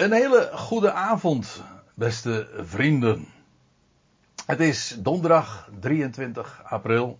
Een 0.00 0.12
hele 0.12 0.50
goede 0.52 0.92
avond, 0.92 1.62
beste 1.94 2.48
vrienden. 2.56 3.28
Het 4.46 4.60
is 4.60 4.96
donderdag 4.98 5.68
23 5.80 6.62
april. 6.64 7.18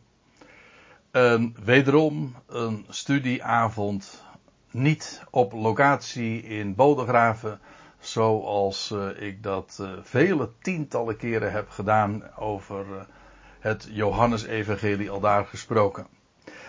Wederom 1.65 2.35
een 2.47 2.87
studieavond. 2.89 4.25
Niet 4.71 5.23
op 5.31 5.53
locatie 5.53 6.43
in 6.43 6.75
Bodegraven, 6.75 7.61
zoals 7.99 8.91
uh, 8.91 9.23
ik 9.23 9.43
dat 9.43 9.79
uh, 9.81 9.91
vele 10.03 10.51
tientallen 10.63 11.17
keren 11.17 11.53
heb 11.53 11.69
gedaan 11.69 12.23
over 12.37 12.87
uh, 12.87 13.01
het 13.59 13.89
Johannesevangelie 13.91 15.11
al 15.11 15.21
daar 15.21 15.45
gesproken. 15.47 16.07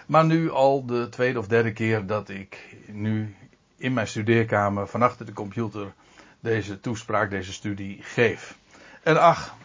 Maar 0.07 0.25
nu 0.25 0.51
al 0.51 0.85
de 0.85 1.09
tweede 1.09 1.39
of 1.39 1.47
derde 1.47 1.73
keer 1.73 2.05
dat 2.05 2.29
ik 2.29 2.77
nu 2.87 3.35
in 3.81 3.93
mijn 3.93 4.07
studeerkamer 4.07 4.87
van 4.87 5.01
achter 5.01 5.25
de 5.25 5.33
computer 5.33 5.93
deze 6.39 6.79
toespraak, 6.79 7.29
deze 7.29 7.53
studie 7.53 7.99
geef. 8.01 8.57
En 9.03 9.21
ach, 9.21 9.55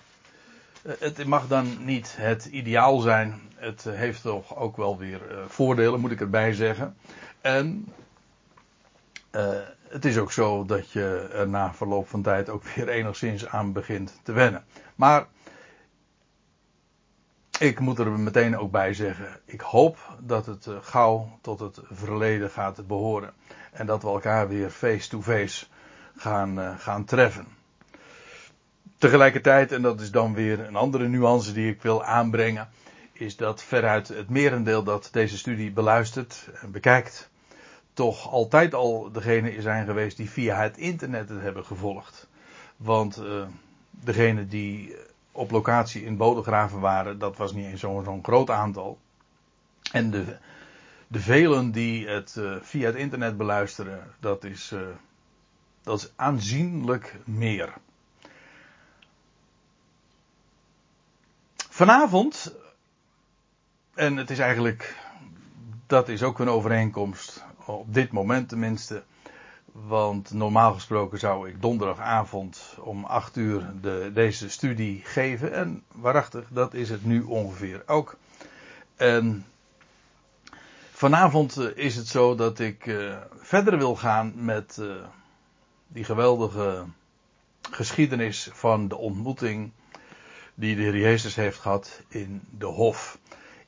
het 0.82 1.24
mag 1.24 1.46
dan 1.46 1.84
niet 1.84 2.14
het 2.16 2.44
ideaal 2.44 2.98
zijn. 3.00 3.40
Het 3.54 3.84
heeft 3.84 4.22
toch 4.22 4.56
ook 4.56 4.76
wel 4.76 4.98
weer 4.98 5.20
uh, 5.30 5.38
voordelen, 5.48 6.00
moet 6.00 6.10
ik 6.10 6.20
erbij 6.20 6.52
zeggen. 6.52 6.96
En 7.40 7.92
uh, 9.32 9.48
het 9.88 10.04
is 10.04 10.18
ook 10.18 10.32
zo 10.32 10.64
dat 10.64 10.90
je 10.90 11.28
er 11.32 11.48
na 11.48 11.74
verloop 11.74 12.08
van 12.08 12.22
tijd 12.22 12.48
ook 12.48 12.64
weer 12.64 12.88
enigszins 12.98 13.46
aan 13.46 13.72
begint 13.72 14.20
te 14.22 14.32
wennen. 14.32 14.64
Maar 14.94 15.26
ik 17.58 17.80
moet 17.80 17.98
er 17.98 18.10
meteen 18.10 18.58
ook 18.58 18.70
bij 18.70 18.94
zeggen, 18.94 19.40
ik 19.44 19.60
hoop 19.60 19.98
dat 20.20 20.46
het 20.46 20.66
uh, 20.66 20.76
gauw 20.80 21.38
tot 21.40 21.60
het 21.60 21.80
verleden 21.90 22.50
gaat 22.50 22.86
behoren. 22.86 23.32
En 23.72 23.86
dat 23.86 24.02
we 24.02 24.08
elkaar 24.08 24.48
weer 24.48 24.70
face-to-face 24.70 25.66
gaan, 26.16 26.58
uh, 26.58 26.78
gaan 26.78 27.04
treffen. 27.04 27.46
Tegelijkertijd, 28.98 29.72
en 29.72 29.82
dat 29.82 30.00
is 30.00 30.10
dan 30.10 30.34
weer 30.34 30.60
een 30.60 30.76
andere 30.76 31.08
nuance 31.08 31.52
die 31.52 31.70
ik 31.70 31.82
wil 31.82 32.04
aanbrengen, 32.04 32.68
is 33.12 33.36
dat 33.36 33.62
veruit 33.62 34.08
het 34.08 34.28
merendeel 34.28 34.82
dat 34.82 35.08
deze 35.12 35.38
studie 35.38 35.72
beluistert 35.72 36.48
en 36.60 36.70
bekijkt, 36.70 37.30
toch 37.92 38.30
altijd 38.30 38.74
al 38.74 39.12
degene 39.12 39.62
zijn 39.62 39.86
geweest 39.86 40.16
die 40.16 40.30
via 40.30 40.56
het 40.56 40.76
internet 40.76 41.28
het 41.28 41.40
hebben 41.40 41.64
gevolgd. 41.64 42.28
Want 42.76 43.18
uh, 43.18 43.42
degene 43.90 44.46
die 44.46 44.96
op 45.36 45.50
locatie 45.50 46.04
in 46.04 46.16
Bodegraven 46.16 46.80
waren, 46.80 47.18
dat 47.18 47.36
was 47.36 47.52
niet 47.52 47.66
eens 47.66 47.80
zo'n 47.80 48.04
zo 48.04 48.18
groot 48.22 48.50
aantal. 48.50 48.98
En 49.92 50.10
de, 50.10 50.36
de 51.06 51.20
velen 51.20 51.70
die 51.70 52.08
het 52.08 52.34
uh, 52.38 52.56
via 52.60 52.86
het 52.86 52.94
internet 52.94 53.36
beluisteren, 53.36 54.14
dat 54.20 54.44
is, 54.44 54.70
uh, 54.72 54.80
dat 55.82 55.98
is 55.98 56.12
aanzienlijk 56.16 57.16
meer. 57.24 57.74
Vanavond, 61.70 62.54
en 63.94 64.16
het 64.16 64.30
is 64.30 64.38
eigenlijk, 64.38 64.96
dat 65.86 66.08
is 66.08 66.22
ook 66.22 66.38
een 66.38 66.48
overeenkomst, 66.48 67.44
op 67.64 67.94
dit 67.94 68.12
moment 68.12 68.48
tenminste, 68.48 69.04
want 69.84 70.32
normaal 70.32 70.72
gesproken 70.72 71.18
zou 71.18 71.48
ik 71.48 71.62
donderdagavond 71.62 72.76
om 72.78 73.04
8 73.04 73.36
uur 73.36 73.72
de, 73.80 74.10
deze 74.14 74.50
studie 74.50 75.00
geven. 75.04 75.52
En 75.52 75.82
waarachtig, 75.92 76.44
dat 76.48 76.74
is 76.74 76.90
het 76.90 77.04
nu 77.04 77.22
ongeveer 77.22 77.82
ook. 77.86 78.16
En 78.96 79.46
vanavond 80.92 81.58
is 81.74 81.96
het 81.96 82.06
zo 82.06 82.34
dat 82.34 82.58
ik 82.58 82.86
uh, 82.86 83.16
verder 83.36 83.78
wil 83.78 83.96
gaan 83.96 84.32
met 84.36 84.76
uh, 84.80 84.94
die 85.88 86.04
geweldige 86.04 86.84
geschiedenis 87.70 88.48
van 88.52 88.88
de 88.88 88.96
ontmoeting 88.96 89.70
die 90.54 90.76
de 90.76 90.82
Heer 90.82 90.98
Jezus 90.98 91.34
heeft 91.34 91.58
gehad 91.58 92.00
in 92.08 92.42
de 92.50 92.66
Hof. 92.66 93.18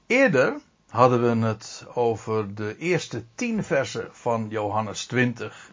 Eerder 0.06 0.56
hadden 0.88 1.40
we 1.40 1.46
het 1.46 1.86
over 1.94 2.54
de 2.54 2.76
eerste 2.78 3.24
tien 3.34 3.64
versen 3.64 4.08
van 4.12 4.46
Johannes 4.48 5.06
20. 5.06 5.70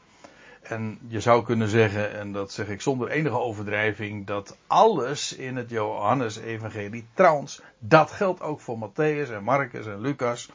En 0.67 0.99
je 1.07 1.19
zou 1.19 1.43
kunnen 1.43 1.67
zeggen, 1.67 2.13
en 2.13 2.31
dat 2.31 2.51
zeg 2.51 2.67
ik 2.67 2.81
zonder 2.81 3.09
enige 3.09 3.39
overdrijving, 3.39 4.27
dat 4.27 4.57
alles 4.67 5.33
in 5.33 5.55
het 5.55 5.69
Johannes-evangelie, 5.69 7.07
trouwens, 7.13 7.61
dat 7.79 8.11
geldt 8.11 8.41
ook 8.41 8.59
voor 8.61 8.89
Matthäus 8.89 9.31
en 9.31 9.43
Marcus 9.43 9.85
en 9.85 10.01
Lucas, 10.01 10.49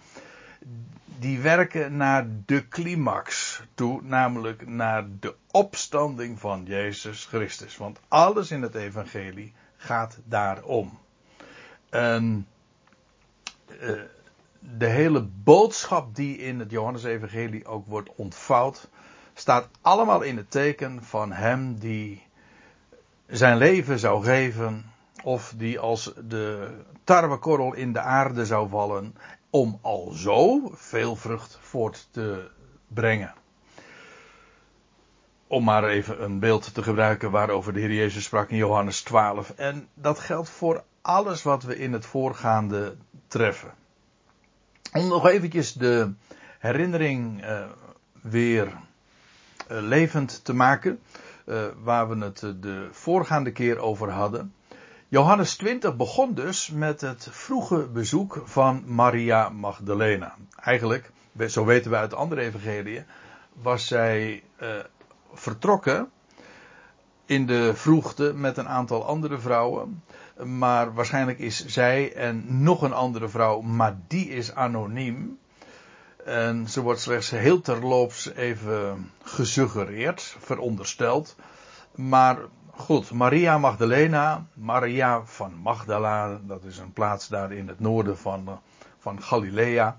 die 1.19 1.41
werken 1.41 1.97
naar 1.97 2.27
de 2.47 2.69
climax 2.69 3.61
toe, 3.75 4.03
namelijk 4.03 4.69
naar 4.69 5.07
de 5.21 5.35
opstanding 5.51 6.41
van 6.41 6.65
Jezus 6.65 7.25
Christus. 7.25 7.77
Want 7.77 8.01
alles 8.09 8.51
in 8.51 8.63
het 8.63 8.75
evangelie 8.75 9.53
gaat 9.77 10.19
daarom. 10.25 10.99
En 11.89 12.47
uh, 13.81 14.01
de 14.59 14.87
hele 14.87 15.23
boodschap 15.23 16.15
die 16.15 16.39
in 16.39 16.59
het 16.59 16.71
Johannes-evangelie 16.71 17.67
ook 17.67 17.87
wordt 17.87 18.11
ontvouwd, 18.15 18.89
staat 19.41 19.69
allemaal 19.81 20.23
in 20.23 20.37
het 20.37 20.51
teken 20.51 21.05
van 21.05 21.33
hem 21.33 21.79
die 21.79 22.27
zijn 23.27 23.57
leven 23.57 23.99
zou 23.99 24.25
geven, 24.25 24.93
of 25.23 25.55
die 25.57 25.79
als 25.79 26.13
de 26.25 26.71
tarwekorrel 27.05 27.75
in 27.75 27.93
de 27.93 28.01
aarde 28.01 28.47
zou 28.47 28.69
vallen, 28.69 29.15
om 29.51 29.79
al 29.83 30.11
zo 30.11 30.71
veel 30.75 31.17
vrucht 31.17 31.59
voort 31.61 32.09
te 32.11 32.51
brengen. 32.89 33.35
Om 35.47 35.65
maar 35.65 35.85
even 35.85 36.23
een 36.23 36.39
beeld 36.39 36.75
te 36.75 36.83
gebruiken 36.83 37.31
waarover 37.31 37.73
de 37.73 37.81
Heer 37.81 37.93
Jezus 37.93 38.25
sprak 38.25 38.51
in 38.51 38.57
Johannes 38.57 39.03
12. 39.03 39.51
En 39.51 39.89
dat 39.95 40.19
geldt 40.19 40.51
voor 40.51 40.85
alles 41.01 41.43
wat 41.43 41.63
we 41.63 41.79
in 41.79 41.93
het 41.93 42.07
voorgaande 42.07 42.97
treffen. 43.29 43.75
Om 44.93 45.09
nog 45.09 45.27
eventjes 45.27 45.73
de 45.73 46.13
herinnering 46.59 47.45
uh, 47.45 47.65
weer 48.23 48.89
levend 49.71 50.45
te 50.45 50.55
maken, 50.55 51.01
uh, 51.47 51.65
waar 51.83 52.09
we 52.09 52.25
het 52.25 52.39
de 52.61 52.89
voorgaande 52.91 53.53
keer 53.53 53.79
over 53.79 54.11
hadden. 54.11 54.55
Johannes 55.09 55.57
20 55.57 55.97
begon 55.97 56.35
dus 56.35 56.71
met 56.71 57.01
het 57.01 57.29
vroege 57.31 57.89
bezoek 57.93 58.43
van 58.45 58.83
Maria 58.87 59.49
Magdalena. 59.49 60.35
Eigenlijk, 60.57 61.11
zo 61.47 61.65
weten 61.65 61.91
we 61.91 61.97
uit 61.97 62.15
andere 62.15 62.41
evangeliën, 62.41 63.05
was 63.53 63.87
zij 63.87 64.43
vertrokken 65.33 66.11
in 67.31 67.47
de 67.47 67.75
vroegte 67.75 68.33
met 68.35 68.57
een 68.57 68.69
aantal 68.69 69.05
andere 69.05 69.39
vrouwen. 69.39 70.03
Maar 70.45 70.95
waarschijnlijk 70.95 71.39
is 71.39 71.67
zij 71.67 72.15
en 72.15 72.63
nog 72.63 72.83
een 72.83 72.93
andere 72.93 73.29
vrouw, 73.29 73.61
maar 73.61 73.99
die 74.07 74.29
is 74.29 74.55
anoniem. 74.55 75.39
En 76.25 76.69
ze 76.69 76.81
wordt 76.81 77.01
slechts 77.01 77.31
heel 77.31 77.61
terloops 77.61 78.31
even 78.31 79.11
gesuggereerd, 79.23 80.37
verondersteld. 80.39 81.37
Maar 81.95 82.39
goed, 82.71 83.11
Maria 83.11 83.59
Magdalena, 83.59 84.47
Maria 84.55 85.23
van 85.25 85.55
Magdala, 85.55 86.41
dat 86.43 86.65
is 86.65 86.79
een 86.79 86.93
plaats 86.93 87.29
daar 87.29 87.53
in 87.53 87.69
het 87.69 87.81
noorden 87.81 88.19
van, 88.19 88.61
van 88.99 89.23
Galilea. 89.23 89.99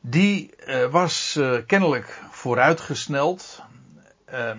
Die 0.00 0.54
uh, 0.66 0.84
was 0.84 1.36
uh, 1.38 1.58
kennelijk 1.66 2.22
vooruitgesneld. 2.30 3.62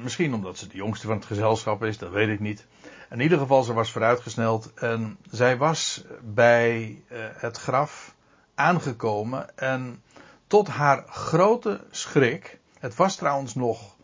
Misschien 0.04 0.34
omdat 0.34 0.58
ze 0.58 0.68
de 0.68 0.76
jongste 0.76 1.08
van 1.08 1.16
het 1.16 1.26
gezelschap 1.26 1.84
is, 1.84 1.98
dat 1.98 2.12
weet 2.12 2.30
ik 2.30 2.40
niet. 2.40 2.66
In 3.10 3.20
ieder 3.20 3.38
geval, 3.38 3.64
ze 3.64 3.74
was 3.74 3.92
vooruitgesneld 3.92 4.74
en 4.74 5.18
zij 5.32 5.58
was 5.58 6.04
bij 6.22 7.02
het 7.38 7.58
graf 7.58 8.15
aangekomen 8.56 9.58
en 9.58 10.04
tot 10.48 10.68
haar 10.68 11.04
grote 11.08 11.82
schrik, 11.92 12.60
het 12.80 12.96
was 12.96 13.16
trouwens 13.16 13.56
nog 13.56 13.96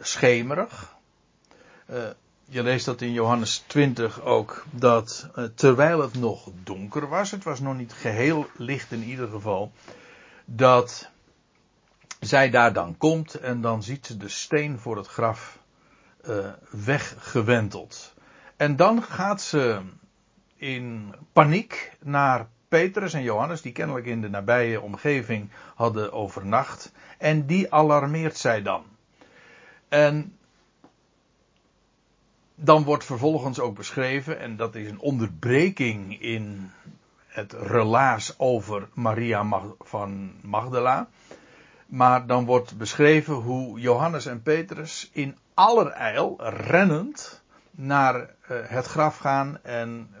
schemerig. 0.00 0.94
je 2.44 2.62
leest 2.62 2.84
dat 2.84 3.00
in 3.00 3.12
Johannes 3.12 3.64
20 3.66 4.22
ook, 4.22 4.64
dat 4.70 5.28
terwijl 5.54 6.00
het 6.00 6.14
nog 6.14 6.50
donker 6.62 7.08
was, 7.08 7.30
het 7.30 7.44
was 7.44 7.60
nog 7.60 7.76
niet 7.76 7.92
geheel 7.92 8.46
licht 8.56 8.92
in 8.92 9.02
ieder 9.02 9.28
geval, 9.28 9.72
dat 10.44 11.10
zij 12.20 12.50
daar 12.50 12.72
dan 12.72 12.96
komt 12.96 13.34
en 13.34 13.60
dan 13.60 13.82
ziet 13.82 14.06
ze 14.06 14.16
de 14.16 14.28
steen 14.28 14.78
voor 14.78 14.96
het 14.96 15.06
graf 15.06 15.58
weggewenteld. 16.70 18.14
En 18.56 18.76
dan 18.76 19.02
gaat 19.02 19.42
ze 19.42 19.80
in 20.56 21.14
paniek 21.32 21.92
naar 22.02 22.48
Petrus 22.74 23.14
en 23.14 23.22
Johannes, 23.22 23.62
die 23.62 23.72
kennelijk 23.72 24.06
in 24.06 24.20
de 24.20 24.28
nabije 24.28 24.80
omgeving 24.80 25.50
hadden 25.74 26.12
overnacht. 26.12 26.92
En 27.18 27.46
die 27.46 27.72
alarmeert 27.72 28.36
zij 28.36 28.62
dan. 28.62 28.84
En 29.88 30.36
dan 32.54 32.84
wordt 32.84 33.04
vervolgens 33.04 33.60
ook 33.60 33.76
beschreven, 33.76 34.38
en 34.38 34.56
dat 34.56 34.74
is 34.74 34.88
een 34.88 34.98
onderbreking 34.98 36.20
in 36.20 36.70
het 37.26 37.52
relaas 37.52 38.38
over 38.38 38.88
Maria 38.92 39.62
van 39.78 40.32
Magdala. 40.42 41.08
Maar 41.86 42.26
dan 42.26 42.44
wordt 42.44 42.76
beschreven 42.76 43.34
hoe 43.34 43.80
Johannes 43.80 44.26
en 44.26 44.42
Petrus 44.42 45.10
in 45.12 45.36
allerijl, 45.54 46.36
rennend, 46.40 47.42
naar 47.70 48.14
uh, 48.16 48.26
het 48.48 48.86
graf 48.86 49.16
gaan 49.16 49.58
en 49.62 50.14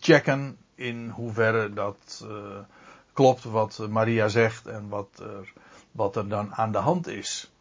checken 0.00 0.56
in 0.74 1.08
hoeverre 1.08 1.72
dat 1.72 2.24
uh, 2.24 2.58
klopt 3.12 3.44
wat 3.44 3.86
Maria 3.88 4.28
zegt 4.28 4.66
en 4.66 4.88
wat 4.88 5.08
er, 5.20 5.52
wat 5.92 6.16
er 6.16 6.28
dan 6.28 6.54
aan 6.54 6.72
de 6.72 6.78
hand 6.78 7.06
is. 7.06 7.52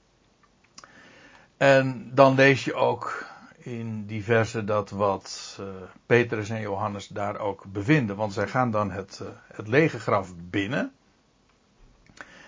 En 1.58 2.12
dan 2.14 2.36
lees 2.36 2.64
je 2.64 2.74
ook 2.74 3.26
in 3.58 4.06
die 4.06 4.24
verse 4.24 4.64
dat 4.64 4.90
wat 4.90 5.58
uh, 5.60 5.68
Petrus 6.06 6.50
en 6.50 6.62
Johannes 6.62 7.08
daar 7.08 7.38
ook 7.40 7.64
bevinden. 7.72 8.16
Want 8.16 8.34
zij 8.34 8.48
gaan 8.48 8.72
dan 8.72 8.92
het, 8.92 9.20
uh, 9.22 9.28
het 9.54 9.68
lege 9.68 10.00
graf 10.00 10.34
binnen. 10.36 10.92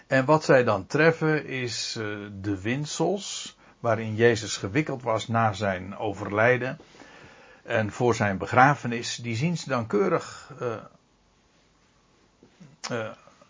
En 0.08 0.26
wat 0.26 0.44
zij 0.44 0.64
dan 0.64 0.86
treffen 0.86 1.46
is 1.46 1.94
de 2.42 2.62
winsels 2.62 3.58
waarin 3.84 4.16
Jezus 4.16 4.58
gewikkeld 4.58 5.02
was 5.02 5.28
na 5.28 5.54
zijn 5.54 5.98
overlijden. 5.98 6.78
En 7.64 7.92
voor 7.92 8.16
zijn 8.16 8.38
begrafenis, 8.38 9.16
die 9.16 9.36
zien 9.36 9.58
ze 9.58 9.70
dan 9.70 9.88
keurig 9.88 10.52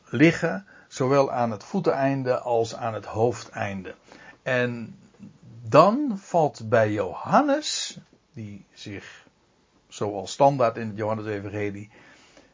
liggen. 0.06 0.66
Zowel 0.88 1.32
aan 1.32 1.52
het 1.52 1.64
voeteneinde 1.64 2.40
als 2.40 2.76
aan 2.76 2.94
het 2.94 3.06
hoofdeinde. 3.06 3.96
En 4.42 5.00
dan 5.68 6.18
valt 6.18 6.70
bij 6.70 6.92
Johannes, 6.92 7.98
die 8.34 8.66
zich, 8.74 9.26
zoals 9.88 10.32
standaard 10.32 10.78
in 10.78 10.88
het 10.88 10.98
Johannes-evangelie, 10.98 11.90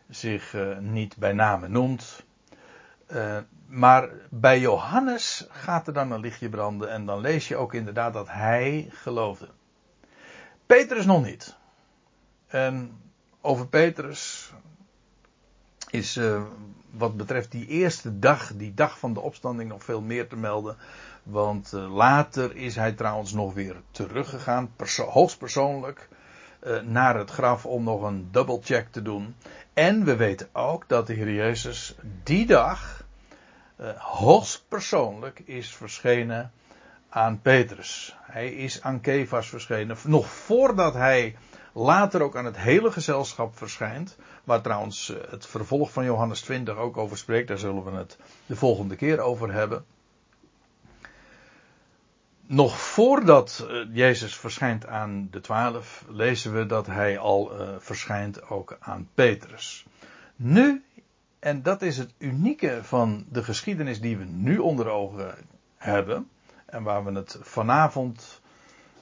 zich 0.10 0.54
uh, 0.54 0.78
niet 0.78 1.18
bij 1.18 1.34
name 1.34 1.68
noemt. 1.68 2.24
Maar 3.66 4.10
bij 4.30 4.60
Johannes 4.60 5.48
gaat 5.50 5.88
er 5.88 5.94
dan 5.94 6.12
een 6.12 6.20
lichtje 6.20 6.50
branden 6.50 6.90
en 6.90 7.06
dan 7.06 7.20
lees 7.20 7.48
je 7.48 7.56
ook 7.56 7.74
inderdaad 7.74 8.14
dat 8.14 8.28
hij 8.30 8.88
geloofde. 8.92 9.48
Petrus 10.76 11.06
nog 11.06 11.24
niet. 11.24 11.56
En 12.48 13.02
over 13.42 13.68
Petrus 13.68 14.54
is 15.90 16.18
uh, 16.18 16.42
wat 16.92 17.18
betreft 17.18 17.52
die 17.52 17.68
eerste 17.68 18.20
dag, 18.20 18.52
die 18.56 18.74
dag 18.74 19.00
van 19.00 19.14
de 19.14 19.20
opstanding, 19.20 19.70
nog 19.70 19.84
veel 19.84 20.02
meer 20.02 20.28
te 20.28 20.36
melden. 20.36 20.78
Want 21.24 21.72
uh, 21.74 21.96
later 21.96 22.56
is 22.56 22.76
hij 22.76 22.92
trouwens 22.92 23.34
nog 23.34 23.54
weer 23.54 23.76
teruggegaan, 23.92 24.72
hoogstpersoonlijk, 24.96 26.10
uh, 26.64 26.82
naar 26.82 27.18
het 27.18 27.30
graf 27.30 27.66
om 27.66 27.84
nog 27.84 28.02
een 28.02 28.28
dubbelcheck 28.32 28.92
te 28.92 29.02
doen. 29.02 29.36
En 29.74 30.06
we 30.06 30.16
weten 30.16 30.50
ook 30.52 30.84
dat 30.88 31.08
de 31.08 31.14
Heer 31.14 31.34
Jezus 31.34 31.96
die 32.24 32.46
dag 32.46 33.04
hoogstpersoonlijk 33.98 35.40
is 35.40 35.76
verschenen 35.76 36.52
aan 37.10 37.42
Petrus. 37.42 38.16
Hij 38.22 38.54
is 38.54 38.82
aan 38.82 39.02
Kefas 39.02 39.50
verschenen, 39.50 39.98
nog 40.04 40.28
voordat 40.28 40.94
hij 40.94 41.36
later 41.74 42.22
ook 42.22 42.36
aan 42.36 42.46
het 42.46 42.58
hele 42.58 42.92
gezelschap 42.92 43.58
verschijnt. 43.58 44.18
Waar 44.44 44.62
trouwens 44.62 45.14
het 45.30 45.46
vervolg 45.46 45.92
van 45.92 46.04
Johannes 46.04 46.42
20 46.42 46.76
ook 46.76 46.98
over 46.98 47.18
spreekt. 47.18 47.48
Daar 47.48 47.58
zullen 47.58 47.84
we 47.84 47.92
het 47.92 48.18
de 48.46 48.56
volgende 48.56 48.96
keer 48.96 49.20
over 49.20 49.54
hebben 49.54 49.86
nog 52.50 52.80
voordat 52.80 53.68
eh, 53.70 53.76
Jezus 53.92 54.36
verschijnt 54.36 54.86
aan 54.88 55.28
de 55.32 55.42
twaalf, 55.42 56.06
lezen 56.08 56.54
we 56.54 56.66
dat 56.66 56.88
hij 56.88 57.18
al 57.18 57.62
uh, 57.62 57.70
verschijnt 57.78 58.50
ook 58.50 58.78
aan 58.80 59.10
Petrus. 59.14 59.86
Nu, 60.36 60.84
en 61.40 61.62
dat 61.62 61.82
is 61.82 61.98
het 61.98 62.14
unieke 62.18 62.80
van 62.82 63.26
de 63.30 63.44
geschiedenis 63.44 64.02
die 64.02 64.18
we 64.18 64.24
nu 64.24 64.58
onder 64.58 64.88
ogen 64.88 65.36
hebben, 65.78 66.30
en 66.72 66.84
waar 66.84 67.04
we 67.04 67.12
het 67.12 67.38
vanavond, 67.42 68.42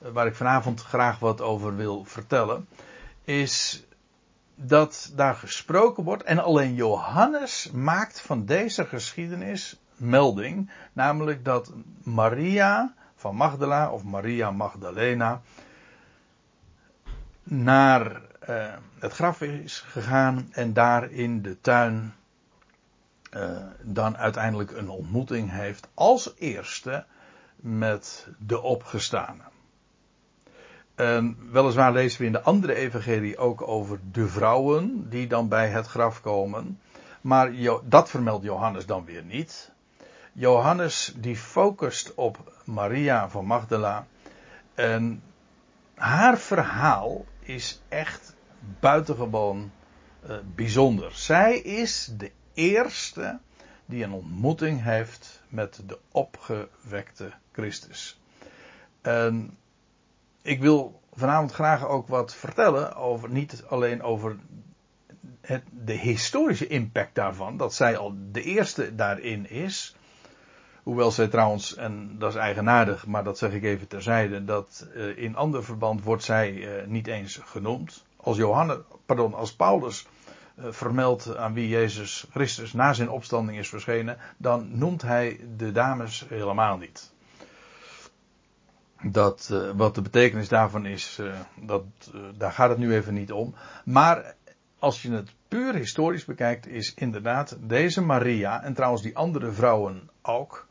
eh, 0.01 0.09
waar 0.09 0.27
ik 0.27 0.35
vanavond 0.35 0.81
graag 0.81 1.19
wat 1.19 1.41
over 1.41 1.75
wil 1.75 2.03
vertellen, 2.05 2.67
is 3.23 3.85
dat 4.55 5.11
daar 5.15 5.35
gesproken 5.35 6.03
wordt, 6.03 6.23
en 6.23 6.43
alleen 6.43 6.73
Johannes 6.75 7.71
maakt 7.71 8.21
van 8.21 8.45
deze 8.45 8.85
geschiedenis 8.85 9.79
melding, 9.95 10.71
namelijk 10.93 11.45
dat 11.45 11.73
Maria 12.03 12.93
van 13.15 13.35
Magdala 13.35 13.91
of 13.91 14.03
Maria 14.03 14.51
Magdalena 14.51 15.41
naar 17.43 18.21
uh, 18.49 18.73
het 18.99 19.13
graf 19.13 19.41
is 19.41 19.79
gegaan 19.79 20.47
en 20.51 20.73
daar 20.73 21.11
in 21.11 21.41
de 21.41 21.61
tuin 21.61 22.13
uh, 23.31 23.57
dan 23.81 24.17
uiteindelijk 24.17 24.71
een 24.71 24.89
ontmoeting 24.89 25.51
heeft 25.51 25.87
als 25.93 26.33
eerste 26.37 27.05
met 27.61 28.27
de 28.39 28.61
opgestane. 28.61 29.43
En 30.95 31.37
weliswaar 31.51 31.91
lezen 31.91 32.19
we 32.19 32.25
in 32.25 32.31
de 32.31 32.41
andere 32.41 32.73
evangelie 32.73 33.37
ook 33.37 33.67
over 33.67 33.99
de 34.11 34.27
vrouwen 34.27 35.09
die 35.09 35.27
dan 35.27 35.47
bij 35.47 35.69
het 35.69 35.87
graf 35.87 36.21
komen. 36.21 36.79
Maar 37.21 37.51
dat 37.83 38.09
vermeldt 38.09 38.43
Johannes 38.43 38.85
dan 38.85 39.05
weer 39.05 39.23
niet. 39.23 39.71
Johannes 40.33 41.13
die 41.17 41.35
focust 41.35 42.13
op 42.15 42.53
Maria 42.63 43.29
van 43.29 43.45
Magdala. 43.45 44.07
En 44.75 45.23
haar 45.95 46.37
verhaal 46.37 47.25
is 47.39 47.81
echt 47.87 48.35
buitengewoon 48.79 49.71
uh, 50.29 50.35
bijzonder. 50.55 51.11
Zij 51.15 51.57
is 51.57 52.11
de 52.17 52.31
eerste 52.53 53.39
die 53.85 54.03
een 54.03 54.11
ontmoeting 54.11 54.83
heeft 54.83 55.36
met 55.49 55.81
de 55.85 55.97
opgewekte 56.11 57.31
Christus. 57.51 58.19
En 59.01 59.57
ik 60.41 60.61
wil 60.61 61.01
vanavond 61.13 61.51
graag 61.51 61.87
ook 61.87 62.07
wat 62.07 62.35
vertellen 62.35 62.95
over, 62.95 63.29
niet 63.29 63.63
alleen 63.67 64.01
over 64.01 64.37
het, 65.41 65.63
de 65.71 65.93
historische 65.93 66.67
impact 66.67 67.15
daarvan, 67.15 67.57
dat 67.57 67.73
zij 67.73 67.97
al 67.97 68.13
de 68.31 68.41
eerste 68.41 68.95
daarin 68.95 69.49
is, 69.49 69.95
Hoewel 70.87 71.11
zij 71.11 71.27
trouwens, 71.27 71.75
en 71.75 72.15
dat 72.19 72.29
is 72.29 72.39
eigenaardig, 72.39 73.05
maar 73.05 73.23
dat 73.23 73.37
zeg 73.37 73.51
ik 73.51 73.63
even 73.63 73.87
terzijde, 73.87 74.43
dat 74.43 74.87
uh, 74.95 75.17
in 75.17 75.35
ander 75.35 75.63
verband 75.63 76.03
wordt 76.03 76.23
zij 76.23 76.53
uh, 76.53 76.85
niet 76.85 77.07
eens 77.07 77.39
genoemd. 77.43 78.05
Als 78.15 78.37
Johannes, 78.37 78.77
pardon, 79.05 79.33
als 79.33 79.55
Paulus 79.55 80.07
vermeldt 80.59 81.35
aan 81.35 81.53
wie 81.53 81.67
Jezus 81.67 82.27
Christus 82.31 82.73
na 82.73 82.93
zijn 82.93 83.09
opstanding 83.09 83.57
is 83.57 83.69
verschenen, 83.69 84.17
dan 84.37 84.77
noemt 84.77 85.01
hij 85.01 85.39
de 85.57 85.71
dames 85.71 86.25
helemaal 86.29 86.77
niet. 86.77 87.11
Dat, 89.01 89.53
wat 89.75 89.95
de 89.95 90.01
betekenis 90.01 90.49
daarvan 90.49 90.85
is, 90.85 91.19
dat, 91.55 91.83
daar 92.37 92.51
gaat 92.51 92.69
het 92.69 92.77
nu 92.77 92.93
even 92.93 93.13
niet 93.13 93.31
om. 93.31 93.55
Maar 93.85 94.35
als 94.79 95.01
je 95.01 95.11
het 95.11 95.33
puur 95.47 95.73
historisch 95.75 96.25
bekijkt, 96.25 96.67
is 96.67 96.93
inderdaad 96.93 97.57
deze 97.59 98.01
Maria, 98.01 98.63
en 98.63 98.73
trouwens 98.73 99.01
die 99.01 99.17
andere 99.17 99.51
vrouwen 99.51 100.09
ook, 100.21 100.67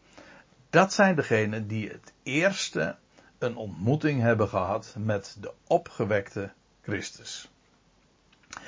dat 0.70 0.92
zijn 0.92 1.14
degenen 1.14 1.66
die 1.66 1.88
het 1.88 2.12
eerste 2.22 2.96
een 3.38 3.56
ontmoeting 3.56 4.20
hebben 4.20 4.49
gehad 4.49 4.94
met 4.99 5.37
de 5.40 5.52
opgewekte 5.66 6.52
Christus. 6.82 7.50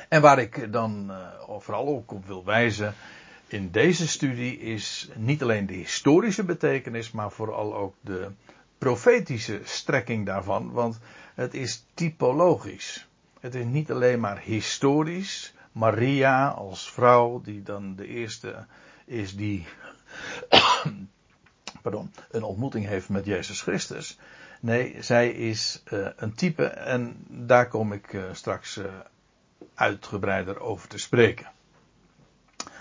En 0.09 0.21
waar 0.21 0.39
ik 0.39 0.73
dan 0.73 1.07
uh, 1.11 1.17
vooral 1.59 1.87
ook 1.87 2.13
op 2.13 2.27
wil 2.27 2.45
wijzen 2.45 2.95
in 3.49 3.71
deze 3.71 4.09
studie 4.09 4.59
is 4.59 5.09
niet 5.15 5.43
alleen 5.43 5.67
de 5.67 5.75
historische 5.75 6.45
betekenis, 6.45 7.11
maar 7.11 7.31
vooral 7.31 7.75
ook 7.75 7.95
de 8.01 8.31
profetische 8.79 9.61
strekking 9.65 10.27
daarvan, 10.27 10.71
want 10.71 10.99
het 11.35 11.55
is 11.55 11.85
typologisch. 11.95 13.07
Het 13.41 13.55
is 13.55 13.65
niet 13.65 13.91
alleen 13.91 14.21
maar 14.21 14.39
historisch. 14.39 15.55
Maria 15.73 16.49
als 16.49 16.91
vrouw, 16.91 17.41
die 17.41 17.63
dan 17.63 17.97
de 17.97 18.07
eerste 18.07 18.67
is 19.05 19.37
die 19.37 19.67
pardon, 21.83 22.13
een 22.31 22.43
ontmoeting 22.43 22.87
heeft 22.87 23.09
met 23.09 23.25
Jezus 23.25 23.61
Christus. 23.61 24.19
Nee, 24.61 24.97
zij 25.01 25.31
is 25.31 25.83
uh, 25.93 26.09
een 26.17 26.35
type 26.35 26.65
en 26.65 27.17
daar 27.29 27.69
kom 27.69 27.93
ik 27.93 28.13
uh, 28.13 28.23
straks 28.33 28.77
uh, 28.77 28.85
uitgebreider 29.79 30.61
over 30.61 30.89
te 30.89 30.99
spreken. 30.99 31.47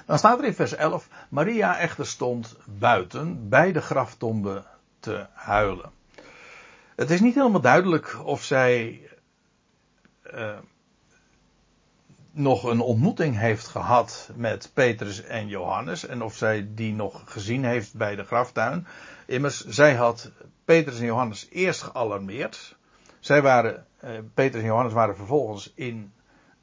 Dan 0.05 0.17
staat 0.17 0.39
er 0.39 0.45
in 0.45 0.53
vers 0.53 0.75
11: 0.75 1.07
Maria 1.29 1.77
echter 1.77 2.05
stond 2.05 2.57
buiten 2.65 3.49
bij 3.49 3.71
de 3.71 3.81
graftombe 3.81 4.63
te 4.99 5.25
huilen. 5.33 5.91
Het 6.95 7.09
is 7.09 7.19
niet 7.19 7.35
helemaal 7.35 7.61
duidelijk 7.61 8.17
of 8.23 8.43
zij 8.43 9.01
nog 12.37 12.63
een 12.63 12.79
ontmoeting 12.79 13.37
heeft 13.37 13.67
gehad 13.67 14.29
met 14.35 14.71
Petrus 14.73 15.23
en 15.23 15.47
Johannes. 15.47 16.05
En 16.05 16.21
of 16.21 16.35
zij 16.35 16.67
die 16.73 16.93
nog 16.93 17.21
gezien 17.25 17.63
heeft 17.63 17.93
bij 17.93 18.15
de 18.15 18.23
graftuin. 18.23 18.87
Immers, 19.25 19.65
zij 19.65 19.95
had 19.95 20.31
Petrus 20.65 20.99
en 20.99 21.05
Johannes 21.05 21.47
eerst 21.49 21.81
gealarmeerd. 21.81 22.75
Zij 23.19 23.41
waren, 23.41 23.85
eh, 23.97 24.11
Petrus 24.33 24.61
en 24.61 24.67
Johannes 24.67 24.93
waren 24.93 25.15
vervolgens 25.15 25.71
in, 25.75 26.13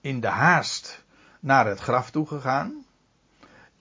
in 0.05 0.21
de 0.21 0.29
haast 0.29 1.05
naar 1.41 1.67
het 1.67 1.81
graf 1.81 2.11
toe 2.11 2.27
gegaan. 2.27 2.85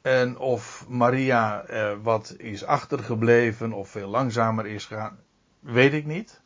En 0.02 0.38
of 0.38 0.86
Maria 0.88 1.66
er 1.68 2.02
wat 2.02 2.36
is 2.38 2.66
achtergebleven 2.66 3.74
of 3.74 3.90
veel 3.90 4.08
langzamer 4.08 4.66
is 4.66 4.86
gegaan, 4.86 5.20
weet 5.60 5.94
ik 5.94 6.06
niet. 6.06 6.42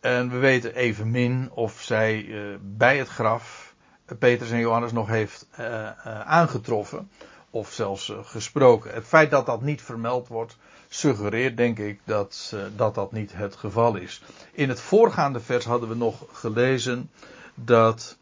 En 0.00 0.30
we 0.30 0.38
weten 0.38 0.74
evenmin 0.74 1.50
of 1.50 1.80
zij 1.80 2.22
uh, 2.22 2.56
bij 2.60 2.98
het 2.98 3.08
graf 3.08 3.74
Petrus 4.18 4.50
en 4.50 4.58
Johannes 4.58 4.92
nog 4.92 5.08
heeft 5.08 5.46
uh, 5.60 5.66
uh, 5.66 6.20
aangetroffen. 6.20 7.10
Of 7.50 7.72
zelfs 7.72 8.12
gesproken. 8.22 8.94
Het 8.94 9.06
feit 9.06 9.30
dat 9.30 9.46
dat 9.46 9.62
niet 9.62 9.82
vermeld 9.82 10.28
wordt, 10.28 10.56
suggereert 10.88 11.56
denk 11.56 11.78
ik 11.78 12.00
dat, 12.04 12.56
dat 12.76 12.94
dat 12.94 13.12
niet 13.12 13.32
het 13.32 13.56
geval 13.56 13.96
is. 13.96 14.22
In 14.52 14.68
het 14.68 14.80
voorgaande 14.80 15.40
vers 15.40 15.64
hadden 15.64 15.88
we 15.88 15.94
nog 15.94 16.24
gelezen 16.32 17.10
dat 17.54 18.16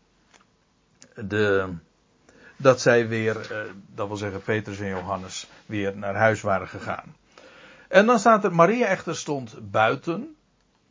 de, 1.28 1.74
dat 2.56 2.80
zij 2.80 3.08
weer, 3.08 3.52
eh, 3.52 3.58
dat 3.94 4.08
wil 4.08 4.16
zeggen 4.16 4.42
Petrus 4.42 4.80
en 4.80 4.88
Johannes, 4.88 5.46
weer 5.66 5.96
naar 5.96 6.14
huis 6.14 6.40
waren 6.40 6.68
gegaan. 6.68 7.16
En 7.88 8.06
dan 8.06 8.18
staat 8.18 8.44
er, 8.44 8.54
Maria 8.54 8.86
echter 8.86 9.16
stond 9.16 9.70
buiten, 9.70 10.36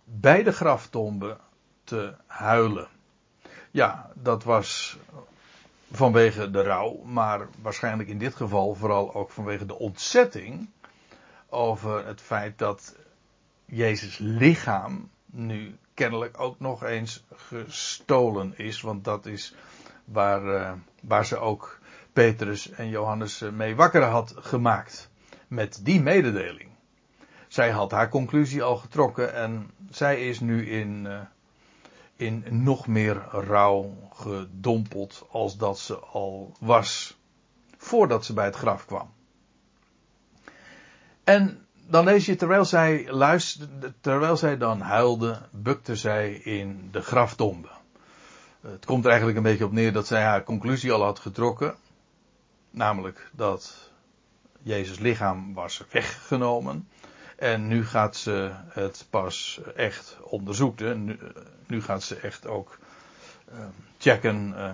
bij 0.03 0.43
de 0.43 0.51
graftombe, 0.51 1.37
te 1.83 2.13
huilen. 2.25 2.87
Ja, 3.71 4.11
dat 4.13 4.43
was 4.43 4.97
vanwege 5.91 6.51
de 6.51 6.61
rouw, 6.61 7.01
maar 7.03 7.47
waarschijnlijk 7.61 8.09
in 8.09 8.17
dit 8.17 8.35
geval 8.35 8.73
vooral 8.75 9.13
ook 9.13 9.29
vanwege 9.29 9.65
de 9.65 9.77
ontzetting 9.77 10.69
over 11.49 12.05
het 12.05 12.21
feit 12.21 12.57
dat 12.57 12.95
Jezus 13.65 14.17
lichaam 14.17 15.09
nu 15.25 15.77
kennelijk 15.93 16.39
ook 16.39 16.59
nog 16.59 16.83
eens 16.83 17.23
gestolen 17.35 18.57
is, 18.57 18.81
want 18.81 19.03
dat 19.03 19.25
is 19.25 19.53
waar, 20.11 20.43
uh, 20.43 20.71
waar 21.01 21.25
ze 21.25 21.37
ook 21.37 21.79
Petrus 22.13 22.69
en 22.69 22.89
Johannes 22.89 23.41
eh, 23.41 23.49
mee 23.49 23.75
wakker 23.75 24.03
had 24.03 24.33
gemaakt. 24.35 25.09
Met 25.47 25.79
die 25.83 26.01
mededeling. 26.01 26.69
Zij 27.47 27.69
had 27.69 27.91
haar 27.91 28.09
conclusie 28.09 28.63
al 28.63 28.75
getrokken 28.75 29.33
en 29.33 29.71
zij 29.89 30.27
is 30.27 30.39
nu 30.39 30.69
in, 30.69 31.05
uh, 31.05 31.19
in 32.15 32.45
nog 32.49 32.87
meer 32.87 33.15
rouw 33.31 33.97
gedompeld 34.13 35.25
als 35.31 35.57
dat 35.57 35.79
ze 35.79 35.97
al 35.99 36.55
was. 36.59 37.17
Voordat 37.77 38.25
ze 38.25 38.33
bij 38.33 38.45
het 38.45 38.55
graf 38.55 38.85
kwam. 38.85 39.13
En 41.23 41.65
dan 41.87 42.05
lees 42.05 42.25
je, 42.25 42.35
terwijl 42.35 42.65
zij 42.65 43.11
luisterde, 43.11 43.93
terwijl 44.01 44.37
zij 44.37 44.57
dan 44.57 44.81
huilde, 44.81 45.41
bukte 45.51 45.95
zij 45.95 46.31
in 46.33 46.89
de 46.91 47.01
graftombe. 47.01 47.78
Het 48.61 48.85
komt 48.85 49.03
er 49.03 49.09
eigenlijk 49.09 49.37
een 49.37 49.43
beetje 49.43 49.65
op 49.65 49.71
neer 49.71 49.93
dat 49.93 50.07
zij 50.07 50.23
haar 50.23 50.43
conclusie 50.43 50.91
al 50.91 51.03
had 51.03 51.19
getrokken. 51.19 51.75
Namelijk 52.69 53.29
dat 53.31 53.91
Jezus 54.61 54.99
lichaam 54.99 55.53
was 55.53 55.83
weggenomen. 55.91 56.87
En 57.35 57.67
nu 57.67 57.85
gaat 57.85 58.15
ze 58.15 58.51
het 58.69 59.07
pas 59.09 59.61
echt 59.75 60.17
onderzoeken. 60.21 61.19
Nu, 61.67 61.81
gaat 61.81 62.03
ze 62.03 62.15
echt 62.15 62.47
ook 62.47 62.79
uh, 63.53 63.59
checken 63.97 64.53
uh, 64.55 64.73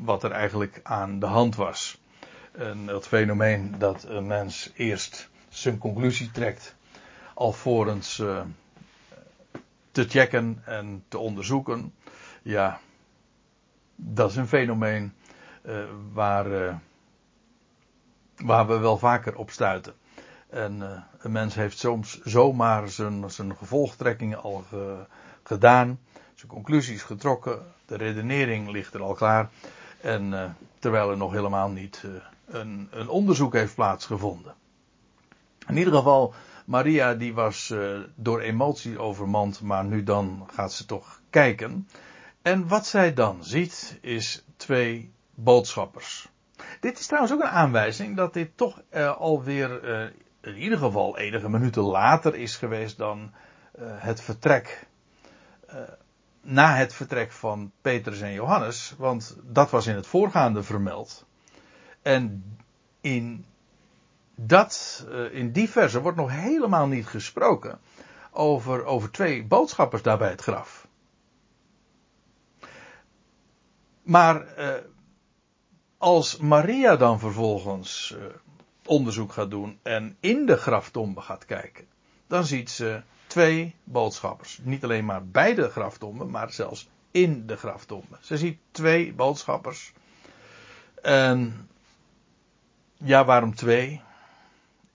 wat 0.00 0.22
er 0.22 0.30
eigenlijk 0.30 0.80
aan 0.82 1.18
de 1.18 1.26
hand 1.26 1.56
was. 1.56 2.00
En 2.52 2.86
het 2.86 3.06
fenomeen 3.06 3.74
dat 3.78 4.04
een 4.04 4.26
mens 4.26 4.70
eerst 4.74 5.28
zijn 5.48 5.78
conclusie 5.78 6.30
trekt. 6.30 6.74
Alvorens 7.34 8.18
uh, 8.18 8.40
te 9.90 10.04
checken 10.08 10.62
en 10.64 11.04
te 11.08 11.18
onderzoeken. 11.18 11.94
Ja, 12.42 12.80
dat 14.04 14.30
is 14.30 14.36
een 14.36 14.48
fenomeen 14.48 15.12
uh, 15.66 15.84
waar, 16.12 16.46
uh, 16.46 16.74
waar 18.36 18.66
we 18.66 18.78
wel 18.78 18.98
vaker 18.98 19.36
op 19.36 19.50
stuiten. 19.50 19.92
En 20.48 20.76
uh, 20.76 20.90
een 21.18 21.32
mens 21.32 21.54
heeft 21.54 21.78
soms 21.78 22.20
zomaar 22.22 22.88
zijn, 22.88 23.30
zijn 23.30 23.56
gevolgtrekkingen 23.56 24.42
al 24.42 24.64
ge, 24.68 25.06
gedaan, 25.42 25.98
zijn 26.34 26.52
conclusies 26.52 27.02
getrokken, 27.02 27.58
de 27.86 27.96
redenering 27.96 28.70
ligt 28.70 28.94
er 28.94 29.02
al 29.02 29.14
klaar. 29.14 29.50
En 30.00 30.56
terwijl 30.78 31.10
er 31.10 31.16
nog 31.16 31.32
helemaal 31.32 31.68
niet 31.68 32.04
een, 32.46 32.88
een, 32.90 33.08
onderzoek 33.08 33.52
heeft 33.52 33.74
plaatsgevonden. 33.74 34.54
In 35.68 35.76
ieder 35.76 35.94
geval, 35.94 36.34
Maria 36.64 37.14
die 37.14 37.34
was 37.34 37.74
door 38.14 38.40
emotie 38.40 38.98
overmand, 38.98 39.60
maar 39.60 39.84
nu 39.84 40.02
dan 40.02 40.48
gaat 40.52 40.72
ze 40.72 40.84
toch 40.84 41.20
kijken. 41.30 41.86
En 42.42 42.68
wat 42.68 42.86
zij 42.86 43.14
dan 43.14 43.44
ziet 43.44 43.98
is 44.00 44.44
twee 44.56 45.12
boodschappers. 45.34 46.28
Dit 46.80 46.98
is 46.98 47.06
trouwens 47.06 47.34
ook 47.34 47.40
een 47.40 47.48
aanwijzing 47.48 48.16
dat 48.16 48.32
dit 48.32 48.56
toch 48.56 48.82
uh, 48.90 49.16
alweer 49.16 49.84
uh, 49.84 50.10
in 50.40 50.56
ieder 50.56 50.78
geval 50.78 51.18
enige 51.18 51.48
minuten 51.48 51.82
later 51.82 52.34
is 52.34 52.56
geweest 52.56 52.96
dan 52.98 53.32
uh, 53.78 53.84
het 53.86 54.20
vertrek. 54.20 54.86
na 56.40 56.74
het 56.74 56.94
vertrek 56.94 57.32
van 57.32 57.72
Petrus 57.80 58.20
en 58.20 58.32
Johannes, 58.32 58.94
want 58.98 59.36
dat 59.42 59.70
was 59.70 59.86
in 59.86 59.94
het 59.94 60.06
voorgaande 60.06 60.62
vermeld. 60.62 61.26
En 62.02 62.44
in 63.00 63.44
dat, 64.34 65.06
in 65.30 65.52
die 65.52 65.70
verse 65.70 66.00
wordt 66.00 66.16
nog 66.16 66.30
helemaal 66.30 66.86
niet 66.86 67.06
gesproken 67.06 67.78
over, 68.30 68.84
over 68.84 69.10
twee 69.10 69.44
boodschappers 69.44 70.02
daar 70.02 70.18
bij 70.18 70.30
het 70.30 70.42
graf. 70.42 70.81
Maar 74.02 74.58
uh, 74.58 74.74
als 75.98 76.36
Maria 76.36 76.96
dan 76.96 77.18
vervolgens 77.18 78.14
uh, 78.16 78.24
onderzoek 78.86 79.32
gaat 79.32 79.50
doen 79.50 79.78
en 79.82 80.16
in 80.20 80.46
de 80.46 80.56
graftombe 80.56 81.20
gaat 81.20 81.44
kijken, 81.44 81.86
dan 82.26 82.44
ziet 82.44 82.70
ze 82.70 83.02
twee 83.26 83.74
boodschappers. 83.84 84.60
Niet 84.62 84.84
alleen 84.84 85.04
maar 85.04 85.26
bij 85.26 85.54
de 85.54 85.68
graftombe, 85.68 86.24
maar 86.24 86.52
zelfs 86.52 86.88
in 87.10 87.46
de 87.46 87.56
graftombe. 87.56 88.16
Ze 88.20 88.36
ziet 88.36 88.58
twee 88.70 89.12
boodschappers. 89.12 89.92
En 91.02 91.68
ja, 92.96 93.24
waarom 93.24 93.54
twee? 93.54 94.00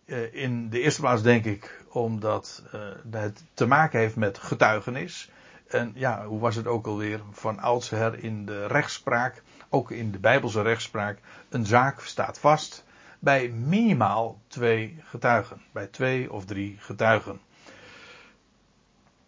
Uh, 0.06 0.34
in 0.34 0.70
de 0.70 0.80
eerste 0.80 1.02
plaats 1.02 1.22
denk 1.22 1.46
ik 1.46 1.84
omdat 1.90 2.64
het 3.12 3.44
te 3.54 3.66
maken 3.66 4.00
heeft 4.00 4.16
met 4.16 4.38
getuigenis. 4.38 5.30
En 5.68 5.92
ja, 5.96 6.26
hoe 6.26 6.40
was 6.40 6.56
het 6.56 6.68
ook 6.68 6.88
alweer 6.88 7.22
van 7.32 7.60
oudsher 7.60 8.24
in 8.24 8.46
de 8.46 8.66
rechtspraak, 8.68 9.44
ook 9.70 9.92
in 9.92 10.12
de 10.12 10.20
Bijbelse 10.20 10.62
rechtspraak, 10.62 11.20
een 11.50 11.66
zaak 11.66 12.02
staat 12.02 12.40
vast 12.40 12.86
bij 13.20 13.50
minimaal 13.50 14.42
twee 14.48 15.00
getuigen, 15.04 15.62
bij 15.72 15.88
twee 15.88 16.32
of 16.32 16.46
drie 16.46 16.78
getuigen. 16.80 17.40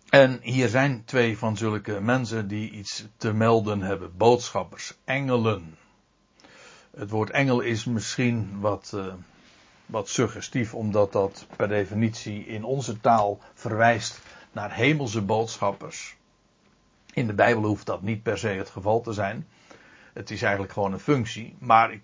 En 0.10 0.40
hier 0.42 0.70
zijn 0.70 1.06
twee 1.06 1.38
van 1.38 1.58
zulke 1.58 2.02
mensen 2.02 2.48
die 2.48 2.72
iets 2.72 3.06
te 3.18 3.34
melden 3.34 3.82
hebben, 3.82 4.18
boodschappers, 4.18 4.98
engelen. 5.04 5.78
Het 6.98 7.10
woord 7.10 7.30
engel 7.30 7.60
is 7.60 7.86
misschien 7.86 8.60
wat, 8.60 8.92
uh, 8.96 9.14
wat 9.86 10.10
suggestief, 10.10 10.74
omdat 10.74 11.12
dat 11.12 11.46
per 11.56 11.68
definitie 11.68 12.46
in 12.46 12.64
onze 12.64 13.00
taal 13.00 13.40
verwijst 13.54 14.20
naar 14.52 14.74
hemelse 14.74 15.22
boodschappers. 15.22 16.18
In 17.14 17.28
de 17.28 17.34
Bijbel 17.34 17.64
hoeft 17.64 17.86
dat 17.86 18.02
niet 18.02 18.24
per 18.24 18.38
se 18.38 18.48
het 18.48 18.70
geval 18.70 19.02
te 19.02 19.14
zijn. 19.14 19.48
Het 20.14 20.32
is 20.32 20.42
eigenlijk 20.42 20.74
gewoon 20.74 20.94
een 20.94 21.00
functie. 21.00 21.56
Maar 21.60 21.92
ik, 21.92 22.04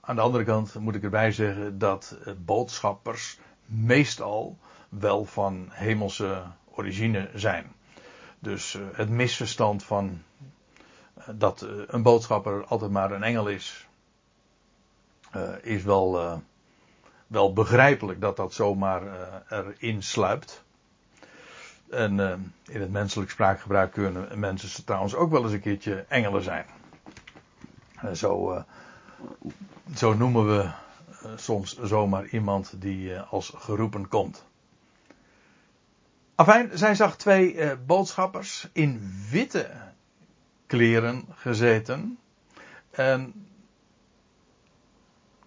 aan 0.00 0.16
de 0.16 0.22
andere 0.22 0.44
kant 0.44 0.74
moet 0.74 0.94
ik 0.94 1.02
erbij 1.02 1.32
zeggen 1.32 1.78
dat 1.78 2.18
eh, 2.24 2.32
boodschappers 2.38 3.38
meestal 3.64 4.58
wel 4.88 5.24
van 5.24 5.68
hemelse 5.70 6.42
origine 6.70 7.30
zijn. 7.34 7.72
Dus 8.38 8.74
uh, 8.74 8.82
het 8.92 9.08
misverstand 9.08 9.84
van 9.84 10.22
uh, 11.18 11.24
dat 11.34 11.66
een 11.86 12.02
boodschapper 12.02 12.64
altijd 12.64 12.90
maar 12.90 13.12
een 13.12 13.22
engel 13.22 13.48
is, 13.48 13.86
is 15.62 15.82
wel, 15.82 16.40
wel 17.26 17.52
begrijpelijk 17.52 18.20
dat 18.20 18.36
dat 18.36 18.52
zomaar 18.52 19.02
erin 19.48 20.02
sluipt. 20.02 20.64
En 21.90 22.18
uh, 22.18 22.32
in 22.66 22.80
het 22.80 22.90
menselijk 22.90 23.30
spraakgebruik 23.30 23.92
kunnen 23.92 24.38
mensen 24.38 24.84
trouwens 24.84 25.14
ook 25.14 25.30
wel 25.30 25.42
eens 25.42 25.52
een 25.52 25.60
keertje 25.60 26.04
engelen 26.08 26.42
zijn. 26.42 26.66
Uh, 28.04 28.12
zo, 28.12 28.52
uh, 28.52 28.62
zo 29.94 30.14
noemen 30.14 30.46
we 30.46 30.70
soms 31.36 31.78
zomaar 31.78 32.26
iemand 32.26 32.80
die 32.80 33.18
als 33.18 33.52
geroepen 33.56 34.08
komt. 34.08 34.44
Afijn, 36.34 36.70
zij 36.78 36.94
zag 36.94 37.16
twee 37.16 37.76
boodschappers 37.76 38.68
in 38.72 39.14
witte 39.30 39.70
kleren 40.66 41.24
gezeten. 41.34 42.18
En 42.90 43.46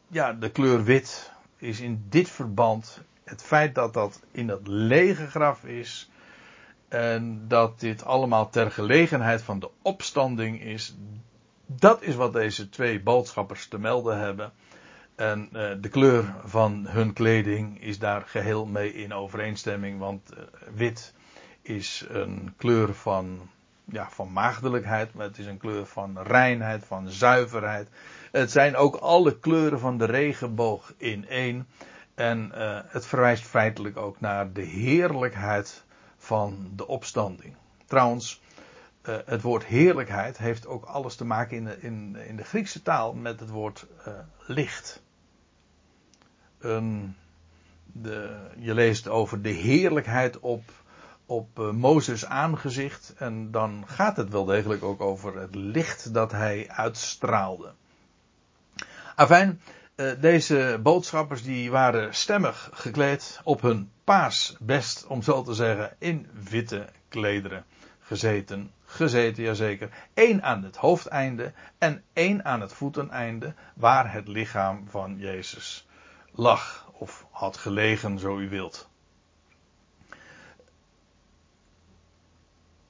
ja, 0.08 0.34
de 0.34 0.50
kleur 0.50 0.84
wit 0.84 1.32
is 1.58 1.80
in 1.80 2.06
dit 2.10 2.30
verband 2.30 3.02
het 3.24 3.44
feit 3.44 3.76
dat 3.76 3.94
dat 3.94 4.22
in 4.32 4.48
dat 4.48 4.68
lege 4.68 5.28
graf 5.28 5.64
is 5.64 6.11
en 6.92 7.48
dat 7.48 7.80
dit 7.80 8.06
allemaal 8.06 8.50
ter 8.50 8.72
gelegenheid 8.72 9.42
van 9.42 9.60
de 9.60 9.70
opstanding 9.82 10.62
is. 10.62 10.96
Dat 11.66 12.02
is 12.02 12.16
wat 12.16 12.34
deze 12.34 12.70
twee 12.70 13.02
boodschappers 13.02 13.68
te 13.68 13.80
melden 13.80 14.20
hebben. 14.20 14.52
En 15.16 15.50
uh, 15.54 15.72
de 15.82 15.90
kleur 15.90 16.36
van 16.44 16.86
hun 16.88 17.14
kleding 17.14 17.82
is 17.82 18.00
daar 18.00 18.22
geheel 18.22 18.66
mee 18.66 18.94
in 18.94 19.14
overeenstemming, 19.14 20.00
want 20.00 20.34
uh, 20.34 20.40
wit 20.74 21.14
is 21.62 22.06
een 22.10 22.54
kleur 22.58 22.94
van, 22.94 23.50
ja, 23.86 24.10
van 24.10 24.34
maagdelijkheid, 24.34 25.14
maar 25.14 25.26
het 25.26 25.38
is 25.38 25.46
een 25.46 25.58
kleur 25.58 25.86
van 25.86 26.22
reinheid, 26.22 26.86
van 26.86 27.10
zuiverheid. 27.10 27.88
Het 28.32 28.52
zijn 28.52 28.76
ook 28.76 28.96
alle 28.96 29.40
kleuren 29.40 29.80
van 29.80 29.98
de 29.98 30.06
regenboog 30.06 30.94
in 30.98 31.28
één. 31.28 31.68
En 32.16 32.52
uh, 32.56 32.80
het 32.88 33.06
verwijst 33.06 33.44
feitelijk 33.44 33.98
ook 33.98 34.20
naar 34.20 34.54
de 34.54 34.64
heerlijkheid 34.64 35.84
van 36.22 36.72
de 36.76 36.88
opstanding. 36.88 37.56
Trouwens, 37.86 38.42
uh, 39.10 39.16
het 39.26 39.42
woord 39.42 39.64
heerlijkheid 39.64 40.38
heeft 40.38 40.68
ook 40.68 40.86
alles 40.86 41.16
te 41.16 41.26
maken 41.26 41.58
in 41.58 41.64
de, 41.64 41.82
in, 41.82 42.16
in 42.16 42.36
de 42.36 42.44
Griekse 42.44 42.82
taal 42.82 43.14
met 43.14 43.40
het 43.40 43.50
woord 43.50 43.88
uh, 44.08 44.14
licht. 44.48 45.04
De, 47.94 48.50
je 48.58 48.74
leest 48.74 49.08
over 49.08 49.42
de 49.42 49.50
heerlijkheid 49.50 50.40
op, 50.40 50.64
op 51.26 51.60
uh, 51.60 51.72
Mozes 51.72 52.26
aangezicht. 52.26 53.14
En 53.18 53.52
dan 53.52 53.84
gaat 53.88 54.18
het 54.18 54.30
wel 54.30 54.46
degelijk 54.46 54.84
ook 54.84 55.02
over 55.02 55.40
het 55.40 55.56
licht 55.56 56.14
dat 56.14 56.32
hij 56.32 56.70
uitstraalde. 56.70 57.74
Afijn, 59.16 59.62
deze 60.20 60.80
boodschappers 60.84 61.44
die 61.44 61.72
waren 61.72 62.16
stemmig 62.16 62.70
gekleed 62.74 63.40
op 63.44 63.62
hun 63.62 63.92
paasbest, 64.04 65.08
om 65.08 65.22
zo 65.22 65.44
te 65.44 65.54
zeggen, 65.54 65.96
in 66.00 66.28
witte 66.50 66.88
klederen 67.10 67.66
gezeten. 68.00 68.72
Gezeten, 68.86 69.44
jazeker. 69.44 69.90
Eén 70.14 70.44
aan 70.44 70.64
het 70.64 70.76
hoofdeinde 70.76 71.54
en 71.78 72.04
één 72.14 72.46
aan 72.46 72.62
het 72.62 72.74
voeteneinde, 72.74 73.54
waar 73.76 74.14
het 74.14 74.28
lichaam 74.28 74.90
van 74.90 75.18
Jezus 75.18 75.88
lag 76.32 76.90
of 76.94 77.26
had 77.32 77.58
gelegen, 77.58 78.20
zo 78.20 78.40
u 78.40 78.50
wilt. 78.50 78.90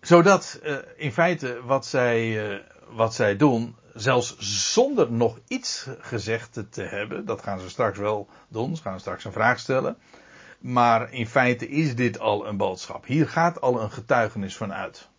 Zodat 0.02 0.60
uh, 0.64 0.78
in 0.96 1.12
feite 1.12 1.62
wat 1.64 1.86
zij, 1.86 2.52
uh, 2.52 2.60
wat 2.90 3.14
zij 3.14 3.36
doen, 3.36 3.76
zelfs 3.94 4.36
zonder 4.74 5.12
nog 5.12 5.40
iets 5.48 5.88
gezegd 6.00 6.64
te 6.70 6.82
hebben, 6.82 7.26
dat 7.26 7.42
gaan 7.42 7.60
ze 7.60 7.70
straks 7.70 7.98
wel 7.98 8.28
doen, 8.48 8.76
ze 8.76 8.82
gaan 8.82 9.00
straks 9.00 9.24
een 9.24 9.32
vraag 9.32 9.60
stellen. 9.60 9.98
Maar 10.60 11.12
in 11.14 11.28
feite 11.28 11.70
is 11.70 11.96
dit 11.96 12.20
al 12.20 12.48
een 12.48 12.58
boodschap. 12.58 13.06
Hier 13.06 13.30
gaat 13.30 13.62
al 13.62 13.82
een 13.82 13.92
getuigenis 13.92 14.58
van 14.58 14.74
uit. 14.74 15.10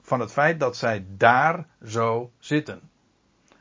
Van 0.00 0.20
het 0.20 0.32
feit 0.32 0.60
dat 0.60 0.76
zij 0.76 1.06
daar 1.08 1.66
zo 1.84 2.30
zitten. 2.38 2.90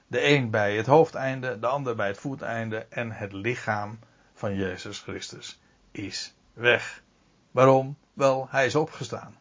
De 0.08 0.27
een 0.27 0.50
bij 0.50 0.75
het 0.75 0.86
hoofdeinde, 0.86 1.60
de 1.60 1.68
ander 1.68 1.96
bij 1.96 2.08
het 2.08 2.18
voeteinde 2.18 2.86
en 2.89 3.12
het 3.12 3.34
lichaam 3.34 4.00
van 4.34 4.56
Jezus 4.56 5.00
Christus 5.00 5.60
is 5.91 6.34
weg. 6.53 7.01
Waarom? 7.51 7.98
Wel, 8.13 8.48
hij 8.50 8.65
is 8.65 8.75
opgestaan. 8.75 9.36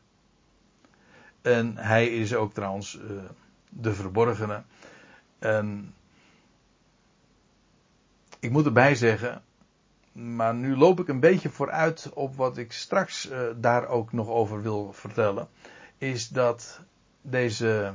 En 1.42 1.76
hij 1.76 2.06
is 2.08 2.34
ook 2.34 2.52
trouwens 2.52 2.94
uh, 2.94 3.22
de 3.68 3.94
verborgene. 3.94 4.62
En 5.38 5.94
ik 8.40 8.50
moet 8.50 8.66
erbij 8.66 8.94
zeggen, 8.94 9.42
maar 10.12 10.54
nu 10.54 10.76
loop 10.76 11.00
ik 11.00 11.08
een 11.08 11.20
beetje 11.20 11.50
vooruit 11.50 12.10
op 12.14 12.36
wat 12.36 12.56
ik 12.56 12.72
straks 12.72 13.30
uh, 13.30 13.40
daar 13.56 13.88
ook 13.88 14.12
nog 14.12 14.28
over 14.28 14.62
wil 14.62 14.92
vertellen. 14.92 15.48
Is 15.98 16.28
dat 16.28 16.80
deze, 17.22 17.92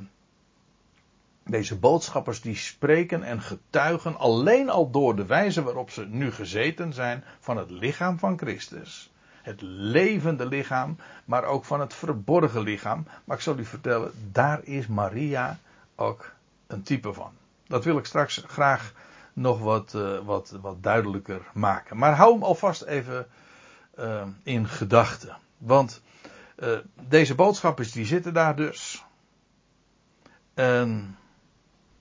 deze 1.44 1.80
boodschappers 1.80 2.42
die 2.42 2.56
spreken 2.56 3.24
en 3.24 3.42
getuigen 3.42 4.18
alleen 4.18 4.70
al 4.70 4.90
door 4.90 5.16
de 5.16 5.26
wijze 5.26 5.64
waarop 5.64 5.90
ze 5.90 6.06
nu 6.06 6.32
gezeten 6.32 6.94
zijn 6.94 7.24
van 7.40 7.58
het 7.58 7.70
lichaam 7.70 8.20
van 8.20 8.38
Christus. 8.38 9.12
Het 9.42 9.62
levende 9.62 10.46
lichaam, 10.46 10.98
maar 11.26 11.44
ook 11.44 11.66
van 11.66 11.80
het 11.80 11.94
verborgen 11.94 12.62
lichaam. 12.62 13.08
Maar 13.24 13.38
ik 13.38 13.44
zal 13.44 13.58
u 13.58 13.66
vertellen, 13.66 14.12
daar 14.32 14.64
is 14.64 14.88
Maria 14.88 15.60
ook 15.96 16.32
een 16.68 16.84
type 16.84 17.14
van. 17.14 17.32
Dat 17.68 17.84
wil 17.84 17.98
ik 17.98 18.06
straks 18.06 18.44
graag 18.48 18.94
nog 19.34 19.60
wat, 19.60 19.94
uh, 19.96 20.20
wat, 20.20 20.58
wat 20.62 20.84
duidelijker 20.84 21.42
maken. 21.54 21.98
Maar 21.98 22.16
hou 22.16 22.34
hem 22.34 22.44
alvast 22.44 22.82
even 22.82 23.28
uh, 24.00 24.22
in 24.44 24.68
gedachten. 24.68 25.38
Want 25.58 26.02
uh, 26.58 26.78
deze 27.08 27.36
boodschappers 27.36 27.92
die 27.92 28.06
zitten 28.06 28.34
daar 28.34 28.56
dus. 28.56 29.06
En 30.54 31.18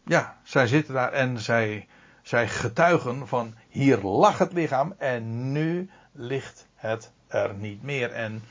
ja, 0.05 0.39
zij 0.43 0.67
zitten 0.67 0.95
daar 0.95 1.13
en 1.13 1.39
zij, 1.39 1.89
zij 2.23 2.49
getuigen 2.49 3.29
van 3.29 3.55
hier 3.69 4.01
lag 4.01 4.39
het 4.39 4.53
lichaam 4.53 4.95
en 4.99 5.53
nu 5.53 5.91
ligt 6.13 6.67
het 6.75 7.13
er 7.27 7.55
niet 7.55 7.83
meer. 7.83 8.11
En 8.11 8.43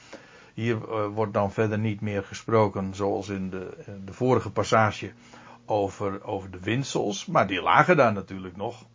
hier 0.53 1.09
wordt 1.09 1.33
dan 1.33 1.51
verder 1.51 1.79
niet 1.79 2.01
meer 2.01 2.23
gesproken 2.23 2.95
zoals 2.95 3.29
in 3.29 3.49
de, 3.49 3.77
in 3.85 4.01
de 4.05 4.13
vorige 4.13 4.49
passage 4.49 5.11
over, 5.65 6.23
over 6.23 6.51
de 6.51 6.59
winsels, 6.59 7.25
maar 7.25 7.47
die 7.47 7.61
lagen 7.61 7.97
daar 7.97 8.13
natuurlijk 8.13 8.55
nog. 8.55 8.85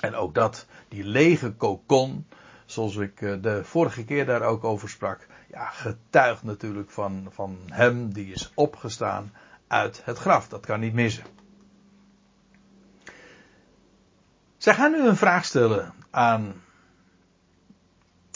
En 0.00 0.14
ook 0.14 0.34
dat, 0.34 0.66
die 0.88 1.04
lege 1.04 1.52
kokon, 1.52 2.26
zoals 2.64 2.96
ik 2.96 3.22
eh, 3.22 3.42
de 3.42 3.64
vorige 3.64 4.04
keer 4.04 4.26
daar 4.26 4.42
ook 4.42 4.64
over 4.64 4.88
sprak, 4.88 5.26
ja, 5.50 5.64
getuigt 5.64 6.42
natuurlijk 6.42 6.90
van, 6.90 7.28
van 7.30 7.58
hem 7.66 8.12
die 8.12 8.32
is 8.32 8.52
opgestaan 8.54 9.32
uit 9.66 10.04
het 10.04 10.18
graf. 10.18 10.48
Dat 10.48 10.66
kan 10.66 10.80
niet 10.80 10.94
missen. 10.94 11.24
Zij 14.56 14.74
gaan 14.74 14.90
nu 14.90 15.06
een 15.06 15.16
vraag 15.16 15.44
stellen 15.44 15.94
aan, 16.10 16.62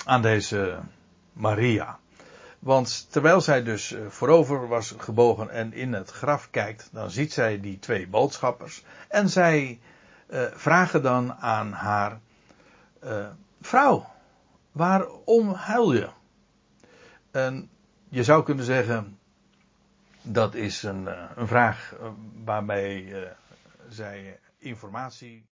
aan 0.05 0.23
deze 0.23 0.81
Maria. 1.33 2.00
Want 2.61 3.11
terwijl 3.11 3.41
zij 3.41 3.63
dus 3.63 3.93
eh, 3.93 4.07
voorover 4.07 4.69
was 4.69 4.95
gebogen 4.99 5.51
en 5.51 5.73
in 5.73 5.93
het 5.93 6.11
graf 6.11 6.51
kijkt, 6.51 6.89
dan 6.93 7.11
ziet 7.11 7.33
zij 7.33 7.61
die 7.61 7.79
twee 7.79 8.09
boodschappers. 8.09 8.85
En 9.09 9.29
zij 9.29 9.81
uh, 10.31 10.45
vragen 10.53 11.03
dan 11.03 11.35
aan 11.35 11.73
haar: 11.73 12.21
uh, 13.05 13.27
Vrouw, 13.61 14.07
waarom 14.73 15.53
huil 15.53 15.93
je? 15.93 16.09
En 17.31 17.71
je 18.09 18.25
zou 18.25 18.43
kunnen 18.45 18.65
zeggen: 18.65 19.19
dat 20.23 20.55
is 20.55 20.83
een, 20.83 21.09
een 21.37 21.47
vraag 21.47 21.95
waarbij 22.45 23.15
zij 23.89 24.41
informatie 24.59 25.47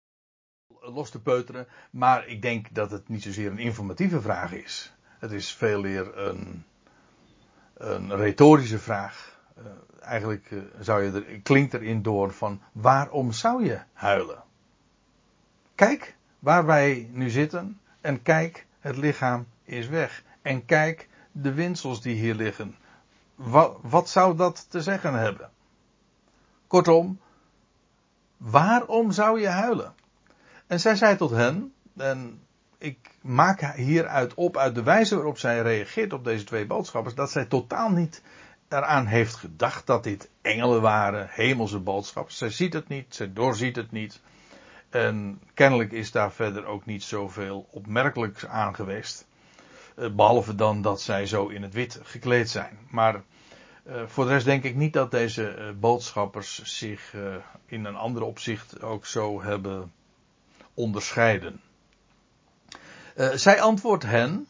los 0.80 1.10
te 1.10 1.20
peuteren. 1.20 1.66
Maar 1.90 2.26
ik 2.26 2.42
denk 2.42 2.74
dat 2.74 2.90
het 2.90 3.08
niet 3.08 3.22
zozeer 3.22 3.50
een 3.50 3.58
informatieve 3.58 4.20
vraag 4.20 4.52
is. 4.52 4.92
Het 5.18 5.32
is 5.32 5.52
veel 5.52 5.80
meer 5.80 6.18
een 6.18 6.64
een 7.76 8.16
retorische 8.16 8.78
vraag. 8.78 9.38
Uh, 9.58 9.64
eigenlijk 10.00 10.50
uh, 10.50 10.62
zou 10.80 11.02
je 11.02 11.12
er, 11.12 11.40
klinkt 11.40 11.74
erin 11.74 12.02
door 12.02 12.32
van 12.32 12.60
waarom 12.72 13.32
zou 13.32 13.64
je 13.64 13.80
huilen? 13.92 14.42
Kijk 15.74 16.16
waar 16.38 16.66
wij 16.66 17.08
nu 17.12 17.30
zitten 17.30 17.80
en 18.00 18.22
kijk, 18.22 18.66
het 18.80 18.96
lichaam 18.96 19.46
is 19.64 19.88
weg. 19.88 20.22
En 20.42 20.64
kijk 20.64 21.08
de 21.32 21.52
winsels 21.52 22.02
die 22.02 22.14
hier 22.14 22.34
liggen. 22.34 22.76
Wat, 23.34 23.78
wat 23.82 24.08
zou 24.08 24.36
dat 24.36 24.70
te 24.70 24.82
zeggen 24.82 25.14
hebben? 25.14 25.50
Kortom, 26.66 27.20
waarom 28.36 29.10
zou 29.10 29.40
je 29.40 29.48
huilen? 29.48 29.94
En 30.66 30.80
zij 30.80 30.96
zei 30.96 31.16
tot 31.16 31.30
hen, 31.30 31.74
en 31.96 32.45
ik 32.78 33.10
maak 33.20 33.74
hieruit 33.74 34.34
op, 34.34 34.56
uit 34.56 34.74
de 34.74 34.82
wijze 34.82 35.14
waarop 35.14 35.38
zij 35.38 35.62
reageert 35.62 36.12
op 36.12 36.24
deze 36.24 36.44
twee 36.44 36.66
boodschappers, 36.66 37.14
dat 37.14 37.30
zij 37.30 37.44
totaal 37.44 37.90
niet 37.90 38.22
eraan 38.68 39.06
heeft 39.06 39.34
gedacht 39.34 39.86
dat 39.86 40.04
dit 40.04 40.30
engelen 40.42 40.80
waren, 40.80 41.28
hemelse 41.30 41.78
boodschappers. 41.78 42.38
Zij 42.38 42.50
ziet 42.50 42.72
het 42.72 42.88
niet, 42.88 43.14
zij 43.14 43.32
doorziet 43.32 43.76
het 43.76 43.90
niet. 43.90 44.20
En 44.90 45.40
kennelijk 45.54 45.92
is 45.92 46.10
daar 46.10 46.32
verder 46.32 46.64
ook 46.64 46.86
niet 46.86 47.02
zoveel 47.02 47.68
opmerkelijks 47.70 48.46
aan 48.46 48.74
geweest. 48.74 49.26
Eh, 49.96 50.10
behalve 50.10 50.54
dan 50.54 50.82
dat 50.82 51.00
zij 51.00 51.26
zo 51.26 51.46
in 51.46 51.62
het 51.62 51.74
wit 51.74 52.00
gekleed 52.02 52.50
zijn. 52.50 52.78
Maar 52.90 53.22
uh, 53.86 54.02
voor 54.06 54.24
de 54.24 54.30
rest 54.30 54.44
denk 54.44 54.64
ik 54.64 54.74
niet 54.74 54.92
dat 54.92 55.10
deze 55.10 55.56
uh, 55.58 55.70
boodschappers 55.80 56.62
zich 56.62 57.14
in 57.66 57.84
een 57.84 57.96
ander 57.96 58.22
opzicht 58.22 58.82
ook 58.82 59.06
zo 59.06 59.42
hebben 59.42 59.92
onderscheiden. 60.74 61.60
Uh, 63.16 63.30
zij 63.32 63.60
antwoordt 63.60 64.04
hen, 64.04 64.46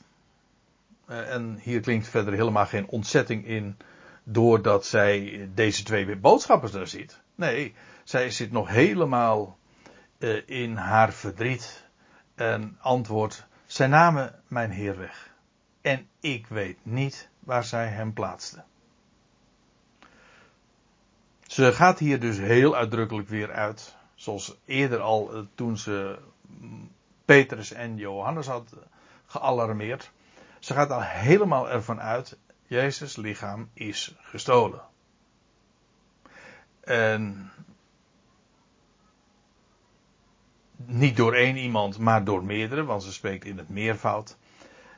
uh, 1.08 1.34
en 1.34 1.58
hier 1.62 1.80
klinkt 1.80 2.08
verder 2.08 2.34
helemaal 2.34 2.66
geen 2.66 2.88
ontzetting 2.88 3.46
in, 3.46 3.76
doordat 4.24 4.86
zij 4.86 5.48
deze 5.54 5.82
twee 5.82 6.16
boodschappers 6.16 6.72
daar 6.72 6.86
ziet. 6.86 7.20
Nee, 7.34 7.74
zij 8.04 8.30
zit 8.30 8.52
nog 8.52 8.68
helemaal 8.68 9.58
uh, 10.18 10.42
in 10.46 10.76
haar 10.76 11.12
verdriet 11.12 11.84
en 12.34 12.76
antwoordt, 12.80 13.46
zij 13.66 13.86
namen 13.86 14.42
mijn 14.48 14.70
Heer 14.70 14.98
weg. 14.98 15.30
En 15.80 16.08
ik 16.20 16.46
weet 16.46 16.78
niet 16.82 17.28
waar 17.38 17.64
zij 17.64 17.88
hem 17.88 18.12
plaatsten. 18.12 18.64
Ze 21.46 21.72
gaat 21.72 21.98
hier 21.98 22.20
dus 22.20 22.38
heel 22.38 22.76
uitdrukkelijk 22.76 23.28
weer 23.28 23.52
uit, 23.52 23.96
zoals 24.14 24.56
eerder 24.64 25.00
al 25.00 25.46
toen 25.54 25.78
ze 25.78 26.18
Petrus 27.26 27.72
en 27.72 27.96
Johannes 27.96 28.46
had 28.46 28.76
gealarmeerd. 29.26 30.10
Ze 30.58 30.72
gaat 30.72 30.90
al 30.90 31.02
helemaal 31.02 31.70
ervan 31.70 32.00
uit, 32.00 32.38
Jezus 32.66 33.16
lichaam 33.16 33.70
is 33.72 34.14
gestolen. 34.22 34.80
En 36.80 37.50
niet 40.76 41.16
door 41.16 41.34
één 41.34 41.56
iemand, 41.56 41.98
maar 41.98 42.24
door 42.24 42.44
meerdere, 42.44 42.84
want 42.84 43.02
ze 43.02 43.12
spreekt 43.12 43.44
in 43.44 43.58
het 43.58 43.68
meervoud. 43.68 44.36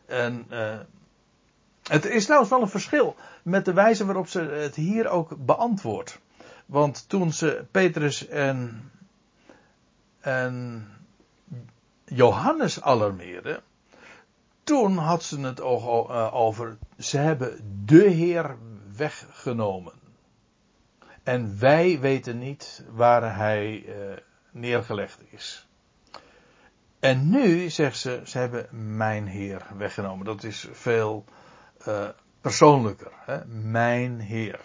En 0.07 0.47
uh, 0.51 0.79
het 1.83 2.05
is 2.05 2.25
trouwens 2.25 2.51
wel 2.51 2.63
een 2.63 2.69
verschil 2.69 3.17
met 3.43 3.65
de 3.65 3.73
wijze 3.73 4.07
waarop 4.07 4.29
ze 4.29 4.41
het 4.41 4.75
hier 4.75 5.09
ook 5.09 5.45
beantwoordt. 5.45 6.21
Want 6.67 7.09
toen 7.09 7.33
ze 7.33 7.67
Petrus 7.71 8.27
en, 8.27 8.91
en 10.21 10.87
Johannes 12.11 12.83
alarmeerden, 12.83 13.63
toen 14.63 14.97
had 14.97 15.23
ze 15.23 15.41
het 15.41 15.61
eh, 15.61 16.35
over, 16.35 16.79
ze 16.99 17.19
hebben 17.19 17.83
de 17.85 18.03
Heer 18.03 18.57
weggenomen. 18.97 19.93
En 21.23 21.59
wij 21.59 22.01
weten 22.01 22.39
niet 22.39 22.85
waar 22.91 23.37
hij 23.37 23.85
uh, 23.87 23.95
neergelegd 24.51 25.21
is. 25.31 25.69
En 26.99 27.31
nu 27.31 27.71
zegt 27.71 27.99
ze, 27.99 28.23
ze 28.25 28.39
hebben 28.39 28.69
mijn 28.97 29.27
Heer 29.27 29.67
weggenomen. 29.77 30.27
Dat 30.27 30.43
is 30.43 30.69
veel 30.73 31.25
uh, 31.89 32.09
persoonlijker. 32.41 33.13
Hè? 33.15 33.45
Mijn 33.47 34.21
Heer. 34.21 34.61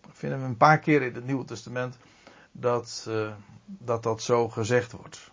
Dat 0.00 0.10
vinden 0.14 0.40
we 0.40 0.44
een 0.44 0.56
paar 0.56 0.78
keer 0.78 1.02
in 1.02 1.14
het 1.14 1.26
Nieuwe 1.26 1.44
Testament 1.44 1.98
dat, 2.52 3.08
dat 3.66 4.02
dat 4.02 4.22
zo 4.22 4.48
gezegd 4.48 4.92
wordt. 4.92 5.30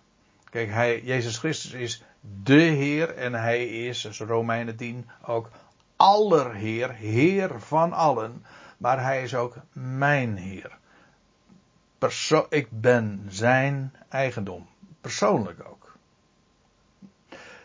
Kijk, 0.53 0.69
hij, 0.69 1.01
Jezus 1.01 1.37
Christus 1.37 1.71
is 1.71 2.03
de 2.43 2.53
Heer 2.53 3.15
en 3.15 3.33
hij 3.33 3.65
is, 3.67 4.01
zoals 4.01 4.19
Romeinen 4.19 4.75
10, 4.75 5.09
ook 5.25 5.49
allerheer, 5.95 6.93
Heer 6.93 7.59
van 7.59 7.93
allen, 7.93 8.45
maar 8.77 9.03
hij 9.03 9.23
is 9.23 9.35
ook 9.35 9.55
mijn 9.71 10.37
Heer. 10.37 10.77
Perso 11.97 12.45
ik 12.49 12.67
ben 12.69 13.25
zijn 13.27 13.93
eigendom, 14.09 14.67
persoonlijk 15.01 15.59
ook. 15.69 15.95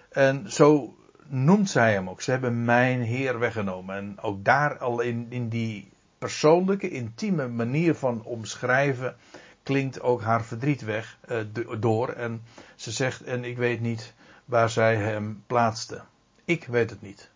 En 0.09 0.53
zo 0.53 0.96
noemt 1.27 1.70
zij 1.70 1.92
hem 1.92 2.09
ook. 2.09 2.20
Ze 2.20 2.31
hebben 2.31 2.64
mijn 2.64 3.01
Heer 3.01 3.38
weggenomen. 3.38 3.96
En 3.96 4.20
ook 4.20 4.44
daar 4.44 4.79
al 4.79 5.01
in, 5.01 5.27
in 5.29 5.48
die 5.48 5.90
persoonlijke, 6.18 6.90
intieme 6.90 7.48
manier 7.48 7.94
van 7.94 8.24
omschrijven 8.24 9.16
klinkt 9.62 10.01
ook 10.01 10.22
haar 10.22 10.44
verdriet 10.44 10.83
weg 10.83 11.18
uh, 11.29 11.38
door. 11.81 12.09
En 12.09 12.42
ze 12.78 12.90
zegt, 12.90 13.22
en 13.22 13.44
ik 13.44 13.56
weet 13.56 13.80
niet 13.80 14.14
waar 14.44 14.70
zij 14.70 14.96
hem 14.96 15.42
plaatste. 15.46 16.02
Ik 16.44 16.64
weet 16.64 16.90
het 16.90 17.02
niet. 17.02 17.30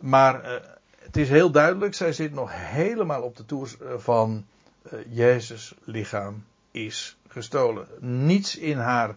Maar 0.00 0.44
uh, 0.44 0.60
het 0.98 1.16
is 1.16 1.28
heel 1.28 1.50
duidelijk, 1.50 1.94
zij 1.94 2.12
zit 2.12 2.32
nog 2.32 2.50
helemaal 2.52 3.22
op 3.22 3.36
de 3.36 3.46
toer 3.46 3.76
eh, 3.80 3.98
van 3.98 4.46
uh, 4.92 5.00
Jezus 5.08 5.74
lichaam 5.84 6.44
is 6.70 7.16
gestolen. 7.28 7.88
Niets 8.00 8.56
in 8.56 8.78
haar 8.78 9.16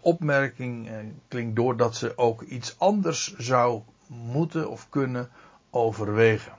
opmerking 0.00 0.90
klinkt 1.28 1.56
door 1.56 1.76
dat 1.76 1.96
ze 1.96 2.18
ook 2.18 2.42
iets 2.42 2.78
anders 2.78 3.36
zou 3.36 3.82
moeten 4.06 4.70
of 4.70 4.88
kunnen 4.88 5.30
overwegen. 5.70 6.52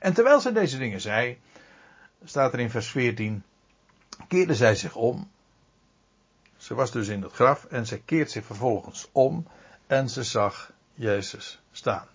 En 0.00 0.12
terwijl 0.12 0.40
ze 0.40 0.52
deze 0.52 0.78
dingen 0.78 1.00
zei, 1.00 1.38
staat 2.24 2.52
er 2.52 2.60
in 2.60 2.70
vers 2.70 2.90
14, 2.90 3.42
keerde 4.28 4.54
zij 4.54 4.74
zich 4.74 4.94
om. 4.94 5.30
Ze 6.72 6.78
was 6.78 6.90
dus 6.90 7.08
in 7.08 7.22
het 7.22 7.32
graf 7.32 7.64
en 7.64 7.86
ze 7.86 8.00
keert 8.00 8.30
zich 8.30 8.44
vervolgens 8.44 9.08
om 9.12 9.46
en 9.86 10.08
ze 10.08 10.22
zag 10.22 10.72
Jezus 10.94 11.62
staan. 11.72 12.06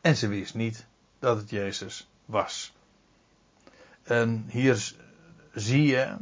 En 0.00 0.16
ze 0.16 0.28
wist 0.28 0.54
niet 0.54 0.86
dat 1.18 1.36
het 1.36 1.50
Jezus 1.50 2.10
was. 2.24 2.74
En 4.02 4.44
hier 4.48 4.94
zie 5.54 5.86
je 5.86 6.16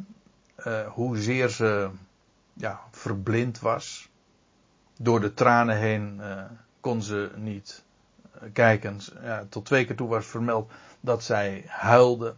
uh, 0.66 0.88
hoezeer 0.92 1.48
ze 1.48 1.90
ja, 2.52 2.80
verblind 2.90 3.60
was. 3.60 4.08
Door 4.98 5.20
de 5.20 5.34
tranen 5.34 5.76
heen 5.76 6.16
uh, 6.20 6.44
kon 6.80 7.02
ze 7.02 7.30
niet 7.34 7.82
uh, 8.34 8.48
kijken. 8.52 9.00
Ja, 9.22 9.46
tot 9.48 9.64
twee 9.64 9.84
keer 9.84 9.96
toe 9.96 10.08
was 10.08 10.26
vermeld 10.26 10.70
dat 11.00 11.24
zij 11.24 11.64
huilde. 11.66 12.34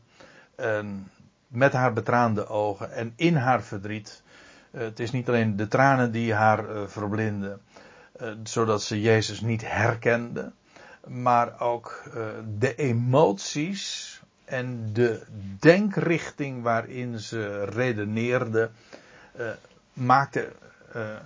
En 0.55 1.11
met 1.49 1.73
haar 1.73 1.93
betraande 1.93 2.47
ogen 2.47 2.93
en 2.93 3.13
in 3.17 3.37
haar 3.37 3.63
verdriet. 3.63 4.23
Uh, 4.71 4.81
het 4.81 5.01
is 5.01 5.11
niet 5.11 5.29
alleen 5.29 5.57
de 5.57 5.69
tranen 5.69 6.13
die 6.13 6.35
haar 6.35 6.71
uh, 6.71 6.83
verblinden, 6.87 7.61
uh, 8.21 8.31
zodat 8.43 8.83
ze 8.83 9.01
Jezus 9.01 9.41
niet 9.41 9.71
herkende, 9.71 10.53
maar 11.07 11.61
ook 11.61 12.11
de 12.59 12.75
emoties 12.75 14.21
en 14.45 14.93
de 14.93 15.23
denkrichting 15.59 16.63
waarin 16.63 17.19
ze 17.19 17.65
redeneerde, 17.65 18.71
maakte 19.93 20.53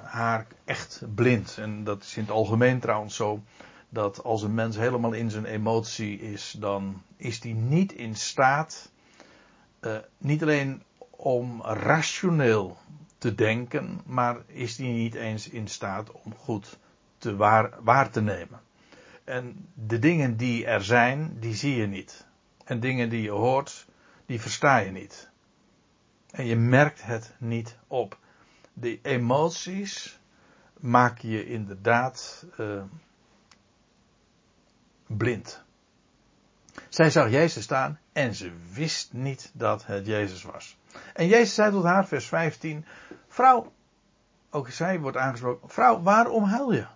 haar 0.03 0.47
echt 0.65 1.03
blind. 1.15 1.57
En 1.61 1.85
dat 1.85 2.03
is 2.03 2.17
in 2.17 2.23
het 2.23 2.31
algemeen 2.31 2.81
trouwens 2.81 3.17
zo 3.17 3.43
dat 3.89 4.23
als 4.23 4.43
een 4.43 4.55
mens 4.55 4.77
helemaal 4.77 5.13
in 5.13 5.31
zijn 5.31 5.45
emotie 5.45 6.21
is, 6.21 6.57
dan 6.59 7.03
is 7.17 7.41
die 7.41 7.55
niet 7.55 7.93
in 7.93 8.15
staat 8.15 8.92
uh, 9.83 9.97
niet 10.19 10.43
alleen 10.43 10.83
om 11.11 11.63
rationeel 11.63 12.79
te 13.19 13.35
denken, 13.35 14.01
maar 14.07 14.37
is 14.47 14.77
die 14.77 14.93
niet 14.93 15.15
eens 15.15 15.49
in 15.49 15.69
staat 15.69 16.13
om 16.13 16.35
goed 16.35 16.79
te 17.19 17.37
waar, 17.37 17.71
waar 17.83 18.11
te 18.11 18.21
nemen. 18.21 18.61
En 19.25 19.69
de 19.75 19.99
dingen 19.99 20.37
die 20.37 20.67
er 20.67 20.85
zijn, 20.85 21.37
die 21.39 21.55
zie 21.55 21.77
je 21.77 21.87
niet. 21.87 22.27
En 22.65 22.81
dingen 22.81 23.09
die 23.09 23.23
je 23.23 23.31
hoort, 23.31 23.87
die 24.27 24.41
versta 24.41 24.79
je 24.79 24.91
niet. 24.91 25.31
En 26.31 26.47
je 26.47 26.57
merkt 26.57 27.03
het 27.03 27.35
niet 27.39 27.77
op. 27.87 28.19
De 28.73 28.99
emoties 29.03 30.21
maak 30.81 31.19
je 31.19 31.47
inderdaad 31.47 32.47
uh, 32.61 32.83
blind. 35.07 35.62
Zij 36.93 37.11
zag 37.11 37.31
Jezus 37.31 37.65
staan 37.65 37.99
en 38.13 38.35
ze 38.35 38.53
wist 38.73 39.13
niet 39.13 39.51
dat 39.53 39.87
het 39.87 40.07
Jezus 40.07 40.43
was. 40.43 40.77
En 41.15 41.27
Jezus 41.27 41.55
zei 41.55 41.71
tot 41.71 41.85
haar, 41.85 42.07
vers 42.07 42.27
15, 42.27 42.85
vrouw, 43.29 43.73
ook 44.51 44.71
zij 44.71 45.01
wordt 45.01 45.17
aangesproken, 45.17 45.69
vrouw, 45.69 46.03
waarom 46.03 46.45
huil 46.45 46.73
je? 46.73 46.87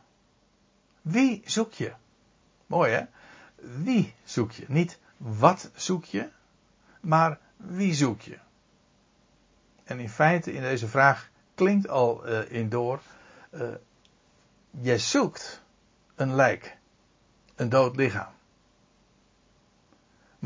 Wie 1.03 1.43
zoek 1.45 1.73
je? 1.73 1.93
Mooi 2.67 2.93
hè? 2.93 3.05
Wie 3.83 4.15
zoek 4.25 4.51
je? 4.51 4.65
Niet 4.69 4.99
wat 5.17 5.71
zoek 5.75 6.05
je, 6.05 6.29
maar 7.01 7.39
wie 7.57 7.95
zoek 7.95 8.21
je? 8.21 8.39
En 9.85 10.01
in 10.01 10.11
feite 10.11 10.53
in 10.53 10.63
deze 10.63 10.89
vraag 10.89 11.29
klinkt 11.55 11.89
al 11.89 12.29
uh, 12.29 12.51
in 12.53 12.69
door, 12.69 13.01
uh, 13.51 13.69
je 14.71 14.99
zoekt 14.99 15.63
een 16.15 16.35
lijk, 16.35 16.77
een 17.55 17.69
dood 17.69 17.97
lichaam. 17.97 18.36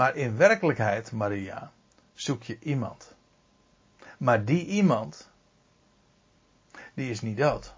Maar 0.01 0.17
in 0.17 0.37
werkelijkheid, 0.37 1.13
Maria, 1.13 1.73
zoek 2.15 2.43
je 2.43 2.59
iemand. 2.61 3.15
Maar 4.19 4.45
die 4.45 4.67
iemand, 4.67 5.31
die 6.95 7.11
is 7.11 7.21
niet 7.21 7.37
dood. 7.37 7.75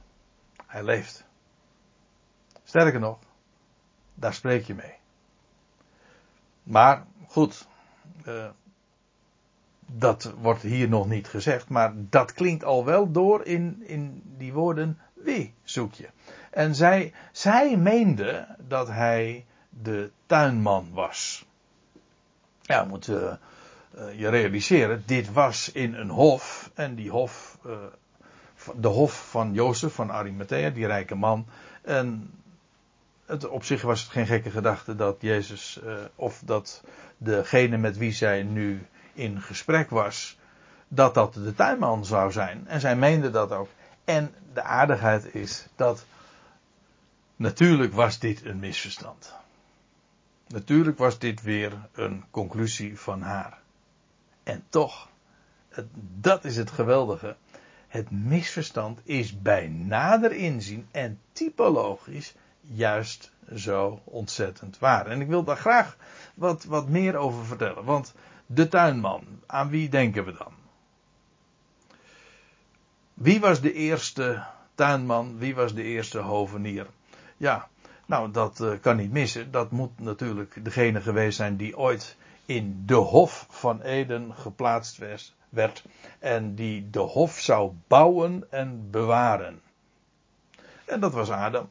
Hij 0.66 0.82
leeft. 0.82 1.24
Sterker 2.64 3.00
nog, 3.00 3.18
daar 4.14 4.34
spreek 4.34 4.64
je 4.66 4.74
mee. 4.74 4.94
Maar 6.62 7.06
goed, 7.28 7.68
uh, 8.26 8.50
dat 9.86 10.32
wordt 10.40 10.62
hier 10.62 10.88
nog 10.88 11.08
niet 11.08 11.28
gezegd, 11.28 11.68
maar 11.68 11.92
dat 11.94 12.32
klinkt 12.32 12.64
al 12.64 12.84
wel 12.84 13.12
door 13.12 13.44
in, 13.44 13.82
in 13.86 14.22
die 14.36 14.52
woorden, 14.52 14.98
wie 15.12 15.54
zoek 15.62 15.92
je? 15.92 16.08
En 16.50 16.74
zij, 16.74 17.12
zij 17.32 17.76
meende 17.76 18.56
dat 18.58 18.88
hij 18.88 19.46
de 19.68 20.10
tuinman 20.26 20.92
was. 20.92 21.50
Ja, 22.72 22.84
moet 22.84 23.08
uh, 23.08 23.32
je 24.16 24.28
realiseren, 24.28 25.02
dit 25.06 25.32
was 25.32 25.72
in 25.72 25.94
een 25.94 26.08
hof. 26.08 26.70
En 26.74 26.94
die 26.94 27.10
hof, 27.10 27.58
uh, 27.66 27.72
de 28.76 28.88
hof 28.88 29.30
van 29.30 29.52
Jozef 29.52 29.94
van 29.94 30.12
Arimathea, 30.12 30.70
die 30.70 30.86
rijke 30.86 31.14
man. 31.14 31.46
En 31.82 32.30
het, 33.26 33.48
op 33.48 33.64
zich 33.64 33.82
was 33.82 34.00
het 34.02 34.10
geen 34.10 34.26
gekke 34.26 34.50
gedachte 34.50 34.96
dat 34.96 35.16
Jezus, 35.20 35.80
uh, 35.84 35.94
of 36.14 36.42
dat 36.44 36.84
degene 37.16 37.76
met 37.76 37.96
wie 37.96 38.12
zij 38.12 38.42
nu 38.42 38.86
in 39.12 39.40
gesprek 39.40 39.90
was, 39.90 40.38
dat 40.88 41.14
dat 41.14 41.34
de 41.34 41.54
tuinman 41.54 42.04
zou 42.04 42.32
zijn. 42.32 42.68
En 42.68 42.80
zij 42.80 42.96
meende 42.96 43.30
dat 43.30 43.52
ook. 43.52 43.68
En 44.04 44.34
de 44.52 44.62
aardigheid 44.62 45.34
is 45.34 45.66
dat 45.76 46.04
natuurlijk 47.36 47.92
was 47.92 48.18
dit 48.18 48.44
een 48.44 48.58
misverstand. 48.58 49.41
Natuurlijk 50.52 50.98
was 50.98 51.18
dit 51.18 51.42
weer 51.42 51.72
een 51.92 52.24
conclusie 52.30 52.98
van 52.98 53.22
haar. 53.22 53.58
En 54.42 54.64
toch, 54.68 55.08
dat 56.20 56.44
is 56.44 56.56
het 56.56 56.70
geweldige. 56.70 57.36
het 57.88 58.10
misverstand 58.10 59.00
is 59.04 59.42
bij 59.42 59.68
nader 59.68 60.32
inzien 60.32 60.86
en 60.90 61.20
typologisch 61.32 62.34
juist 62.60 63.32
zo 63.54 64.00
ontzettend 64.04 64.78
waar. 64.78 65.06
En 65.06 65.20
ik 65.20 65.28
wil 65.28 65.44
daar 65.44 65.56
graag 65.56 65.96
wat, 66.34 66.64
wat 66.64 66.88
meer 66.88 67.16
over 67.16 67.44
vertellen. 67.44 67.84
Want 67.84 68.14
de 68.46 68.68
tuinman, 68.68 69.24
aan 69.46 69.68
wie 69.68 69.88
denken 69.88 70.24
we 70.24 70.32
dan? 70.32 70.52
Wie 73.14 73.40
was 73.40 73.60
de 73.60 73.72
eerste 73.72 74.44
tuinman? 74.74 75.38
Wie 75.38 75.54
was 75.54 75.74
de 75.74 75.82
eerste 75.82 76.18
hovenier? 76.18 76.86
Ja, 77.36 77.68
nou 78.06 78.30
dat 78.30 78.60
uh, 78.60 78.72
kan 78.80 78.96
niet 78.96 79.12
missen. 79.12 79.50
Dat 79.50 79.70
moet 79.70 80.00
natuurlijk 80.00 80.64
degene 80.64 81.00
geweest 81.00 81.36
zijn 81.36 81.56
die 81.56 81.78
ooit 81.78 82.16
in 82.46 82.82
de 82.86 82.94
Hof 82.94 83.46
van 83.50 83.80
Eden 83.80 84.34
geplaatst 84.34 84.98
werd. 85.48 85.84
En 86.18 86.54
die 86.54 86.90
de 86.90 86.98
Hof 86.98 87.38
zou 87.38 87.72
bouwen 87.86 88.46
en 88.50 88.90
bewaren. 88.90 89.60
En 90.84 91.00
dat 91.00 91.12
was 91.12 91.30
Adam. 91.30 91.68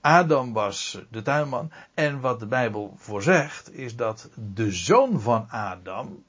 Adam 0.00 0.52
was 0.52 1.02
de 1.10 1.22
tuinman. 1.22 1.70
En 1.94 2.20
wat 2.20 2.40
de 2.40 2.46
Bijbel 2.46 2.94
voorzegt 2.96 3.74
is 3.74 3.96
dat 3.96 4.28
de 4.34 4.72
zoon 4.72 5.20
van 5.20 5.46
Adam 5.50 6.24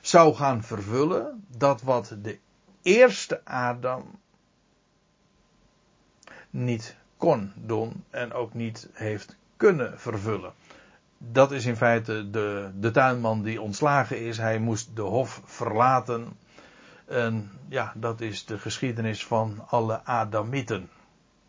zou 0.00 0.34
gaan 0.34 0.62
vervullen 0.62 1.44
dat 1.48 1.82
wat 1.82 2.16
de 2.22 2.38
eerste 2.82 3.44
Adam 3.44 4.18
niet 6.54 6.96
kon 7.16 7.52
doen 7.54 8.04
en 8.10 8.32
ook 8.32 8.54
niet 8.54 8.88
heeft 8.92 9.36
kunnen 9.56 10.00
vervullen. 10.00 10.52
Dat 11.18 11.52
is 11.52 11.66
in 11.66 11.76
feite 11.76 12.30
de, 12.30 12.70
de 12.74 12.90
tuinman 12.90 13.42
die 13.42 13.60
ontslagen 13.60 14.20
is. 14.20 14.38
Hij 14.38 14.58
moest 14.58 14.96
de 14.96 15.02
hof 15.02 15.40
verlaten. 15.44 16.36
En 17.06 17.50
ja, 17.68 17.92
dat 17.96 18.20
is 18.20 18.44
de 18.44 18.58
geschiedenis 18.58 19.26
van 19.26 19.64
alle 19.68 20.04
Adamieten 20.04 20.88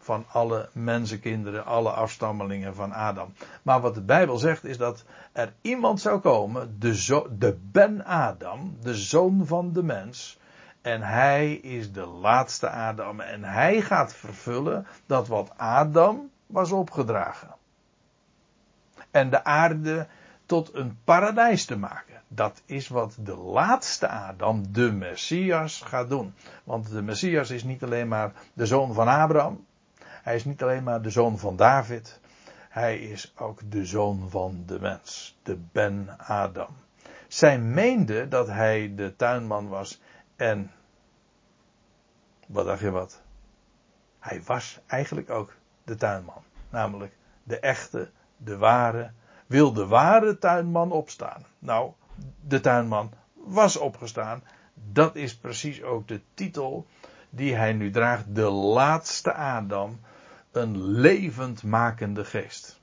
van 0.06 0.26
alle 0.32 0.70
mensenkinderen, 0.72 1.66
alle 1.66 1.90
afstammelingen 1.90 2.76
van 2.76 2.94
Adam. 2.94 3.34
Maar 3.62 3.82
wat 3.82 3.96
de 3.96 4.02
Bijbel 4.02 4.38
zegt 4.38 4.64
is 4.64 4.78
dat 4.78 5.06
er 5.32 5.54
iemand 5.62 6.02
zou 6.02 6.20
komen, 6.20 6.80
de, 6.80 7.26
de 7.38 7.58
Ben-Adam, 7.72 8.78
de 8.82 8.96
zoon 8.96 9.46
van 9.46 9.74
de 9.74 9.84
mens. 9.84 10.40
En 10.86 11.02
hij 11.02 11.54
is 11.54 11.92
de 11.92 12.06
laatste 12.06 12.70
Adam. 12.70 13.20
En 13.20 13.44
hij 13.44 13.82
gaat 13.82 14.14
vervullen 14.14 14.88
dat 15.06 15.28
wat 15.28 15.52
Adam 15.58 16.30
was 16.46 16.72
opgedragen. 16.72 17.56
En 19.12 19.30
de 19.30 19.44
aarde 19.44 20.08
tot 20.46 20.74
een 20.74 20.98
paradijs 21.04 21.66
te 21.66 21.78
maken. 21.78 22.22
Dat 22.28 22.62
is 22.66 22.88
wat 22.88 23.18
de 23.20 23.36
laatste 23.36 24.08
Adam, 24.08 24.74
de 24.74 24.92
Messias, 24.92 25.82
gaat 25.82 26.10
doen. 26.10 26.34
Want 26.64 26.90
de 26.90 27.02
Messias 27.02 27.50
is 27.50 27.64
niet 27.64 27.84
alleen 27.84 28.08
maar 28.08 28.32
de 28.54 28.66
zoon 28.66 28.94
van 28.94 29.08
Abraham. 29.08 29.66
Hij 30.00 30.36
is 30.36 30.46
niet 30.46 30.64
alleen 30.64 30.84
maar 30.84 31.02
de 31.02 31.10
zoon 31.10 31.38
van 31.38 31.56
David. 31.56 32.20
Hij 32.70 33.00
is 33.00 33.34
ook 33.38 33.60
de 33.72 33.86
zoon 33.86 34.30
van 34.30 34.64
de 34.66 34.80
mens. 34.80 35.38
De 35.44 35.58
Ben 35.72 36.10
Adam. 36.18 36.76
Zij 37.28 37.60
meende 37.60 38.28
dat 38.28 38.48
hij 38.48 38.94
de 38.96 39.16
tuinman 39.16 39.68
was. 39.68 40.02
En. 40.36 40.72
Wat 42.48 42.66
dacht 42.66 42.80
je 42.80 42.92
wat? 42.92 43.22
Hij 44.20 44.44
was 44.44 44.80
eigenlijk 44.86 45.30
ook 45.30 45.54
de 45.84 45.96
tuinman. 45.96 46.44
Namelijk 46.70 47.18
de 47.44 47.60
echte, 47.60 48.12
de 48.38 48.58
ware. 48.58 49.12
Wil 49.48 49.74
de 49.74 49.88
ware 49.88 50.38
tuinman 50.38 50.92
opstaan? 50.92 51.46
Nou, 51.60 51.92
de 52.42 52.60
tuinman 52.60 53.12
was 53.34 53.78
opgestaan. 53.78 54.44
Dat 54.74 55.16
is 55.16 55.38
precies 55.38 55.84
ook 55.84 56.08
de 56.08 56.22
titel 56.34 56.88
die 57.30 57.56
hij 57.56 57.74
nu 57.74 57.92
draagt. 57.92 58.36
De 58.36 58.50
laatste 58.50 59.34
Adam 59.34 60.00
een 60.52 60.78
levendmakende 60.82 62.26
geest. 62.26 62.82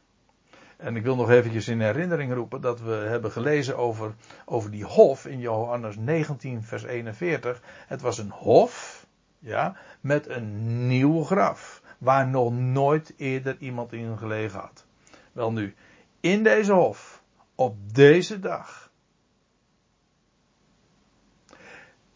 En 0.82 0.96
ik 0.96 1.02
wil 1.02 1.16
nog 1.16 1.30
eventjes 1.30 1.68
in 1.68 1.80
herinnering 1.80 2.32
roepen 2.32 2.60
dat 2.60 2.80
we 2.80 2.92
hebben 2.92 3.30
gelezen 3.30 3.76
over, 3.76 4.14
over 4.44 4.70
die 4.70 4.84
hof 4.84 5.26
in 5.26 5.38
Johannes 5.38 5.96
19 5.96 6.62
vers 6.62 6.82
41. 6.82 7.62
Het 7.86 8.00
was 8.00 8.18
een 8.18 8.30
hof, 8.30 9.06
ja, 9.38 9.76
met 10.00 10.28
een 10.28 10.86
nieuw 10.86 11.22
graf. 11.22 11.82
Waar 11.98 12.28
nog 12.28 12.52
nooit 12.52 13.14
eerder 13.16 13.56
iemand 13.58 13.92
in 13.92 14.18
gelegen 14.18 14.60
had. 14.60 14.84
Wel 15.32 15.52
nu, 15.52 15.74
in 16.20 16.42
deze 16.42 16.72
hof, 16.72 17.22
op 17.54 17.94
deze 17.94 18.38
dag, 18.38 18.90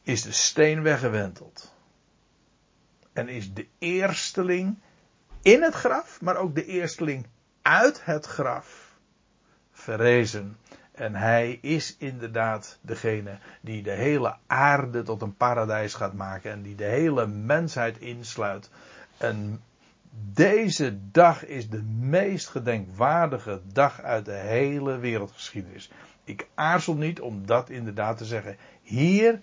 is 0.02 0.22
de 0.22 0.32
steen 0.32 0.82
weggewenteld. 0.82 1.74
En 3.12 3.28
is 3.28 3.54
de 3.54 3.66
eersteling 3.78 4.78
in 5.42 5.62
het 5.62 5.74
graf, 5.74 6.20
maar 6.20 6.36
ook 6.36 6.54
de 6.54 6.64
eersteling 6.64 7.26
uit 7.66 8.04
het 8.04 8.26
graf 8.26 8.96
verrezen. 9.72 10.56
En 10.92 11.14
hij 11.14 11.58
is 11.62 11.96
inderdaad 11.98 12.78
degene 12.80 13.38
die 13.60 13.82
de 13.82 13.90
hele 13.90 14.36
aarde 14.46 15.02
tot 15.02 15.22
een 15.22 15.36
paradijs 15.36 15.94
gaat 15.94 16.12
maken 16.12 16.50
en 16.50 16.62
die 16.62 16.74
de 16.74 16.84
hele 16.84 17.26
mensheid 17.26 17.98
insluit. 17.98 18.70
En 19.16 19.62
deze 20.32 20.98
dag 21.10 21.44
is 21.44 21.68
de 21.70 21.82
meest 21.82 22.48
gedenkwaardige 22.48 23.60
dag 23.72 24.02
uit 24.02 24.24
de 24.24 24.32
hele 24.32 24.98
wereldgeschiedenis. 24.98 25.90
Ik 26.24 26.48
aarzel 26.54 26.94
niet 26.94 27.20
om 27.20 27.46
dat 27.46 27.70
inderdaad 27.70 28.18
te 28.18 28.24
zeggen. 28.24 28.56
Hier 28.82 29.40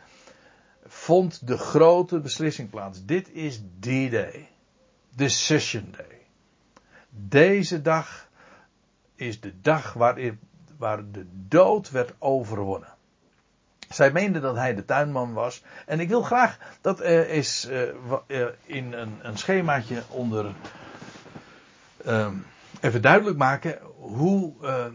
vond 0.86 1.48
de 1.48 1.58
grote 1.58 2.20
beslissing 2.20 2.70
plaats. 2.70 3.06
Dit 3.06 3.32
is 3.34 3.62
die 3.80 4.10
day. 4.10 4.50
Decision 5.16 5.94
Day. 5.98 6.13
Deze 7.16 7.82
dag 7.82 8.28
is 9.16 9.40
de 9.40 9.62
dag 9.62 9.94
waarin, 9.94 10.40
waar 10.78 11.12
de 11.12 11.26
dood 11.48 11.92
werd 11.92 12.14
overwonnen. 12.20 12.94
Zij 13.90 14.12
meende 14.12 14.40
dat 14.40 14.56
hij 14.56 14.76
de 14.76 14.86
tuinman 14.86 15.34
was. 15.34 15.64
En 15.86 16.00
ik 16.00 16.10
wil 16.10 16.22
graag 16.22 16.58
dat 16.82 17.00
er 17.00 17.30
is 17.30 17.70
uh, 17.70 18.48
in 18.66 18.94
een, 18.94 19.20
een, 19.22 19.38
schemaatje 19.38 20.04
onder. 20.08 20.54
Uh, 22.06 22.28
even 22.82 23.02
duidelijk 23.02 23.38
maken 23.38 23.80
hoe 23.98 24.54
uh, 24.62 24.86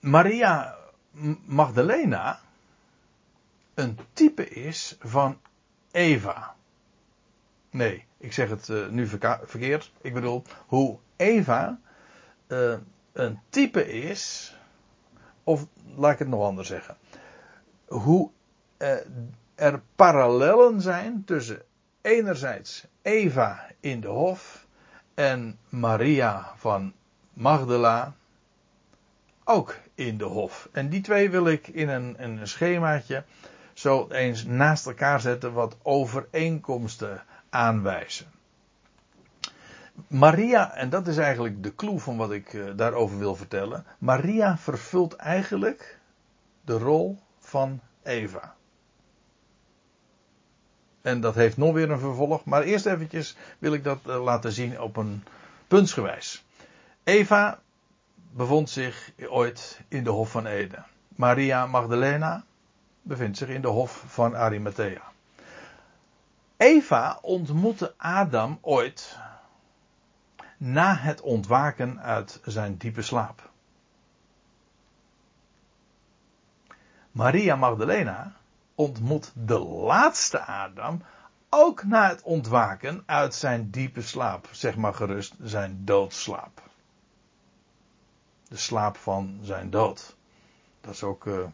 Maria 0.00 0.76
Magdalena 1.44 2.40
een 3.74 3.98
type 4.12 4.48
is 4.48 4.96
van 5.00 5.40
Eva. 5.90 6.54
Nee, 7.72 8.04
ik 8.18 8.32
zeg 8.32 8.48
het 8.48 8.68
uh, 8.68 8.88
nu 8.88 9.06
verkeerd. 9.06 9.92
Ik 10.00 10.14
bedoel, 10.14 10.42
hoe 10.66 10.98
Eva 11.16 11.78
uh, 12.48 12.74
een 13.12 13.38
type 13.48 13.92
is, 13.92 14.54
of 15.44 15.66
laat 15.96 16.12
ik 16.12 16.18
het 16.18 16.28
nog 16.28 16.44
anders 16.44 16.68
zeggen. 16.68 16.96
Hoe 17.86 18.30
uh, 18.78 18.96
er 19.54 19.82
parallellen 19.96 20.80
zijn 20.80 21.24
tussen 21.24 21.62
enerzijds 22.00 22.86
Eva 23.02 23.66
in 23.80 24.00
de 24.00 24.08
hof 24.08 24.66
en 25.14 25.58
Maria 25.68 26.52
van 26.56 26.92
Magdala 27.32 28.14
ook 29.44 29.78
in 29.94 30.18
de 30.18 30.24
hof. 30.24 30.68
En 30.72 30.88
die 30.88 31.00
twee 31.00 31.30
wil 31.30 31.46
ik 31.46 31.68
in 31.68 31.88
een, 31.88 32.14
een 32.18 32.48
schemaatje 32.48 33.24
zo 33.72 34.08
eens 34.10 34.44
naast 34.44 34.86
elkaar 34.86 35.20
zetten 35.20 35.52
wat 35.52 35.76
overeenkomsten 35.82 37.22
aanwijzen. 37.52 38.26
Maria, 40.06 40.74
en 40.74 40.90
dat 40.90 41.06
is 41.06 41.16
eigenlijk 41.16 41.62
de 41.62 41.74
clue 41.74 41.98
van 41.98 42.16
wat 42.16 42.32
ik 42.32 42.52
uh, 42.52 42.70
daarover 42.76 43.18
wil 43.18 43.34
vertellen. 43.34 43.84
Maria 43.98 44.58
vervult 44.58 45.16
eigenlijk 45.16 45.98
de 46.64 46.78
rol 46.78 47.18
van 47.38 47.80
Eva. 48.02 48.54
En 51.02 51.20
dat 51.20 51.34
heeft 51.34 51.56
nog 51.56 51.72
weer 51.72 51.90
een 51.90 51.98
vervolg, 51.98 52.44
maar 52.44 52.62
eerst 52.62 52.86
eventjes 52.86 53.36
wil 53.58 53.72
ik 53.72 53.84
dat 53.84 54.00
uh, 54.06 54.22
laten 54.22 54.52
zien 54.52 54.80
op 54.80 54.96
een 54.96 55.24
puntsgewijs. 55.68 56.44
Eva 57.04 57.60
bevond 58.30 58.70
zich 58.70 59.12
ooit 59.28 59.80
in 59.88 60.04
de 60.04 60.10
Hof 60.10 60.30
van 60.30 60.46
Eden. 60.46 60.84
Maria 61.08 61.66
Magdalena 61.66 62.44
bevindt 63.02 63.38
zich 63.38 63.48
in 63.48 63.60
de 63.60 63.68
Hof 63.68 64.04
van 64.06 64.36
Arimathea. 64.36 65.11
Eva 66.62 67.18
ontmoette 67.22 67.94
Adam 67.96 68.58
ooit 68.60 69.18
na 70.56 70.96
het 70.96 71.20
ontwaken 71.20 72.00
uit 72.00 72.40
zijn 72.44 72.76
diepe 72.76 73.02
slaap. 73.02 73.50
Maria 77.10 77.56
Magdalena 77.56 78.32
ontmoet 78.74 79.32
de 79.34 79.58
laatste 79.58 80.40
Adam 80.40 81.02
ook 81.48 81.84
na 81.84 82.08
het 82.08 82.22
ontwaken 82.22 83.02
uit 83.06 83.34
zijn 83.34 83.70
diepe 83.70 84.02
slaap, 84.02 84.48
zeg 84.50 84.76
maar 84.76 84.94
gerust 84.94 85.34
zijn 85.40 85.84
doodslaap. 85.84 86.62
De 88.48 88.56
slaap 88.56 88.96
van 88.96 89.38
zijn 89.42 89.70
dood. 89.70 90.16
Dat 90.80 90.94
is 90.94 91.02
ook 91.02 91.24
uh, 91.24 91.44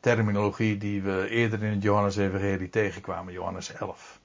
terminologie 0.00 0.78
die 0.78 1.02
we 1.02 1.28
eerder 1.28 1.62
in 1.62 1.72
het 1.72 1.82
Johannes-evangelie 1.82 2.68
tegenkwamen, 2.68 3.32
Johannes 3.32 3.72
11. 3.72 4.20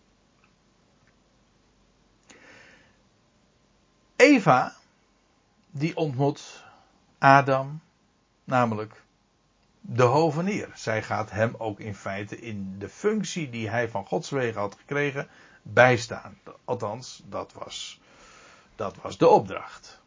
Eva, 4.16 4.76
die 5.72 5.98
ontmoet 5.98 6.64
Adam, 7.18 7.82
namelijk 8.44 9.04
de 9.82 10.04
hovenier. 10.04 10.70
Zij 10.74 11.04
gaat 11.04 11.32
hem 11.32 11.56
ook 11.58 11.80
in 11.80 11.96
feite 11.96 12.40
in 12.40 12.76
de 12.80 12.90
functie 12.90 13.50
die 13.50 13.70
hij 13.70 13.90
van 13.90 14.06
Gods 14.06 14.30
wegen 14.30 14.60
had 14.60 14.76
gekregen 14.76 15.28
bijstaan. 15.62 16.38
Althans, 16.66 17.24
dat 17.26 17.54
was, 17.54 18.00
dat 18.76 18.96
was 19.02 19.18
de 19.18 19.28
opdracht. 19.28 20.04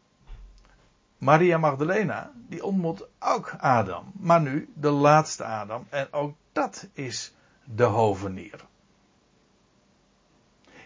Maria 1.19 1.57
Magdalena, 1.57 2.31
die 2.47 2.63
ontmoet 2.63 3.07
ook 3.19 3.55
Adam. 3.57 4.11
Maar 4.19 4.41
nu 4.41 4.69
de 4.75 4.89
laatste 4.89 5.43
Adam. 5.43 5.85
En 5.89 6.13
ook 6.13 6.35
dat 6.51 6.87
is 6.93 7.33
de 7.63 7.83
hovenier. 7.83 8.65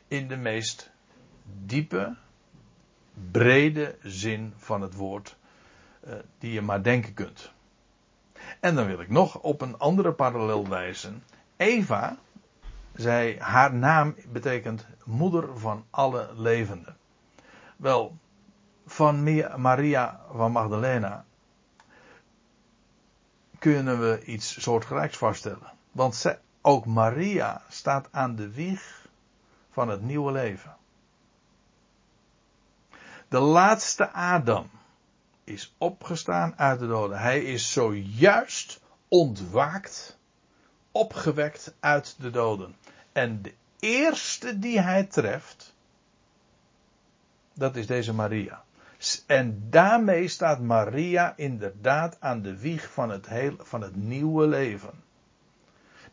In 0.08 0.28
de 0.28 0.38
meest 0.38 0.91
diepe, 1.65 2.15
brede 3.32 3.98
zin 4.02 4.54
van 4.58 4.82
het 4.82 4.96
woord. 4.96 5.38
Uh, 6.08 6.13
die 6.38 6.52
je 6.52 6.62
maar 6.62 6.84
denken 6.84 7.13
kunt. 7.13 7.52
En 8.60 8.76
dan 8.76 8.86
wil 8.86 9.00
ik 9.00 9.10
nog 9.10 9.39
op 9.39 9.62
een 9.62 9.78
andere 9.78 10.13
parallel 10.13 10.67
wijzen. 10.67 11.24
Eva, 11.58 12.17
zij, 12.93 13.36
haar 13.39 13.74
naam 13.74 14.15
betekent 14.32 14.88
moeder 15.06 15.60
van 15.60 15.86
alle 15.89 16.30
levenden. 16.36 16.98
Wel, 17.78 18.17
van 18.94 19.24
Maria 19.62 20.20
van 20.32 20.52
Magdalena 20.52 21.26
kunnen 23.60 24.00
we 24.00 24.24
iets 24.26 24.62
soortgelijks 24.62 25.18
vaststellen. 25.18 25.72
Want 25.92 26.38
ook 26.62 26.86
Maria 26.86 27.62
staat 27.70 28.08
aan 28.12 28.36
de 28.36 28.52
wieg 28.52 29.08
van 29.72 29.88
het 29.88 30.02
nieuwe 30.02 30.32
leven. 30.32 30.76
De 33.28 33.40
laatste 33.40 34.12
Adam 34.12 34.70
is 35.44 35.76
opgestaan 35.78 36.58
uit 36.58 36.80
de 36.80 36.88
doden. 36.88 37.20
Hij 37.20 37.44
is 37.44 37.72
zojuist 37.72 38.82
ontwaakt, 39.08 40.18
opgewekt 40.92 41.74
uit 41.80 42.16
de 42.20 42.30
doden. 42.30 42.76
En 43.12 43.42
de 43.42 43.54
eerste 43.80 44.60
die 44.60 44.80
hij 44.80 45.04
treft, 45.04 45.74
dat 47.54 47.76
is 47.76 47.88
deze 47.88 48.14
Maria. 48.14 48.64
En 49.26 49.68
daarmee 49.70 50.28
staat 50.28 50.62
Maria 50.62 51.34
inderdaad 51.36 52.18
aan 52.20 52.42
de 52.42 52.58
wieg 52.58 52.92
van 52.92 53.10
het, 53.10 53.28
van 53.58 53.82
het 53.82 53.96
nieuwe 53.96 54.48
leven. 54.48 55.04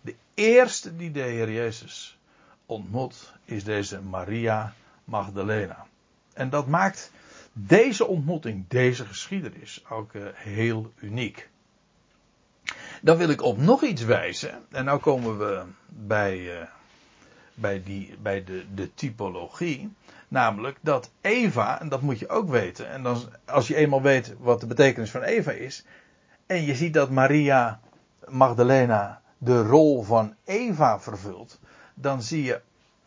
De 0.01 0.15
eerste 0.35 0.97
die 0.97 1.11
de 1.11 1.21
Heer 1.21 1.51
Jezus 1.51 2.19
ontmoet 2.67 3.33
is 3.45 3.65
deze 3.65 4.01
Maria 4.01 4.75
Magdalena. 5.05 5.87
En 6.33 6.51
dat 6.51 6.67
maakt 6.67 7.13
deze 7.53 8.07
ontmoeting, 8.07 8.65
deze 8.69 9.07
geschiedenis 9.07 9.85
ook 9.89 10.13
uh, 10.13 10.27
heel 10.35 10.93
uniek. 10.97 11.49
Dan 13.03 13.17
wil 13.17 13.29
ik 13.29 13.43
op 13.43 13.59
nog 13.59 13.83
iets 13.83 14.03
wijzen. 14.03 14.67
En 14.71 14.85
nu 14.85 14.97
komen 14.97 15.39
we 15.39 15.65
bij, 15.89 16.61
uh, 16.61 16.67
bij, 17.61 17.83
die, 17.83 18.17
bij 18.23 18.45
de, 18.45 18.65
de 18.75 18.95
typologie. 18.95 19.93
Namelijk 20.29 20.79
dat 20.81 21.11
Eva, 21.21 21.81
en 21.81 21.89
dat 21.89 22.01
moet 22.01 22.19
je 22.19 22.29
ook 22.29 22.49
weten. 22.49 22.91
En 22.91 23.03
dan, 23.03 23.23
als 23.45 23.69
je 23.69 23.75
eenmaal 23.75 24.03
weet 24.03 24.35
wat 24.39 24.61
de 24.61 24.67
betekenis 24.67 25.11
van 25.11 25.23
Eva 25.23 25.51
is. 25.51 25.85
En 26.47 26.65
je 26.65 26.75
ziet 26.75 26.95
dat 26.95 27.11
Maria 27.11 27.81
Magdalena 28.29 29.21
de 29.39 29.63
rol 29.63 30.03
van 30.03 30.35
Eva 30.45 31.01
vervult. 31.01 31.59
Dan 31.95 32.23
zie 32.23 32.43
je 32.43 32.61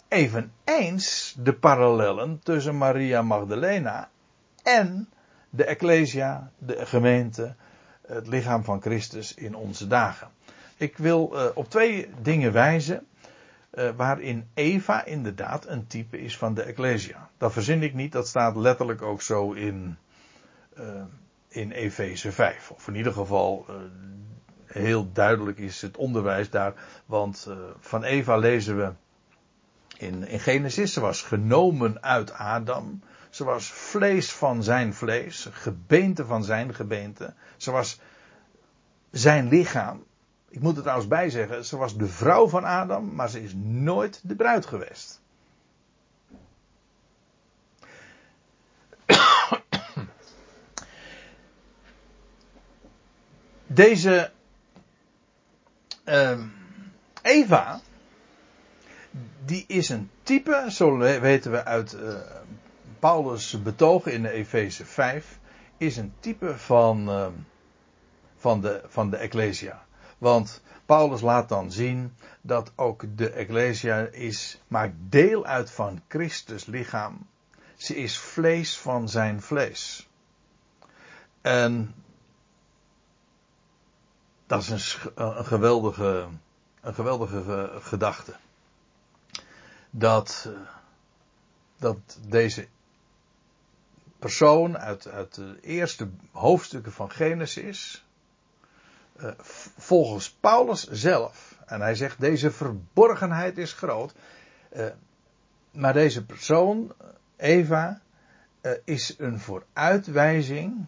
eveneens 0.08 1.36
de 1.38 1.54
parallellen 1.54 2.39
tussen 2.44 2.78
Maria 2.78 3.22
Magdalena 3.22 4.10
en 4.63 5.10
de 5.50 5.63
Ecclesia, 5.63 6.52
de 6.58 6.86
gemeente, 6.86 7.56
het 8.08 8.28
lichaam 8.28 8.63
van 8.63 8.82
Christus 8.82 9.34
in 9.34 9.56
onze 9.56 9.88
dagen. 9.88 10.28
Ik 10.78 10.98
wil 10.98 11.32
uh, 11.34 11.46
op 11.54 11.70
twee 11.70 12.10
dingen 12.22 12.52
wijzen. 12.52 13.06
Uh, 13.74 13.90
waarin 13.96 14.48
Eva 14.54 15.06
inderdaad 15.06 15.68
een 15.68 15.88
type 15.88 16.20
is 16.20 16.38
van 16.38 16.54
de 16.54 16.64
Ecclesia. 16.64 17.30
Dat 17.38 17.54
verzin 17.54 17.84
ik 17.84 17.94
niet, 17.94 18.12
dat 18.12 18.28
staat 18.28 18.56
letterlijk 18.56 19.02
ook 19.02 19.22
zo 19.22 19.52
in, 19.52 19.98
uh, 20.80 21.04
in 21.48 21.72
Efeze 21.72 22.32
5. 22.32 22.72
Of 22.72 22.88
in 22.88 22.96
ieder 22.96 23.14
geval 23.14 23.66
heel 24.66 25.12
duidelijk 25.12 25.58
is 25.58 25.82
het 25.82 25.98
onderwijs 25.98 26.50
daar. 26.50 26.74
Want 27.06 27.48
van 27.80 28.04
Eva 28.04 28.38
lezen 28.38 28.78
we 28.78 28.92
in, 29.98 30.28
in 30.28 30.40
Genesis. 30.40 30.94
Ze 30.94 31.00
was 31.00 31.22
genomen 31.22 32.04
uit 32.04 32.34
Adam. 32.34 33.02
Ze 33.30 33.44
was 33.44 33.72
vlees 33.72 34.32
van 34.32 34.64
zijn 34.64 34.94
vlees, 34.94 35.48
gebeente 35.52 36.26
van 36.26 36.44
zijn 36.44 36.74
gebeente. 36.74 37.34
Ze 37.58 37.72
was 37.72 38.00
zijn 39.12 39.48
lichaam. 39.48 40.04
Ik 40.54 40.60
moet 40.60 40.76
er 40.76 40.82
trouwens 40.82 41.08
bij 41.08 41.30
zeggen, 41.30 41.66
ze 41.66 41.78
was 41.78 41.98
de 41.98 42.08
vrouw 42.08 42.48
van 42.48 42.63
Adam, 42.63 43.16
maar 43.16 43.30
ze 43.30 43.44
is 43.44 43.54
nooit 43.56 44.20
de 44.24 44.36
bruid 44.36 44.66
geweest. 44.66 45.22
Deze 53.68 54.32
uh, 56.06 56.39
Eva, 57.22 57.82
die 59.46 59.66
is 59.68 59.89
een 59.89 60.10
type, 60.24 60.66
zo 60.70 60.98
weten 60.98 61.52
we 61.52 61.63
uit 61.63 61.94
uh, 61.94 62.16
Paulus' 63.00 63.62
betoog 63.62 64.06
in 64.06 64.22
de 64.22 64.30
Efeze 64.30 64.86
5 64.86 65.39
is 65.78 65.98
een 65.98 66.13
type 66.20 66.58
van, 66.58 67.10
uh, 67.10 67.28
van, 68.38 68.62
de, 68.62 68.82
van 68.88 69.10
de 69.10 69.18
Ecclesia. 69.18 69.86
Want 70.24 70.62
Paulus 70.86 71.22
laat 71.22 71.50
dan 71.50 71.72
zien 71.72 72.16
dat 72.42 72.72
ook 72.76 73.18
de 73.18 73.30
Ecclesia 73.30 73.98
is, 74.00 74.62
maakt 74.68 74.94
deel 74.98 75.46
uit 75.46 75.72
van 75.72 76.02
Christus 76.08 76.66
lichaam. 76.66 77.28
Ze 77.76 77.96
is 77.96 78.18
vlees 78.18 78.78
van 78.78 79.10
zijn 79.10 79.42
vlees. 79.42 80.10
En 81.42 81.96
dat 84.48 84.62
is 84.62 84.70
een, 84.70 85.12
een 85.38 85.46
geweldige, 85.46 86.28
een 86.82 86.94
geweldige 86.94 87.70
gedachte. 87.80 88.36
Dat, 89.90 90.50
dat 91.78 92.20
deze 92.28 92.68
persoon 94.20 94.78
uit, 94.78 95.08
uit 95.08 95.36
de 95.36 95.58
eerste 95.62 96.10
hoofdstukken 96.32 96.92
van 96.92 97.12
Genesis. 97.12 98.03
Uh, 99.17 99.32
volgens 99.78 100.32
Paulus 100.32 100.88
zelf. 100.89 101.58
En 101.65 101.82
hij 101.82 101.95
zegt: 101.95 102.19
deze 102.19 102.52
verborgenheid 102.52 103.58
is 103.58 103.73
groot. 103.73 104.13
Uh, 104.76 104.86
maar 105.71 105.93
deze 105.93 106.26
persoon, 106.26 106.93
Eva, 107.36 108.02
uh, 108.62 108.71
is 108.84 109.15
een 109.17 109.39
vooruitwijzing 109.39 110.86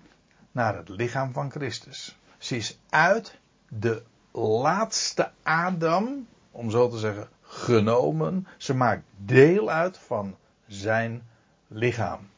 naar 0.51 0.75
het 0.77 0.89
lichaam 0.89 1.33
van 1.33 1.51
Christus. 1.51 2.17
Ze 2.37 2.55
is 2.55 2.79
uit 2.89 3.39
de 3.67 4.03
laatste 4.31 5.31
Adam, 5.43 6.27
om 6.51 6.69
zo 6.69 6.89
te 6.89 6.97
zeggen, 6.97 7.29
genomen. 7.41 8.47
Ze 8.57 8.73
maakt 8.73 9.03
deel 9.17 9.69
uit 9.69 9.97
van 9.97 10.35
zijn 10.67 11.27
lichaam. 11.67 12.29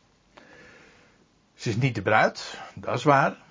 Ze 1.53 1.69
is 1.69 1.75
niet 1.75 1.95
de 1.95 2.01
bruid, 2.01 2.59
dat 2.75 2.95
is 2.95 3.03
waar. 3.03 3.45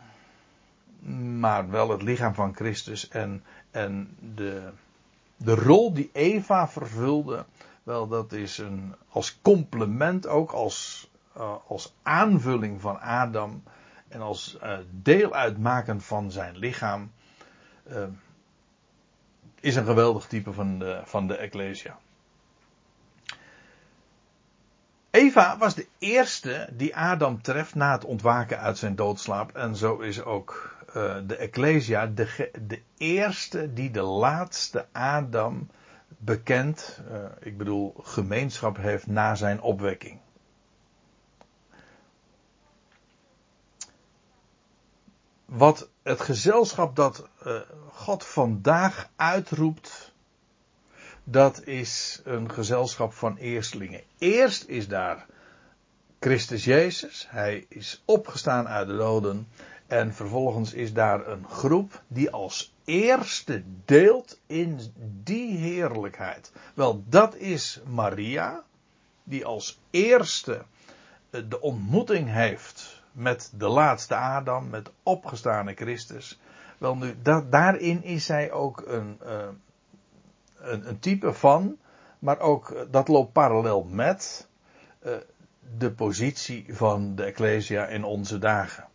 Maar 1.39 1.71
wel 1.71 1.91
het 1.91 2.03
lichaam 2.03 2.35
van 2.35 2.55
Christus 2.55 3.09
en, 3.09 3.45
en 3.71 4.17
de, 4.35 4.71
de 5.37 5.55
rol 5.55 5.93
die 5.93 6.11
Eva 6.13 6.69
vervulde. 6.69 7.45
Wel, 7.83 8.09
dat 8.09 8.33
is 8.33 8.59
een, 8.59 8.95
als 9.09 9.39
complement 9.43 10.27
ook, 10.27 10.51
als, 10.53 11.11
uh, 11.37 11.55
als 11.67 11.95
aanvulling 12.03 12.81
van 12.81 13.01
Adam. 13.01 13.63
En 14.09 14.21
als 14.21 14.59
uh, 14.63 14.79
deel 14.91 15.35
uitmaken 15.35 16.01
van 16.01 16.31
zijn 16.31 16.57
lichaam. 16.57 17.13
Uh, 17.91 18.05
is 19.61 19.77
een 19.77 19.85
geweldig 19.85 20.27
type 20.27 20.53
van 20.53 20.79
de, 20.79 21.01
van 21.05 21.27
de 21.27 21.37
Ecclesia. 21.37 21.99
Eva 25.11 25.59
was 25.59 25.75
de 25.75 25.87
eerste 25.99 26.69
die 26.73 26.97
Adam 26.97 27.43
treft 27.43 27.75
na 27.75 27.93
het 27.93 28.05
ontwaken 28.05 28.59
uit 28.59 28.79
zijn 28.79 28.97
doodslaap. 28.97 29.57
En 29.57 29.77
zo 29.77 29.99
is 29.99 30.23
ook 30.23 30.77
uh, 30.97 31.17
de 31.27 31.37
Ecclesia 31.37 32.07
de, 32.07 32.51
de, 32.67 32.83
eerste 32.97 33.73
die 33.73 33.91
de 33.91 34.03
laatste 34.03 34.87
Adam 34.93 35.69
bekend, 36.09 37.01
uh, 37.11 37.25
ik 37.41 37.59
bedoel 37.59 37.95
gemeenschap 38.03 38.77
heeft 38.77 39.07
na 39.07 39.35
zijn 39.35 39.61
opwekking. 39.61 40.21
Wat 45.45 45.89
het 46.03 46.21
gezelschap 46.21 46.97
dat 46.97 47.29
uh, 47.47 47.61
God 47.93 48.25
vandaag 48.25 49.11
uitroept, 49.17 50.15
dat 51.25 51.67
is 51.67 52.21
een 52.25 52.51
gezelschap 52.53 53.13
van 53.13 53.37
eerstelingen. 53.37 54.03
Eerst 54.19 54.65
is 54.65 54.89
daar 54.89 55.27
Christus 56.21 56.65
Jezus, 56.65 57.27
hij 57.31 57.67
is 57.69 58.03
opgestaan 58.05 58.69
uit 58.69 58.87
de 58.87 58.97
doden. 58.97 59.49
En 59.87 60.15
vervolgens 60.15 60.73
is 60.73 60.93
daar 60.93 61.27
een 61.27 61.49
groep 61.49 62.03
die 62.07 62.31
als 62.31 62.75
eerste 62.85 63.63
deelt 63.85 64.41
in 64.47 64.81
die 65.23 65.57
heerlijkheid. 65.57 66.53
Wel, 66.75 67.05
dat 67.09 67.35
is 67.35 67.81
Maria, 67.87 68.65
die 69.25 69.45
als 69.45 69.81
eerste 69.91 70.65
eh, 71.31 71.41
de 71.49 71.61
ontmoeting 71.61 72.29
heeft 72.33 73.03
met 73.13 73.53
de 73.57 73.69
laatste 73.69 74.15
Adam, 74.15 74.69
met 74.69 74.91
opgestane 75.03 75.75
Christus. 75.75 76.41
Wel 76.79 76.97
nu, 76.97 77.15
daarin 77.51 78.03
is 78.03 78.25
zij 78.25 78.53
ook 78.53 78.83
een, 78.87 79.21
uh, 79.27 79.47
een, 80.57 80.89
een, 80.89 80.99
type 80.99 81.33
van, 81.33 81.77
maar 82.19 82.39
ook 82.39 82.71
eh, 82.71 82.83
dat 82.91 83.09
loopt 83.09 83.33
parallel 83.33 83.85
met 83.85 84.49
de 85.77 85.91
positie 85.91 86.67
van 86.69 87.15
de 87.15 87.25
Ecclesia 87.25 87.87
in 87.87 88.05
onze 88.05 88.39
dagen. 88.39 88.89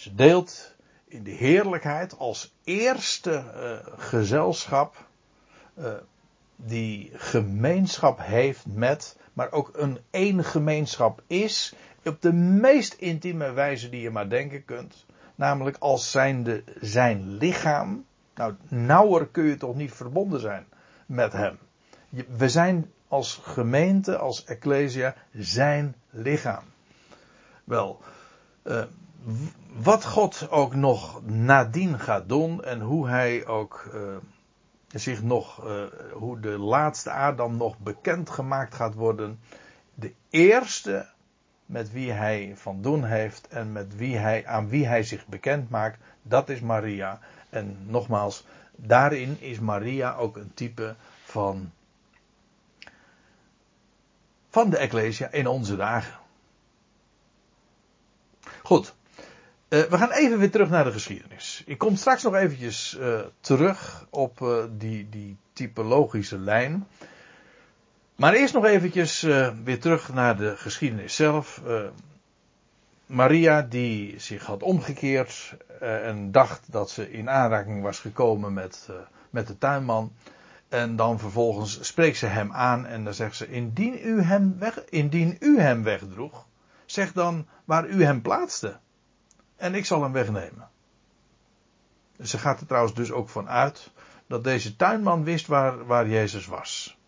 Ze 0.00 0.14
deelt 0.14 0.74
in 1.04 1.22
de 1.22 1.30
heerlijkheid 1.30 2.18
als 2.18 2.54
eerste 2.64 3.30
uh, 3.30 3.92
gezelschap 3.98 5.06
uh, 5.78 5.92
die 6.56 7.10
gemeenschap 7.14 8.18
heeft 8.22 8.66
met, 8.66 9.16
maar 9.32 9.52
ook 9.52 9.70
een 9.72 9.98
één 10.10 10.44
gemeenschap 10.44 11.22
is, 11.26 11.74
op 12.04 12.22
de 12.22 12.32
meest 12.32 12.94
intieme 12.94 13.52
wijze 13.52 13.88
die 13.88 14.00
je 14.00 14.10
maar 14.10 14.28
denken 14.28 14.64
kunt. 14.64 15.06
Namelijk 15.34 15.76
als 15.78 16.10
zijnde 16.10 16.62
zijn 16.80 17.36
lichaam. 17.36 18.04
Nou, 18.34 18.54
nauwer 18.68 19.26
kun 19.26 19.44
je 19.44 19.56
toch 19.56 19.74
niet 19.74 19.92
verbonden 19.92 20.40
zijn 20.40 20.66
met 21.06 21.32
hem. 21.32 21.58
We 22.36 22.48
zijn 22.48 22.92
als 23.08 23.40
gemeente, 23.42 24.18
als 24.18 24.44
ecclesia, 24.44 25.14
zijn 25.32 25.94
lichaam. 26.10 26.64
Wel, 27.64 28.00
uh, 28.64 28.82
wat 29.76 30.04
God 30.04 30.50
ook 30.50 30.74
nog 30.74 31.20
nadien 31.24 31.98
gaat 31.98 32.28
doen 32.28 32.64
en 32.64 32.80
hoe 32.80 33.08
hij 33.08 33.46
ook 33.46 33.90
uh, 33.94 34.16
zich 34.88 35.22
nog, 35.22 35.64
uh, 35.64 35.82
hoe 36.12 36.40
de 36.40 36.58
laatste 36.58 37.10
Adam 37.10 37.56
nog 37.56 37.78
bekend 37.78 38.30
gemaakt 38.30 38.74
gaat 38.74 38.94
worden. 38.94 39.40
De 39.94 40.12
eerste 40.30 41.08
met 41.66 41.92
wie 41.92 42.12
hij 42.12 42.52
van 42.56 42.82
doen 42.82 43.04
heeft 43.04 43.48
en 43.48 43.72
met 43.72 43.96
wie 43.96 44.16
hij, 44.16 44.46
aan 44.46 44.68
wie 44.68 44.86
hij 44.86 45.02
zich 45.02 45.26
bekend 45.26 45.70
maakt, 45.70 45.98
dat 46.22 46.48
is 46.48 46.60
Maria. 46.60 47.18
En 47.50 47.76
nogmaals, 47.86 48.46
daarin 48.76 49.40
is 49.40 49.58
Maria 49.58 50.14
ook 50.14 50.36
een 50.36 50.54
type 50.54 50.94
van, 51.24 51.72
van 54.48 54.70
de 54.70 54.76
Ecclesia 54.76 55.30
in 55.30 55.46
onze 55.46 55.76
dagen. 55.76 56.18
Goed. 58.62 58.94
Uh, 59.70 59.82
we 59.82 59.98
gaan 59.98 60.10
even 60.10 60.38
weer 60.38 60.50
terug 60.50 60.70
naar 60.70 60.84
de 60.84 60.92
geschiedenis. 60.92 61.62
Ik 61.66 61.78
kom 61.78 61.96
straks 61.96 62.22
nog 62.22 62.34
eventjes 62.34 62.96
uh, 63.00 63.20
terug 63.40 64.06
op 64.10 64.40
uh, 64.40 64.64
die, 64.70 65.08
die 65.08 65.36
typologische 65.52 66.38
lijn. 66.38 66.86
Maar 68.16 68.32
eerst 68.32 68.54
nog 68.54 68.64
eventjes 68.64 69.20
weer 69.64 69.80
terug 69.80 70.12
naar 70.12 70.36
de 70.36 70.56
geschiedenis 70.56 71.16
zelf. 71.16 71.62
Maria 73.06 73.62
die 73.62 74.20
zich 74.20 74.46
had 74.46 74.62
omgekeerd 74.62 75.54
en 75.80 76.32
dacht 76.32 76.72
dat 76.72 76.90
ze 76.90 77.12
in 77.12 77.30
aanraking 77.30 77.82
was 77.82 77.98
gekomen 77.98 78.52
met, 78.52 78.88
met 79.30 79.46
de 79.46 79.58
tuinman. 79.58 80.12
En 80.68 80.96
dan 80.96 81.18
vervolgens 81.18 81.78
spreekt 81.86 82.16
ze 82.16 82.26
hem 82.26 82.52
aan 82.52 82.86
en 82.86 83.04
dan 83.04 83.14
zegt 83.14 83.36
ze: 83.36 83.50
Indien 83.50 83.98
u 84.02 84.22
hem, 84.22 84.56
weg, 84.58 84.84
indien 84.88 85.36
u 85.40 85.60
hem 85.60 85.82
wegdroeg, 85.82 86.46
zeg 86.86 87.12
dan 87.12 87.46
waar 87.64 87.88
u 87.88 88.04
hem 88.04 88.22
plaatste. 88.22 88.78
En 89.60 89.74
ik 89.74 89.86
zal 89.86 90.02
hem 90.02 90.12
wegnemen. 90.12 90.68
Ze 92.20 92.38
gaat 92.38 92.60
er 92.60 92.66
trouwens 92.66 92.94
dus 92.94 93.10
ook 93.10 93.28
van 93.28 93.48
uit 93.48 93.90
dat 94.26 94.44
deze 94.44 94.76
tuinman 94.76 95.24
wist 95.24 95.46
waar, 95.46 95.86
waar 95.86 96.08
Jezus 96.08 96.46
was. 96.46 96.98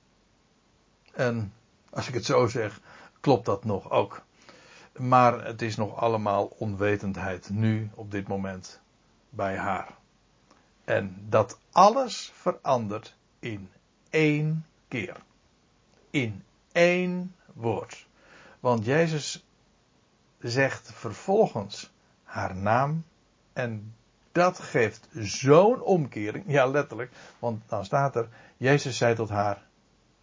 En 1.12 1.52
als 1.90 2.08
ik 2.08 2.14
het 2.14 2.24
zo 2.24 2.46
zeg, 2.46 2.80
klopt 3.20 3.44
dat 3.44 3.64
nog 3.64 3.90
ook. 3.90 4.22
Maar 4.96 5.44
het 5.44 5.62
is 5.62 5.76
nog 5.76 5.96
allemaal 5.96 6.44
onwetendheid 6.44 7.50
nu, 7.50 7.90
op 7.94 8.10
dit 8.10 8.28
moment, 8.28 8.80
bij 9.30 9.56
haar. 9.56 9.88
En 10.84 11.26
dat 11.28 11.58
alles 11.70 12.32
verandert 12.34 13.16
in 13.38 13.70
één 14.10 14.66
keer. 14.88 15.16
In 16.10 16.44
één 16.72 17.34
woord. 17.52 18.06
Want 18.60 18.84
Jezus 18.84 19.44
zegt 20.38 20.92
vervolgens 20.92 21.91
haar 22.32 22.56
naam. 22.56 23.04
En 23.52 23.94
dat 24.32 24.58
geeft 24.58 25.08
zo'n 25.12 25.80
omkering. 25.80 26.44
Ja, 26.46 26.66
letterlijk. 26.66 27.12
Want 27.38 27.62
dan 27.68 27.84
staat 27.84 28.16
er: 28.16 28.28
Jezus 28.56 28.96
zei 28.96 29.14
tot 29.14 29.28
haar: 29.28 29.66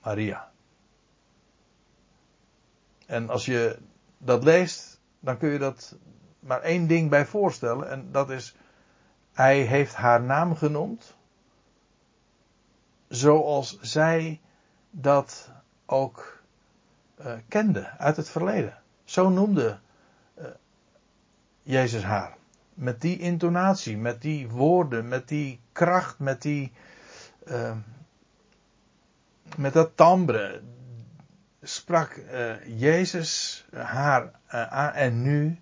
Maria. 0.04 0.52
En 3.06 3.30
als 3.30 3.46
je 3.46 3.80
dat 4.18 4.44
leest, 4.44 5.00
dan 5.20 5.38
kun 5.38 5.50
je 5.50 5.60
dat 5.60 5.96
maar 6.40 6.62
één 6.62 6.88
ding 6.88 7.10
bij 7.10 7.26
voorstellen. 7.26 7.90
En 7.90 8.12
dat 8.12 8.30
is: 8.30 8.56
Hij 9.34 9.62
heeft 9.62 9.96
haar 9.96 10.22
naam 10.22 10.56
genoemd. 10.56 11.18
Zoals 13.08 13.80
zij 13.82 14.42
dat 14.90 15.52
ook 15.86 16.42
uh, 17.20 17.34
kende 17.48 17.90
uit 17.98 18.16
het 18.16 18.30
verleden. 18.30 18.78
Zo 19.04 19.30
noemde 19.30 19.80
Jezus 21.70 22.04
haar. 22.04 22.38
Met 22.74 23.02
die 23.02 23.20
intonatie, 23.20 23.98
met 23.98 24.22
die 24.22 24.50
woorden, 24.50 25.08
met 25.08 25.28
die 25.28 25.60
kracht, 25.72 26.20
met 26.20 26.42
die. 26.42 26.72
Uh, 27.48 27.78
met 29.58 29.74
dat 29.74 29.98
timbre. 29.98 30.62
sprak 31.62 32.16
uh, 32.16 32.80
Jezus 32.80 33.66
haar 33.74 34.24
uh, 34.24 34.68
aan. 34.68 34.94
En 34.94 35.22
nu. 35.22 35.60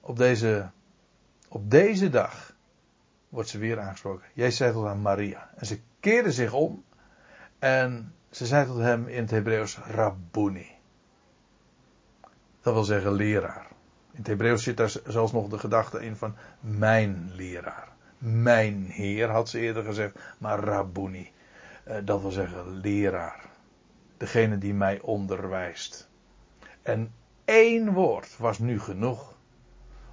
Op 0.00 0.16
deze. 0.16 0.70
Op 1.48 1.70
deze 1.70 2.10
dag. 2.10 2.54
wordt 3.28 3.48
ze 3.48 3.58
weer 3.58 3.80
aangesproken. 3.80 4.26
Jezus 4.34 4.56
zei 4.56 4.72
tot 4.72 4.84
haar 4.84 4.96
Maria. 4.96 5.50
En 5.56 5.66
ze 5.66 5.80
keerde 6.00 6.32
zich 6.32 6.52
om. 6.52 6.84
En 7.58 8.14
ze 8.30 8.46
zei 8.46 8.66
tot 8.66 8.78
hem 8.78 9.08
in 9.08 9.22
het 9.22 9.30
Hebreeuws 9.30 9.78
Rabboni. 9.78 10.70
Dat 12.60 12.74
wil 12.74 12.84
zeggen 12.84 13.12
leraar. 13.12 13.74
In 14.16 14.22
het 14.22 14.30
Hebreeuws 14.30 14.62
zit 14.62 14.76
daar 14.76 14.92
zelfs 15.06 15.32
nog 15.32 15.48
de 15.48 15.58
gedachte 15.58 16.04
in 16.04 16.16
van 16.16 16.36
mijn 16.60 17.30
leraar. 17.34 17.88
Mijn 18.18 18.86
heer 18.90 19.28
had 19.28 19.48
ze 19.48 19.58
eerder 19.58 19.84
gezegd, 19.84 20.18
maar 20.38 20.58
Rabboni. 20.58 21.32
Eh, 21.84 21.96
dat 22.04 22.20
wil 22.20 22.30
zeggen 22.30 22.80
leraar. 22.80 23.44
Degene 24.16 24.58
die 24.58 24.74
mij 24.74 25.00
onderwijst. 25.00 26.08
En 26.82 27.12
één 27.44 27.92
woord 27.92 28.36
was 28.38 28.58
nu 28.58 28.80
genoeg 28.80 29.34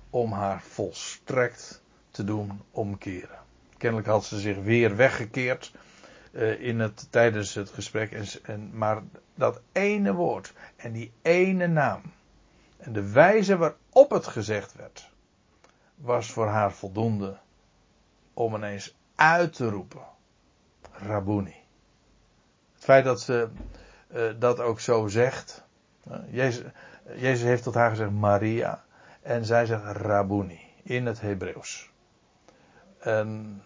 om 0.10 0.32
haar 0.32 0.62
volstrekt 0.62 1.84
te 2.12 2.24
doen 2.24 2.62
omkeren. 2.72 3.39
Kennelijk 3.78 4.08
had 4.08 4.26
ze 4.26 4.39
zich 4.39 4.58
weer 4.58 4.95
weggekeerd 4.95 5.74
uh, 6.32 6.62
in 6.62 6.80
het, 6.80 7.08
tijdens 7.10 7.54
het 7.54 7.70
gesprek. 7.70 8.12
En, 8.12 8.26
en, 8.43 8.70
maar 8.74 9.01
dat 9.36 9.62
ene 9.72 10.14
woord 10.14 10.54
en 10.76 10.91
die 10.91 11.12
ene 11.22 11.68
naam 11.68 12.01
en 12.84 12.94
de 12.94 13.12
wijze 13.12 13.58
waarop 13.58 14.10
het 14.10 14.28
gezegd 14.28 14.74
werd, 14.74 15.10
was 15.96 16.32
voor 16.32 16.48
haar 16.48 16.72
voldoende 16.72 17.38
om 18.34 18.56
ineens 18.56 18.96
uit 19.16 19.54
te 19.54 19.70
roepen. 19.70 20.02
Rabuni. 20.92 21.56
Het 22.74 22.84
feit 22.84 23.06
dat 23.06 23.22
ze 23.22 23.50
uh, 24.14 24.32
dat 24.40 24.60
ook 24.60 24.80
zo 24.80 25.08
zegt. 25.08 25.64
Uh, 26.08 26.16
Jezus, 26.30 26.72
Jezus 27.16 27.42
heeft 27.42 27.64
tot 27.64 27.74
haar 27.74 27.90
gezegd 27.90 28.12
Maria. 28.12 28.84
En 29.22 29.46
zij 29.46 29.66
zegt 29.66 29.84
Rabuni 29.84 30.62
in 30.84 31.06
het 31.06 31.22
Hebreeuws. 31.22 31.92
En 33.00 33.62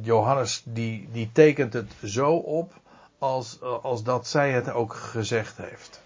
Johannes 0.00 0.62
die, 0.64 1.08
die 1.12 1.32
tekent 1.32 1.72
het 1.72 1.92
zo 2.04 2.36
op 2.36 2.72
als, 3.18 3.60
als 3.60 4.02
dat 4.02 4.26
zij 4.26 4.52
het 4.52 4.70
ook 4.70 4.94
gezegd 4.94 5.56
heeft. 5.56 6.04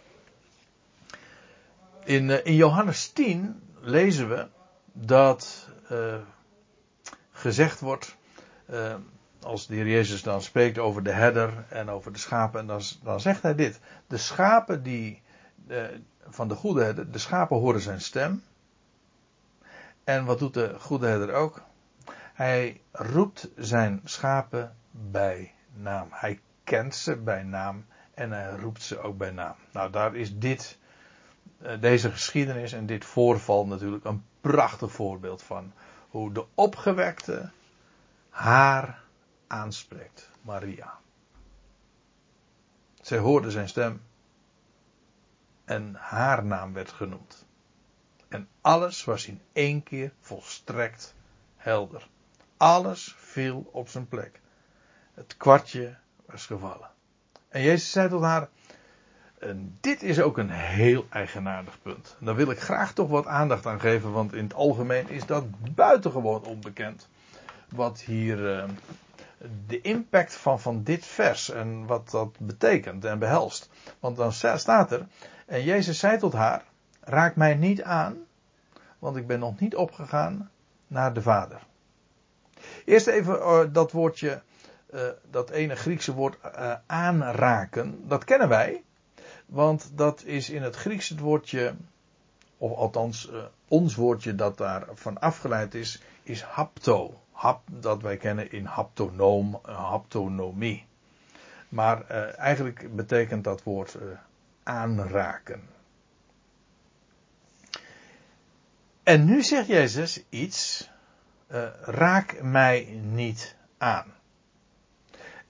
In, 2.10 2.30
eh, 2.30 2.44
in 2.44 2.54
Johannes 2.54 3.08
10 3.08 3.62
lezen 3.80 4.28
we 4.28 4.48
dat 4.92 5.68
uh, 5.92 6.14
gezegd 7.30 7.80
wordt, 7.80 8.16
uh, 8.70 8.94
als 9.42 9.66
de 9.66 9.74
heer 9.74 9.88
Jezus 9.88 10.22
dan 10.22 10.42
spreekt 10.42 10.78
over 10.78 11.02
de 11.02 11.12
herder 11.12 11.64
en 11.68 11.88
over 11.88 12.12
de 12.12 12.18
schapen, 12.18 12.60
en 12.60 12.66
dan, 12.66 12.80
dan 13.02 13.20
zegt 13.20 13.42
hij 13.42 13.54
dit. 13.54 13.80
De 14.06 14.16
schapen 14.16 14.82
die, 14.82 15.22
van 16.28 16.48
de 16.48 16.54
goede 16.54 16.82
herder, 16.82 17.10
de 17.10 17.18
schapen 17.18 17.56
horen 17.56 17.80
zijn 17.80 18.00
stem. 18.00 18.42
En 20.04 20.24
wat 20.24 20.38
doet 20.38 20.54
de 20.54 20.74
goede 20.78 21.06
herder 21.06 21.32
ook? 21.32 21.62
Hij 22.34 22.80
roept 22.92 23.48
zijn 23.56 24.00
schapen 24.04 24.76
bij 24.90 25.54
naam. 25.72 26.08
Hij 26.10 26.40
kent 26.64 26.94
ze 26.94 27.16
bij 27.16 27.42
naam 27.42 27.86
en 28.14 28.32
hij 28.32 28.56
roept 28.56 28.82
ze 28.82 28.98
ook 28.98 29.18
bij 29.18 29.30
naam. 29.30 29.54
Nou, 29.72 29.90
daar 29.90 30.14
is 30.14 30.38
dit, 30.38 30.78
eh, 30.79 30.79
deze 31.80 32.10
geschiedenis 32.10 32.72
en 32.72 32.86
dit 32.86 33.04
voorval 33.04 33.66
natuurlijk 33.66 34.04
een 34.04 34.24
prachtig 34.40 34.92
voorbeeld 34.92 35.42
van. 35.42 35.72
Hoe 36.08 36.32
de 36.32 36.44
opgewekte 36.54 37.50
haar 38.30 39.02
aanspreekt, 39.46 40.30
Maria. 40.42 40.98
Zij 43.00 43.18
hoorde 43.18 43.50
zijn 43.50 43.68
stem 43.68 44.02
en 45.64 45.94
haar 45.94 46.44
naam 46.44 46.72
werd 46.72 46.90
genoemd. 46.90 47.46
En 48.28 48.48
alles 48.60 49.04
was 49.04 49.26
in 49.26 49.40
één 49.52 49.82
keer 49.82 50.12
volstrekt 50.20 51.14
helder. 51.56 52.08
Alles 52.56 53.14
viel 53.18 53.68
op 53.72 53.88
zijn 53.88 54.08
plek. 54.08 54.40
Het 55.14 55.36
kwartje 55.36 55.96
was 56.26 56.46
gevallen. 56.46 56.90
En 57.48 57.62
Jezus 57.62 57.90
zei 57.90 58.08
tot 58.08 58.22
haar: 58.22 58.48
en 59.40 59.76
dit 59.80 60.02
is 60.02 60.20
ook 60.20 60.38
een 60.38 60.50
heel 60.50 61.06
eigenaardig 61.10 61.82
punt. 61.82 62.16
Daar 62.18 62.34
wil 62.34 62.50
ik 62.50 62.60
graag 62.60 62.92
toch 62.92 63.08
wat 63.08 63.26
aandacht 63.26 63.66
aan 63.66 63.80
geven, 63.80 64.12
want 64.12 64.32
in 64.32 64.44
het 64.44 64.54
algemeen 64.54 65.08
is 65.08 65.26
dat 65.26 65.44
buitengewoon 65.74 66.44
onbekend. 66.44 67.08
Wat 67.68 68.00
hier 68.00 68.56
uh, 68.56 68.64
de 69.66 69.80
impact 69.80 70.34
van, 70.34 70.60
van 70.60 70.82
dit 70.82 71.06
vers 71.06 71.50
en 71.50 71.86
wat 71.86 72.10
dat 72.10 72.38
betekent 72.38 73.04
en 73.04 73.18
behelst. 73.18 73.70
Want 74.00 74.16
dan 74.16 74.32
staat 74.32 74.92
er, 74.92 75.06
en 75.46 75.64
Jezus 75.64 75.98
zei 75.98 76.18
tot 76.18 76.32
haar, 76.32 76.64
raak 77.00 77.36
mij 77.36 77.54
niet 77.54 77.82
aan, 77.82 78.16
want 78.98 79.16
ik 79.16 79.26
ben 79.26 79.38
nog 79.38 79.60
niet 79.60 79.76
opgegaan 79.76 80.50
naar 80.86 81.12
de 81.12 81.22
Vader. 81.22 81.60
Eerst 82.84 83.06
even 83.06 83.34
uh, 83.34 83.60
dat 83.72 83.92
woordje, 83.92 84.42
uh, 84.94 85.00
dat 85.30 85.50
ene 85.50 85.76
Griekse 85.76 86.14
woord 86.14 86.38
aanraken, 86.86 88.08
dat 88.08 88.24
kennen 88.24 88.48
wij. 88.48 88.82
Want 89.50 89.90
dat 89.94 90.24
is 90.24 90.50
in 90.50 90.62
het 90.62 90.76
Grieks 90.76 91.08
het 91.08 91.18
woordje, 91.18 91.74
of 92.58 92.76
althans 92.76 93.30
uh, 93.30 93.44
ons 93.68 93.94
woordje 93.94 94.34
dat 94.34 94.58
daarvan 94.58 95.20
afgeleid 95.20 95.74
is, 95.74 96.02
is 96.22 96.42
hapto. 96.42 97.20
Hap, 97.32 97.62
dat 97.70 98.02
wij 98.02 98.16
kennen 98.16 98.52
in 98.52 98.64
haptonoom, 98.64 99.60
uh, 99.66 99.88
haptonomie. 99.90 100.86
Maar 101.68 102.10
uh, 102.10 102.38
eigenlijk 102.38 102.96
betekent 102.96 103.44
dat 103.44 103.62
woord 103.62 103.96
aanraken. 104.62 105.62
En 109.02 109.24
nu 109.24 109.42
zegt 109.42 109.66
Jezus 109.66 110.22
iets, 110.28 110.90
raak 111.84 112.42
mij 112.42 113.00
niet 113.02 113.56
aan. 113.78 114.14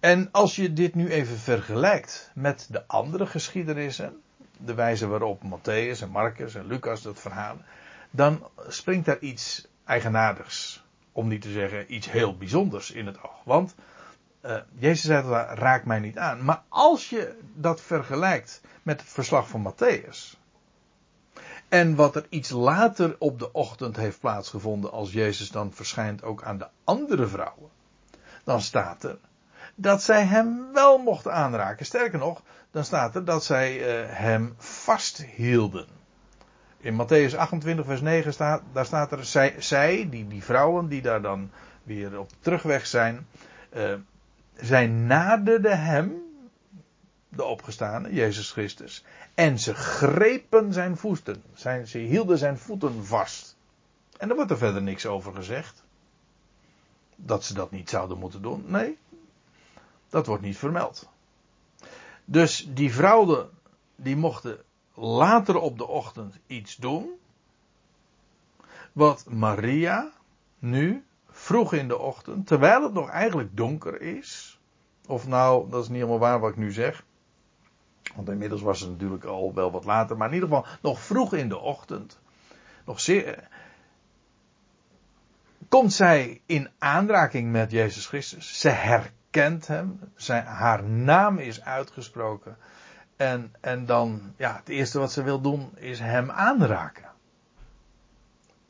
En 0.00 0.28
als 0.30 0.56
je 0.56 0.72
dit 0.72 0.94
nu 0.94 1.10
even 1.10 1.36
vergelijkt 1.38 2.30
met 2.34 2.66
de 2.70 2.86
andere 2.86 3.26
geschiedenissen, 3.26 4.20
de 4.56 4.74
wijze 4.74 5.06
waarop 5.06 5.42
Matthäus 5.42 6.02
en 6.02 6.10
Marcus 6.10 6.54
en 6.54 6.66
Lucas 6.66 7.02
dat 7.02 7.20
verhalen, 7.20 7.64
dan 8.10 8.48
springt 8.68 9.06
daar 9.06 9.18
iets 9.18 9.66
eigenaardigs, 9.84 10.84
om 11.12 11.28
niet 11.28 11.42
te 11.42 11.50
zeggen 11.50 11.94
iets 11.94 12.10
heel 12.10 12.36
bijzonders 12.36 12.90
in 12.90 13.06
het 13.06 13.22
oog. 13.22 13.44
Want 13.44 13.74
uh, 14.44 14.56
Jezus 14.78 15.04
zei 15.04 15.22
dat 15.22 15.58
raak 15.58 15.84
mij 15.84 15.98
niet 15.98 16.18
aan. 16.18 16.44
Maar 16.44 16.62
als 16.68 17.10
je 17.10 17.38
dat 17.54 17.80
vergelijkt 17.80 18.60
met 18.82 19.00
het 19.00 19.10
verslag 19.10 19.48
van 19.48 19.72
Matthäus, 19.72 20.38
en 21.68 21.94
wat 21.94 22.16
er 22.16 22.26
iets 22.28 22.50
later 22.50 23.16
op 23.18 23.38
de 23.38 23.52
ochtend 23.52 23.96
heeft 23.96 24.20
plaatsgevonden 24.20 24.92
als 24.92 25.12
Jezus 25.12 25.50
dan 25.50 25.72
verschijnt 25.72 26.22
ook 26.22 26.42
aan 26.42 26.58
de 26.58 26.68
andere 26.84 27.26
vrouwen, 27.26 27.70
dan 28.44 28.60
staat 28.60 29.04
er 29.04 29.18
dat 29.80 30.02
zij 30.02 30.24
hem 30.24 30.72
wel 30.72 30.98
mochten 30.98 31.32
aanraken. 31.32 31.86
Sterker 31.86 32.18
nog, 32.18 32.42
dan 32.70 32.84
staat 32.84 33.14
er 33.14 33.24
dat 33.24 33.44
zij 33.44 33.78
uh, 33.78 34.08
hem 34.08 34.54
vasthielden. 34.56 35.86
In 36.78 36.94
Matthäus 36.94 37.36
28, 37.36 37.86
vers 37.86 38.00
9 38.00 38.32
staat, 38.32 38.62
daar 38.72 38.86
staat 38.86 39.12
er, 39.12 39.24
zij, 39.24 39.54
zij 39.58 40.08
die, 40.10 40.28
die 40.28 40.44
vrouwen 40.44 40.88
die 40.88 41.02
daar 41.02 41.22
dan 41.22 41.50
weer 41.82 42.18
op 42.18 42.30
terugweg 42.40 42.86
zijn, 42.86 43.26
uh, 43.76 43.94
zij 44.56 44.86
naderden 44.86 45.82
hem, 45.82 46.12
de 47.28 47.44
opgestane, 47.44 48.12
Jezus 48.14 48.50
Christus, 48.50 49.04
en 49.34 49.58
ze 49.58 49.74
grepen 49.74 50.72
zijn 50.72 50.96
voeten. 50.96 51.42
Ze 51.84 51.98
hielden 51.98 52.38
zijn 52.38 52.58
voeten 52.58 53.04
vast. 53.04 53.56
En 54.16 54.28
er 54.28 54.34
wordt 54.34 54.50
er 54.50 54.58
verder 54.58 54.82
niks 54.82 55.06
over 55.06 55.34
gezegd. 55.34 55.84
Dat 57.16 57.44
ze 57.44 57.54
dat 57.54 57.70
niet 57.70 57.90
zouden 57.90 58.18
moeten 58.18 58.42
doen. 58.42 58.64
Nee, 58.66 58.98
dat 60.10 60.26
wordt 60.26 60.42
niet 60.42 60.56
vermeld. 60.56 61.08
Dus 62.24 62.68
die 62.74 62.94
vrouwen 62.94 63.50
die 63.96 64.16
mochten 64.16 64.58
later 64.94 65.56
op 65.56 65.78
de 65.78 65.86
ochtend 65.86 66.38
iets 66.46 66.76
doen. 66.76 67.10
Wat 68.92 69.24
Maria 69.28 70.12
nu 70.58 71.04
vroeg 71.28 71.72
in 71.72 71.88
de 71.88 71.98
ochtend, 71.98 72.46
terwijl 72.46 72.82
het 72.82 72.92
nog 72.92 73.08
eigenlijk 73.08 73.56
donker 73.56 74.00
is. 74.00 74.60
Of 75.06 75.26
nou, 75.26 75.70
dat 75.70 75.82
is 75.82 75.88
niet 75.88 75.96
helemaal 75.96 76.18
waar 76.18 76.40
wat 76.40 76.50
ik 76.50 76.56
nu 76.56 76.72
zeg. 76.72 77.04
Want 78.14 78.28
inmiddels 78.28 78.62
was 78.62 78.80
het 78.80 78.90
natuurlijk 78.90 79.24
al 79.24 79.54
wel 79.54 79.70
wat 79.70 79.84
later. 79.84 80.16
Maar 80.16 80.28
in 80.28 80.34
ieder 80.34 80.48
geval 80.48 80.66
nog 80.82 81.00
vroeg 81.00 81.34
in 81.34 81.48
de 81.48 81.58
ochtend. 81.58 82.20
Nog 82.84 83.00
zeer. 83.00 83.48
Komt 85.68 85.92
zij 85.92 86.40
in 86.46 86.68
aanraking 86.78 87.50
met 87.50 87.70
Jezus 87.70 88.06
Christus. 88.06 88.60
Ze 88.60 88.68
herkent 88.68 89.18
kent 89.30 89.66
hem. 89.66 90.00
Zijn, 90.14 90.44
haar 90.44 90.82
naam 90.82 91.38
is 91.38 91.62
uitgesproken. 91.62 92.56
En, 93.16 93.54
en 93.60 93.86
dan, 93.86 94.34
ja, 94.36 94.56
het 94.56 94.68
eerste 94.68 94.98
wat 94.98 95.12
ze 95.12 95.22
wil 95.22 95.40
doen 95.40 95.70
is 95.76 95.98
hem 95.98 96.30
aanraken. 96.30 97.08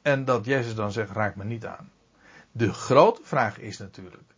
En 0.03 0.25
dat 0.25 0.45
Jezus 0.45 0.75
dan 0.75 0.93
zegt, 0.93 1.11
raak 1.11 1.37
me 1.37 1.45
niet 1.45 1.67
aan. 1.67 1.91
De 2.53 2.73
grote 2.73 3.21
vraag 3.25 3.59
is 3.59 3.79
natuurlijk, 3.79 4.35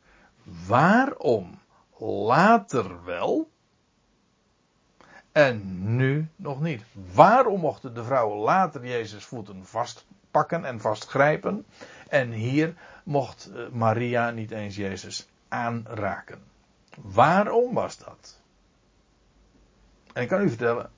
waarom 0.67 1.59
later 1.99 3.05
wel 3.05 3.51
en 5.33 5.81
nu 5.97 6.29
nog 6.37 6.61
niet? 6.61 6.83
Waarom 7.13 7.61
mochten 7.61 7.95
de 7.95 8.05
vrouwen 8.05 8.39
later 8.39 8.87
Jezus 8.87 9.25
voeten 9.25 9.67
vastpakken 9.67 10.65
en 10.65 10.81
vastgrijpen 10.81 11.67
en 12.09 12.31
hier 12.31 12.75
mocht 13.05 13.51
eh, 13.55 13.69
Maria 13.69 14.31
niet 14.31 14.51
eens 14.51 14.77
Jezus 14.77 15.29
aanraken. 15.53 16.43
Waarom 17.01 17.75
was 17.75 17.99
dat? 17.99 18.41
En 20.13 20.23
ik 20.23 20.29
kan 20.29 20.43
u 20.43 20.49
vertellen, 20.49 20.91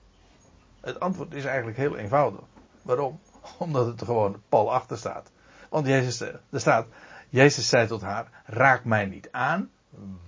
het 0.80 1.00
antwoord 1.00 1.34
is 1.34 1.44
eigenlijk 1.44 1.76
heel 1.76 1.96
eenvoudig. 1.96 2.40
Waarom? 2.82 3.20
Omdat 3.58 3.86
het 3.86 4.00
er 4.00 4.06
gewoon 4.06 4.42
pal 4.48 4.72
achter 4.72 4.98
staat. 4.98 5.30
Want 5.68 5.86
Jezus, 5.86 6.20
er 6.20 6.40
staat, 6.52 6.86
Jezus 7.28 7.68
zei 7.68 7.86
tot 7.86 8.00
haar, 8.00 8.42
raak 8.44 8.84
mij 8.84 9.06
niet 9.06 9.28
aan, 9.32 9.70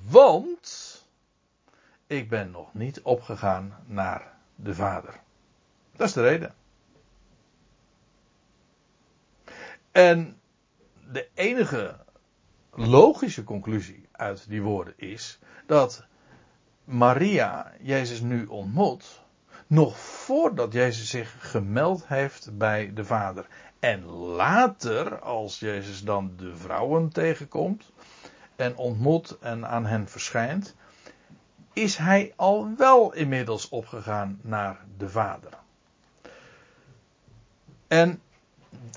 want 0.08 1.04
ik 2.06 2.28
ben 2.28 2.50
nog 2.50 2.74
niet 2.74 3.02
opgegaan 3.02 3.84
naar 3.86 4.32
de 4.54 4.74
Vader. 4.74 5.20
Dat 5.96 6.06
is 6.06 6.12
de 6.12 6.22
reden. 6.22 6.54
En 9.92 10.40
de 11.10 11.28
enige 11.34 11.96
logische 12.70 13.44
conclusie 13.44 14.05
uit 14.16 14.48
die 14.48 14.62
woorden 14.62 14.94
is 14.96 15.38
dat 15.66 16.04
Maria 16.84 17.72
Jezus 17.80 18.20
nu 18.20 18.46
ontmoet, 18.46 19.20
nog 19.66 19.98
voordat 19.98 20.72
Jezus 20.72 21.10
zich 21.10 21.36
gemeld 21.38 22.06
heeft 22.06 22.58
bij 22.58 22.90
de 22.94 23.04
Vader. 23.04 23.46
En 23.80 24.04
later, 24.14 25.18
als 25.20 25.58
Jezus 25.58 26.04
dan 26.04 26.32
de 26.36 26.56
vrouwen 26.56 27.08
tegenkomt 27.08 27.92
en 28.56 28.76
ontmoet 28.76 29.38
en 29.40 29.68
aan 29.68 29.86
hen 29.86 30.08
verschijnt, 30.08 30.74
is 31.72 31.96
hij 31.96 32.32
al 32.36 32.70
wel 32.76 33.14
inmiddels 33.14 33.68
opgegaan 33.68 34.38
naar 34.42 34.84
de 34.96 35.08
Vader. 35.08 35.50
En 37.88 38.20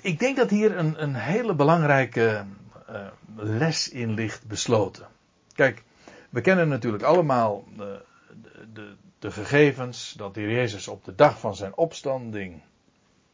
ik 0.01 0.19
denk 0.19 0.37
dat 0.37 0.49
hier 0.49 0.77
een, 0.77 1.03
een 1.03 1.15
hele 1.15 1.55
belangrijke 1.55 2.45
uh, 2.91 3.07
les 3.35 3.89
in 3.89 4.13
ligt 4.13 4.47
besloten. 4.47 5.07
Kijk, 5.55 5.83
we 6.29 6.41
kennen 6.41 6.67
natuurlijk 6.67 7.03
allemaal 7.03 7.65
de, 7.75 8.01
de, 8.73 8.95
de, 9.19 9.31
gegevens 9.31 10.13
dat 10.17 10.35
Heer 10.35 10.51
Jezus 10.51 10.87
op 10.87 11.05
de 11.05 11.15
dag 11.15 11.39
van 11.39 11.55
zijn 11.55 11.75
opstanding, 11.75 12.61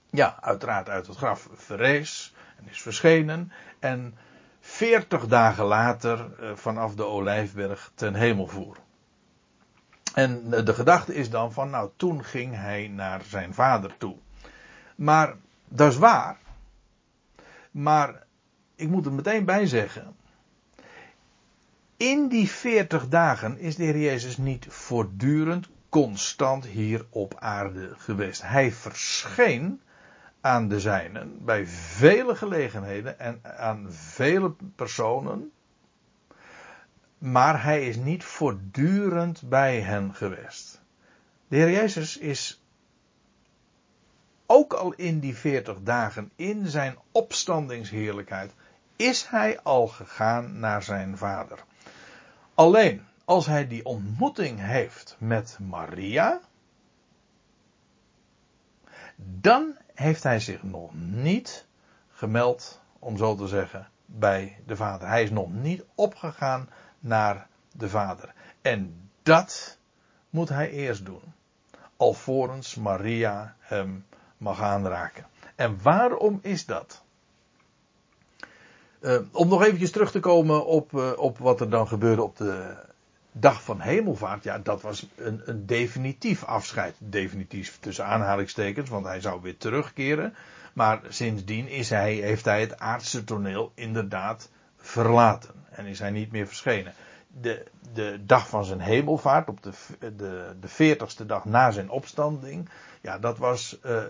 ja, 0.09 0.37
uiteraard 0.41 0.89
uit 0.89 1.07
het 1.07 1.17
graf 1.17 1.49
verrees 1.53 2.33
en 2.57 2.67
is 2.69 2.81
verschenen. 2.81 3.51
En 3.79 4.17
veertig 4.59 5.27
dagen 5.27 5.65
later 5.65 6.29
uh, 6.39 6.55
vanaf 6.55 6.95
de 6.95 7.03
Olijfberg 7.03 7.91
ten 7.95 8.13
hemel 8.13 8.47
voer. 8.47 8.77
En 10.13 10.49
de 10.49 10.73
gedachte 10.73 11.13
is 11.13 11.29
dan 11.29 11.53
van, 11.53 11.69
nou, 11.69 11.89
toen 11.95 12.23
ging 12.23 12.55
hij 12.55 12.87
naar 12.87 13.23
zijn 13.23 13.53
vader 13.53 13.97
toe. 13.97 14.15
Maar 14.95 15.35
dat 15.67 15.91
is 15.91 15.97
waar. 15.97 16.37
Maar 17.71 18.24
ik 18.75 18.89
moet 18.89 19.05
er 19.05 19.13
meteen 19.13 19.45
bij 19.45 19.65
zeggen. 19.65 20.15
In 21.97 22.27
die 22.27 22.49
40 22.49 23.07
dagen 23.07 23.59
is 23.59 23.75
de 23.75 23.83
Heer 23.83 23.97
Jezus 23.97 24.37
niet 24.37 24.65
voortdurend, 24.69 25.69
constant 25.89 26.65
hier 26.65 27.05
op 27.09 27.35
aarde 27.39 27.93
geweest. 27.97 28.41
Hij 28.41 28.71
verscheen 28.71 29.81
aan 30.41 30.67
de 30.67 30.79
zijnen 30.79 31.45
bij 31.45 31.67
vele 31.67 32.35
gelegenheden 32.35 33.19
en 33.19 33.39
aan 33.57 33.85
vele 33.89 34.55
personen. 34.75 35.51
Maar 37.17 37.63
hij 37.63 37.87
is 37.87 37.95
niet 37.95 38.23
voortdurend 38.23 39.49
bij 39.49 39.81
hen 39.81 40.15
geweest. 40.15 40.81
De 41.47 41.55
Heer 41.55 41.71
Jezus 41.71 42.17
is 42.17 42.61
ook 44.45 44.73
al 44.73 44.93
in 44.93 45.19
die 45.19 45.35
40 45.35 45.77
dagen 45.81 46.31
in 46.35 46.67
zijn 46.67 46.97
opstandingsheerlijkheid 47.11 48.53
is 48.95 49.27
hij 49.27 49.59
al 49.61 49.87
gegaan 49.87 50.59
naar 50.59 50.83
zijn 50.83 51.17
vader. 51.17 51.63
Alleen 52.53 53.05
als 53.25 53.45
hij 53.45 53.67
die 53.67 53.85
ontmoeting 53.85 54.59
heeft 54.59 55.15
met 55.19 55.57
Maria, 55.61 56.39
dan 59.15 59.77
heeft 59.93 60.23
hij 60.23 60.39
zich 60.39 60.63
nog 60.63 60.91
niet 60.95 61.65
gemeld, 62.11 62.81
om 62.99 63.17
zo 63.17 63.35
te 63.35 63.47
zeggen, 63.47 63.89
bij 64.05 64.59
de 64.65 64.75
vader. 64.75 65.07
Hij 65.07 65.23
is 65.23 65.29
nog 65.29 65.53
niet 65.53 65.83
opgegaan 65.95 66.69
naar 66.99 67.47
de 67.71 67.89
vader. 67.89 68.33
En 68.61 69.09
dat 69.23 69.77
moet 70.29 70.49
hij 70.49 70.69
eerst 70.69 71.05
doen. 71.05 71.33
Alvorens 71.97 72.75
Maria 72.75 73.55
hem 73.59 74.05
mag 74.37 74.61
aanraken. 74.61 75.25
En 75.55 75.81
waarom 75.81 76.39
is 76.41 76.65
dat? 76.65 77.04
Uh, 79.05 79.17
om 79.31 79.47
nog 79.47 79.63
eventjes 79.63 79.91
terug 79.91 80.11
te 80.11 80.19
komen 80.19 80.65
op, 80.65 80.91
uh, 80.93 81.11
op 81.15 81.37
wat 81.37 81.61
er 81.61 81.69
dan 81.69 81.87
gebeurde 81.87 82.23
op 82.23 82.37
de 82.37 82.75
dag 83.31 83.63
van 83.63 83.79
hemelvaart. 83.79 84.43
Ja, 84.43 84.59
dat 84.59 84.81
was 84.81 85.07
een, 85.15 85.41
een 85.45 85.65
definitief 85.65 86.43
afscheid. 86.43 86.95
Definitief 86.99 87.77
tussen 87.79 88.05
aanhalingstekens, 88.05 88.89
want 88.89 89.05
hij 89.05 89.21
zou 89.21 89.41
weer 89.41 89.57
terugkeren. 89.57 90.35
Maar 90.73 91.01
sindsdien 91.09 91.67
is 91.67 91.89
hij, 91.89 92.13
heeft 92.13 92.45
hij 92.45 92.61
het 92.61 92.79
aardse 92.79 93.23
toneel 93.23 93.71
inderdaad 93.75 94.49
verlaten. 94.77 95.53
En 95.69 95.85
is 95.85 95.99
hij 95.99 96.11
niet 96.11 96.31
meer 96.31 96.47
verschenen. 96.47 96.93
De, 97.27 97.65
de 97.93 98.19
dag 98.25 98.49
van 98.49 98.65
zijn 98.65 98.79
hemelvaart, 98.79 99.49
op 99.49 99.63
de, 99.63 99.71
de, 99.99 100.55
de 100.59 100.95
40ste 100.95 101.25
dag 101.25 101.45
na 101.45 101.71
zijn 101.71 101.89
opstanding. 101.89 102.69
Ja, 103.01 103.19
dat 103.19 103.37
was 103.37 103.79
uh, 103.85 104.03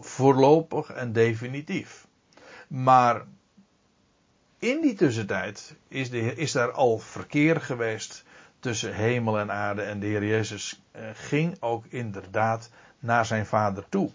voorlopig 0.00 0.92
en 0.92 1.12
definitief. 1.12 2.06
Maar 2.68 3.24
in 4.58 4.80
die 4.80 4.94
tussentijd 4.94 5.74
is, 5.88 6.10
de, 6.10 6.34
is 6.34 6.52
daar 6.52 6.72
al 6.72 6.98
verkeer 6.98 7.60
geweest 7.60 8.24
tussen 8.60 8.94
hemel 8.94 9.38
en 9.38 9.52
aarde. 9.52 9.82
En 9.82 10.00
de 10.00 10.06
Heer 10.06 10.24
Jezus 10.24 10.82
eh, 10.90 11.02
ging 11.12 11.56
ook 11.60 11.84
inderdaad 11.88 12.70
naar 12.98 13.26
zijn 13.26 13.46
vader 13.46 13.84
toe. 13.88 14.10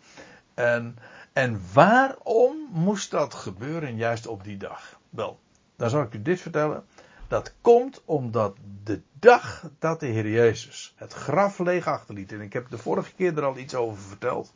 En, 0.53 0.97
en 1.33 1.61
waarom 1.73 2.55
moest 2.71 3.11
dat 3.11 3.33
gebeuren 3.33 3.95
juist 3.95 4.27
op 4.27 4.43
die 4.43 4.57
dag? 4.57 4.99
Wel, 5.09 5.39
dan 5.75 5.89
zal 5.89 6.01
ik 6.01 6.13
u 6.13 6.21
dit 6.21 6.41
vertellen. 6.41 6.85
Dat 7.27 7.53
komt 7.61 8.01
omdat 8.05 8.55
de 8.83 9.01
dag 9.19 9.69
dat 9.79 9.99
de 9.99 10.05
Heer 10.05 10.29
Jezus 10.29 10.93
het 10.95 11.13
graf 11.13 11.59
leeg 11.59 11.87
achterliet. 11.87 12.31
En 12.31 12.41
ik 12.41 12.53
heb 12.53 12.69
de 12.69 12.77
vorige 12.77 13.13
keer 13.13 13.37
er 13.37 13.45
al 13.45 13.57
iets 13.57 13.75
over 13.75 14.01
verteld 14.01 14.53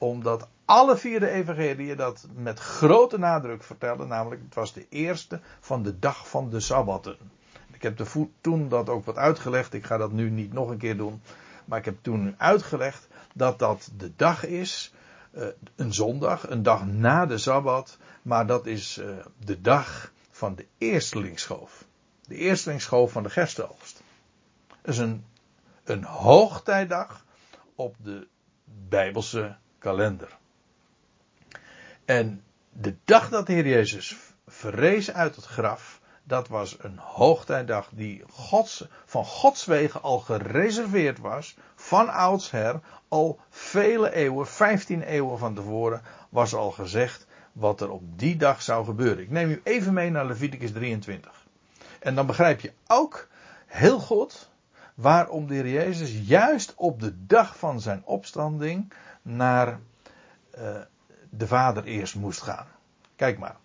omdat 0.00 0.48
alle 0.70 0.96
vier 0.96 1.20
de 1.20 1.30
evangeliën 1.30 1.96
dat 1.96 2.26
met 2.34 2.58
grote 2.58 3.18
nadruk 3.18 3.62
vertellen. 3.62 4.08
Namelijk, 4.08 4.42
het 4.44 4.54
was 4.54 4.72
de 4.72 4.86
eerste 4.88 5.40
van 5.60 5.82
de 5.82 5.98
dag 5.98 6.28
van 6.28 6.50
de 6.50 6.60
Sabbatten. 6.60 7.16
Ik 7.72 7.82
heb 7.82 8.06
toen 8.40 8.68
dat 8.68 8.88
ook 8.88 9.04
wat 9.04 9.16
uitgelegd. 9.16 9.74
Ik 9.74 9.84
ga 9.84 9.96
dat 9.96 10.12
nu 10.12 10.30
niet 10.30 10.52
nog 10.52 10.70
een 10.70 10.78
keer 10.78 10.96
doen. 10.96 11.22
Maar 11.64 11.78
ik 11.78 11.84
heb 11.84 11.98
toen 12.02 12.34
uitgelegd 12.38 13.08
dat 13.34 13.58
dat 13.58 13.90
de 13.96 14.12
dag 14.16 14.46
is. 14.46 14.94
Uh, 15.32 15.46
een 15.76 15.94
zondag, 15.94 16.50
een 16.50 16.62
dag 16.62 16.86
na 16.86 17.26
de 17.26 17.38
Sabbat. 17.38 17.98
Maar 18.22 18.46
dat 18.46 18.66
is 18.66 18.98
uh, 18.98 19.08
de 19.44 19.60
dag 19.60 20.12
van 20.30 20.54
de 20.54 20.66
eerstelingsschoof. 20.78 21.84
De 22.26 22.34
eerstelingsschoof 22.34 23.12
van 23.12 23.22
de 23.22 23.30
gerstenoogst. 23.30 24.02
Dat 24.66 24.94
is 24.94 24.98
een, 24.98 25.24
een 25.84 26.04
hoogtijdag 26.04 27.24
op 27.74 27.94
de 27.98 28.28
Bijbelse 28.88 29.56
kalender. 29.78 30.38
En 32.10 32.42
de 32.72 32.96
dag 33.04 33.28
dat 33.28 33.46
de 33.46 33.52
Heer 33.52 33.66
Jezus 33.66 34.16
verrees 34.46 35.12
uit 35.12 35.36
het 35.36 35.44
graf, 35.44 36.00
dat 36.24 36.48
was 36.48 36.76
een 36.80 36.98
hoogtijdag 36.98 37.90
die 37.92 38.22
Gods, 38.30 38.88
van 39.04 39.24
Gods 39.24 39.64
wegen 39.64 40.02
al 40.02 40.18
gereserveerd 40.18 41.18
was, 41.18 41.56
van 41.74 42.08
oudsher, 42.08 42.80
al 43.08 43.38
vele 43.50 44.12
eeuwen, 44.14 44.46
15 44.46 45.02
eeuwen 45.02 45.38
van 45.38 45.54
tevoren, 45.54 46.02
was 46.28 46.54
al 46.54 46.70
gezegd 46.70 47.26
wat 47.52 47.80
er 47.80 47.90
op 47.90 48.02
die 48.18 48.36
dag 48.36 48.62
zou 48.62 48.84
gebeuren. 48.84 49.22
Ik 49.22 49.30
neem 49.30 49.50
u 49.50 49.60
even 49.64 49.92
mee 49.92 50.10
naar 50.10 50.26
Leviticus 50.26 50.72
23. 50.72 51.46
En 51.98 52.14
dan 52.14 52.26
begrijp 52.26 52.60
je 52.60 52.72
ook 52.86 53.28
heel 53.66 53.98
goed 53.98 54.50
waarom 54.94 55.46
de 55.46 55.54
Heer 55.54 55.68
Jezus 55.68 56.20
juist 56.28 56.74
op 56.76 57.00
de 57.00 57.26
dag 57.26 57.58
van 57.58 57.80
zijn 57.80 58.02
opstanding 58.04 58.92
naar 59.22 59.78
uh, 60.58 60.80
de 61.30 61.46
vader 61.46 61.84
eerst 61.84 62.14
moest 62.14 62.40
gaan. 62.40 62.66
Kijk 63.16 63.38
maar. 63.38 63.56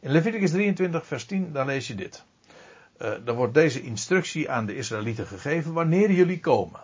In 0.00 0.10
Leviticus 0.10 0.50
23, 0.50 1.06
vers 1.06 1.24
10, 1.24 1.52
dan 1.52 1.66
lees 1.66 1.86
je 1.86 1.94
dit. 1.94 2.24
Uh, 3.02 3.14
dan 3.24 3.36
wordt 3.36 3.54
deze 3.54 3.82
instructie 3.82 4.50
aan 4.50 4.66
de 4.66 4.76
Israëlieten 4.76 5.26
gegeven 5.26 5.72
wanneer 5.72 6.10
jullie 6.10 6.40
komen. 6.40 6.80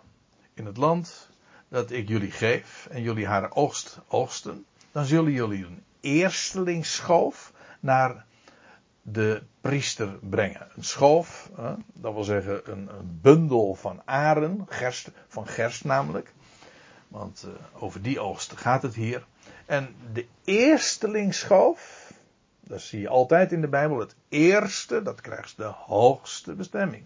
In 0.55 0.67
het 0.67 0.77
land 0.77 1.31
dat 1.69 1.91
ik 1.91 2.09
jullie 2.09 2.31
geef 2.31 2.89
en 2.91 3.03
jullie 3.03 3.27
haar 3.27 3.55
oogst 3.55 3.99
oogsten, 4.09 4.65
dan 4.93 5.05
zullen 5.05 5.33
jullie 5.33 5.65
een 5.65 5.83
eerstelingsschoof 6.01 7.53
naar 7.81 8.25
de 9.03 9.43
priester 9.61 10.19
brengen. 10.21 10.69
Een 10.77 10.85
schoof, 10.85 11.51
uh, 11.59 11.73
dat 11.93 12.15
wil 12.15 12.25
zeggen 12.25 12.73
een, 12.73 12.89
een, 12.89 13.19
bundel 13.23 13.75
van 13.75 14.03
aren, 14.05 14.67
gerst, 14.69 15.11
van 15.29 15.47
gerst 15.47 15.85
namelijk. 15.85 16.33
Want 17.13 17.45
uh, 17.47 17.83
over 17.83 18.03
die 18.03 18.21
oogst 18.21 18.57
gaat 18.57 18.83
het 18.83 18.95
hier. 18.95 19.27
En 19.67 19.95
de 20.13 20.27
eerstelingsschoof, 20.45 22.13
dat 22.61 22.81
zie 22.81 23.01
je 23.01 23.09
altijd 23.09 23.53
in 23.53 23.61
de 23.61 23.69
Bijbel, 23.69 23.99
het 23.99 24.15
eerste, 24.29 25.03
dat 25.03 25.21
krijgt 25.21 25.57
de 25.57 25.65
hoogste 25.65 26.55
bestemming. 26.55 27.05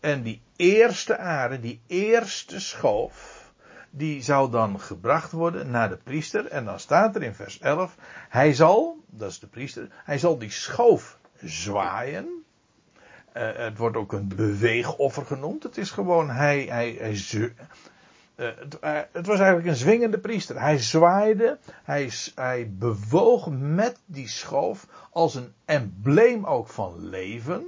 En 0.00 0.22
die 0.22 0.40
eerste 0.56 1.18
aarde, 1.18 1.60
die 1.60 1.80
eerste 1.86 2.60
schoof, 2.60 3.52
die 3.90 4.22
zou 4.22 4.50
dan 4.50 4.80
gebracht 4.80 5.32
worden 5.32 5.70
naar 5.70 5.88
de 5.88 5.96
priester. 5.96 6.46
En 6.46 6.64
dan 6.64 6.80
staat 6.80 7.16
er 7.16 7.22
in 7.22 7.34
vers 7.34 7.58
11, 7.58 7.94
hij 8.28 8.54
zal, 8.54 8.98
dat 9.06 9.30
is 9.30 9.38
de 9.38 9.46
priester, 9.46 9.88
hij 10.04 10.18
zal 10.18 10.38
die 10.38 10.50
schoof 10.50 11.18
zwaaien. 11.42 12.44
Uh, 13.36 13.56
het 13.56 13.78
wordt 13.78 13.96
ook 13.96 14.12
een 14.12 14.28
beweegoffer 14.28 15.26
genoemd. 15.26 15.62
Het 15.62 15.76
is 15.76 15.90
gewoon, 15.90 16.30
hij, 16.30 16.64
hij, 16.64 17.14
het, 18.38 18.78
uh, 18.84 19.00
het, 19.12 19.26
was 19.26 19.38
eigenlijk 19.38 19.68
een 19.68 19.76
zwingende 19.76 20.18
priester. 20.18 20.60
Hij 20.60 20.78
zwaaide, 20.78 21.58
hij, 21.84 22.10
hij 22.34 22.70
bewoog 22.78 23.48
met 23.50 24.00
die 24.06 24.28
schoof 24.28 24.86
als 25.10 25.34
een 25.34 25.52
embleem 25.64 26.44
ook 26.44 26.68
van 26.68 27.08
leven. 27.08 27.66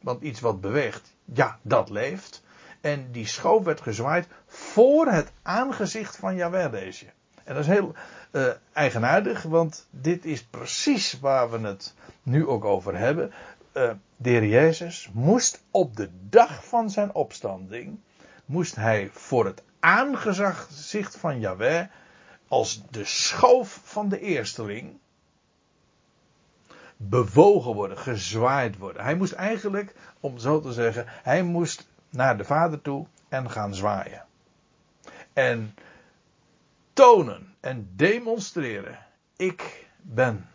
Want 0.00 0.22
iets 0.22 0.40
wat 0.40 0.60
beweegt, 0.60 1.16
ja, 1.24 1.58
dat 1.62 1.90
leeft. 1.90 2.42
En 2.80 3.12
die 3.12 3.26
schoof 3.26 3.64
werd 3.64 3.80
gezwaaid 3.80 4.26
voor 4.46 5.06
het 5.06 5.32
aangezicht 5.42 6.16
van 6.16 6.36
Jawel 6.36 6.70
deze. 6.70 7.06
En 7.44 7.54
dat 7.54 7.62
is 7.62 7.70
heel 7.70 7.94
uh, 8.32 8.48
eigenaardig, 8.72 9.42
want 9.42 9.86
dit 9.90 10.24
is 10.24 10.44
precies 10.44 11.20
waar 11.20 11.50
we 11.50 11.58
het 11.58 11.94
nu 12.22 12.46
ook 12.46 12.64
over 12.64 12.98
hebben. 12.98 13.32
de 13.72 14.30
heer 14.30 14.46
Jezus 14.46 15.10
moest 15.12 15.62
op 15.70 15.96
de 15.96 16.08
dag 16.28 16.64
van 16.64 16.90
zijn 16.90 17.14
opstanding 17.14 17.98
moest 18.44 18.74
hij 18.74 19.10
voor 19.12 19.44
het 19.44 19.62
aangezicht 19.80 21.16
van 21.16 21.40
Yahweh 21.40 21.86
als 22.48 22.82
de 22.90 23.04
schoof 23.04 23.80
van 23.84 24.08
de 24.08 24.20
eersteling 24.20 24.98
bewogen 26.96 27.74
worden, 27.74 27.98
gezwaaid 27.98 28.78
worden. 28.78 29.02
Hij 29.02 29.14
moest 29.14 29.32
eigenlijk, 29.32 29.94
om 30.20 30.38
zo 30.38 30.60
te 30.60 30.72
zeggen, 30.72 31.04
hij 31.08 31.42
moest 31.42 31.88
naar 32.10 32.36
de 32.36 32.44
vader 32.44 32.82
toe 32.82 33.06
en 33.28 33.50
gaan 33.50 33.74
zwaaien. 33.74 34.24
En 35.32 35.74
tonen 36.92 37.54
en 37.60 37.92
demonstreren. 37.96 38.98
Ik 39.36 39.86
ben 39.96 40.48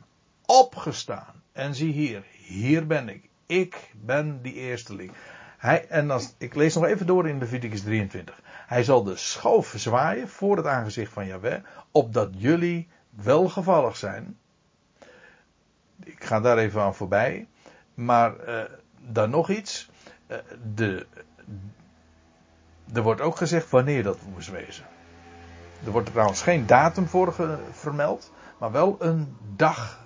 opgestaan. 0.45 1.43
En 1.51 1.75
zie 1.75 1.93
hier, 1.93 2.23
hier 2.31 2.87
ben 2.87 3.09
ik. 3.09 3.29
Ik 3.45 3.91
ben 3.93 4.41
die 4.41 4.53
eersteling. 4.53 5.11
Hij, 5.57 5.87
en 5.87 6.11
als, 6.11 6.33
ik 6.37 6.55
lees 6.55 6.75
nog 6.75 6.85
even 6.85 7.05
door 7.05 7.27
in 7.27 7.39
Leviticus 7.39 7.81
23. 7.81 8.41
Hij 8.67 8.83
zal 8.83 9.03
de 9.03 9.15
schoof 9.15 9.73
zwaaien 9.77 10.29
voor 10.29 10.57
het 10.57 10.65
aangezicht 10.65 11.11
van 11.13 11.25
Yahweh, 11.25 11.63
opdat 11.91 12.29
jullie 12.31 12.87
welgevallig 13.09 13.97
zijn. 13.97 14.37
Ik 16.03 16.23
ga 16.23 16.39
daar 16.39 16.57
even 16.57 16.81
aan 16.81 16.95
voorbij. 16.95 17.47
Maar 17.93 18.47
uh, 18.47 18.63
dan 19.01 19.29
nog 19.29 19.49
iets. 19.49 19.89
Uh, 20.27 20.37
de, 20.75 21.05
er 22.93 23.01
wordt 23.01 23.21
ook 23.21 23.35
gezegd 23.35 23.69
wanneer 23.69 24.03
dat 24.03 24.17
moest 24.33 24.49
wezen. 24.49 24.85
Er 25.85 25.91
wordt 25.91 26.11
trouwens 26.11 26.41
geen 26.41 26.65
datum 26.65 27.07
voor 27.07 27.33
vermeld, 27.71 28.31
maar 28.57 28.71
wel 28.71 28.95
een 28.99 29.37
dag. 29.55 30.05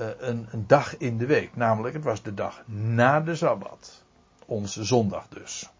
Uh, 0.00 0.06
een, 0.18 0.48
een, 0.50 0.66
dag 0.66 0.96
in 0.96 1.18
de 1.18 1.26
week. 1.26 1.56
Namelijk, 1.56 1.94
het 1.94 2.04
was 2.04 2.22
de 2.22 2.34
dag 2.34 2.62
na 2.66 3.20
de 3.20 3.34
Sabbat. 3.34 4.04
Onze 4.46 4.84
zondag 4.84 5.28
dus. 5.28 5.70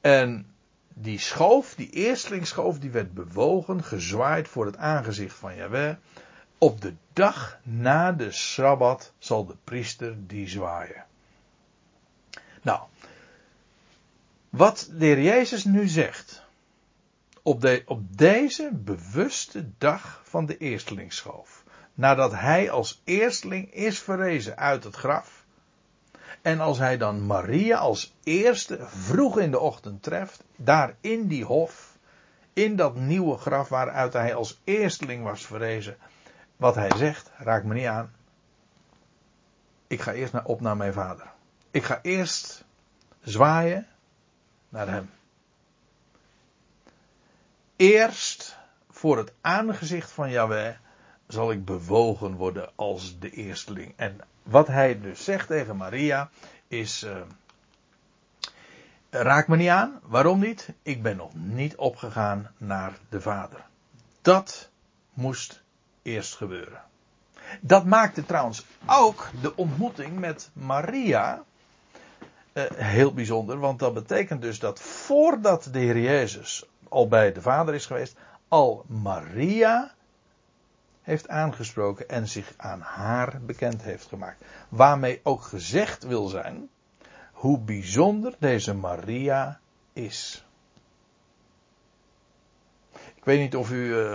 En 0.00 0.54
die 0.88 1.18
schoof, 1.18 1.74
die 1.74 1.90
eerstlingsschoof, 1.90 2.78
die 2.78 2.90
werd 2.90 3.14
bewogen, 3.14 3.84
gezwaaid 3.84 4.48
voor 4.48 4.66
het 4.66 4.76
aangezicht 4.76 5.34
van 5.36 5.56
Jahweh. 5.56 5.96
Op 6.58 6.80
de 6.80 6.94
dag 7.12 7.58
na 7.62 8.12
de 8.12 8.30
Sabbat 8.30 9.12
zal 9.18 9.46
de 9.46 9.56
priester 9.64 10.26
die 10.26 10.48
zwaaien. 10.48 11.04
Nou, 12.62 12.80
wat 14.50 14.90
de 14.92 15.04
heer 15.04 15.22
Jezus 15.22 15.64
nu 15.64 15.88
zegt, 15.88 16.42
op, 17.42 17.60
de, 17.60 17.82
op 17.86 18.16
deze 18.18 18.70
bewuste 18.72 19.70
dag 19.78 20.22
van 20.24 20.46
de 20.46 20.56
eerstlingsschoof, 20.56 21.61
nadat 21.94 22.32
hij 22.32 22.70
als 22.70 23.00
eersteling 23.04 23.74
is 23.74 23.98
verrezen 23.98 24.56
uit 24.56 24.84
het 24.84 24.96
graf, 24.96 25.44
en 26.42 26.60
als 26.60 26.78
hij 26.78 26.96
dan 26.96 27.26
Maria 27.26 27.78
als 27.78 28.14
eerste 28.22 28.78
vroeg 28.86 29.38
in 29.38 29.50
de 29.50 29.58
ochtend 29.58 30.02
treft, 30.02 30.42
daar 30.56 30.94
in 31.00 31.26
die 31.26 31.44
hof, 31.44 31.96
in 32.52 32.76
dat 32.76 32.94
nieuwe 32.94 33.38
graf 33.38 33.68
waaruit 33.68 34.12
hij 34.12 34.34
als 34.34 34.60
eersteling 34.64 35.24
was 35.24 35.46
verrezen, 35.46 35.96
wat 36.56 36.74
hij 36.74 36.90
zegt, 36.96 37.30
raakt 37.36 37.64
me 37.64 37.74
niet 37.74 37.86
aan. 37.86 38.12
Ik 39.86 40.00
ga 40.00 40.12
eerst 40.12 40.34
op 40.44 40.60
naar 40.60 40.76
mijn 40.76 40.92
vader. 40.92 41.30
Ik 41.70 41.84
ga 41.84 41.98
eerst 42.02 42.64
zwaaien 43.20 43.86
naar 44.68 44.88
hem. 44.88 45.10
Eerst 47.76 48.56
voor 48.90 49.18
het 49.18 49.32
aangezicht 49.40 50.10
van 50.10 50.30
Yahweh 50.30 50.74
zal 51.32 51.50
ik 51.50 51.64
bewogen 51.64 52.34
worden 52.34 52.70
als 52.74 53.18
de 53.18 53.30
eersteling. 53.30 53.92
En 53.96 54.20
wat 54.42 54.66
hij 54.66 55.00
dus 55.00 55.24
zegt 55.24 55.46
tegen 55.46 55.76
Maria 55.76 56.30
is. 56.68 57.02
Uh, 57.02 57.16
raak 59.10 59.48
me 59.48 59.56
niet 59.56 59.68
aan. 59.68 60.00
Waarom 60.02 60.40
niet? 60.40 60.68
Ik 60.82 61.02
ben 61.02 61.16
nog 61.16 61.34
niet 61.34 61.76
opgegaan 61.76 62.50
naar 62.56 62.92
de 63.08 63.20
Vader. 63.20 63.64
Dat 64.22 64.70
moest 65.12 65.62
eerst 66.02 66.34
gebeuren. 66.34 66.82
Dat 67.60 67.84
maakte 67.84 68.24
trouwens 68.24 68.64
ook 68.86 69.30
de 69.40 69.56
ontmoeting 69.56 70.18
met 70.18 70.50
Maria 70.52 71.42
uh, 72.52 72.64
heel 72.70 73.14
bijzonder, 73.14 73.58
want 73.58 73.78
dat 73.78 73.94
betekent 73.94 74.42
dus 74.42 74.58
dat 74.58 74.80
voordat 74.80 75.68
de 75.72 75.78
Heer 75.78 75.98
Jezus 75.98 76.66
al 76.88 77.08
bij 77.08 77.32
de 77.32 77.42
Vader 77.42 77.74
is 77.74 77.86
geweest, 77.86 78.16
al 78.48 78.84
Maria 78.86 79.94
heeft 81.02 81.28
aangesproken 81.28 82.08
en 82.08 82.28
zich 82.28 82.52
aan 82.56 82.80
haar 82.80 83.40
bekend 83.46 83.82
heeft 83.82 84.06
gemaakt. 84.06 84.44
Waarmee 84.68 85.20
ook 85.22 85.42
gezegd 85.42 86.02
wil 86.02 86.26
zijn 86.26 86.68
hoe 87.32 87.58
bijzonder 87.58 88.34
deze 88.38 88.74
Maria 88.74 89.60
is. 89.92 90.44
Ik 93.14 93.24
weet 93.24 93.40
niet 93.40 93.56
of 93.56 93.70
u 93.70 93.96
uh, 93.96 94.14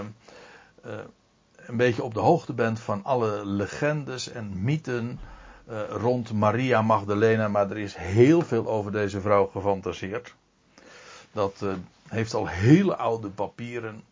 uh, 0.86 1.00
een 1.56 1.78
beetje 1.78 2.04
op 2.04 2.14
de 2.14 2.20
hoogte 2.20 2.54
bent 2.54 2.80
van 2.80 3.04
alle 3.04 3.46
legendes 3.46 4.30
en 4.30 4.64
mythen 4.64 5.20
uh, 5.70 5.82
rond 5.90 6.34
Maria 6.34 6.82
Magdalena, 6.82 7.48
maar 7.48 7.70
er 7.70 7.78
is 7.78 7.96
heel 7.96 8.42
veel 8.42 8.68
over 8.68 8.92
deze 8.92 9.22
vrouw 9.22 9.46
gefantaseerd. 9.46 10.36
Dat 11.32 11.66
heeft 12.08 12.34
al 12.34 12.48
hele 12.48 12.96
oude 12.96 13.30
papieren 13.30 14.04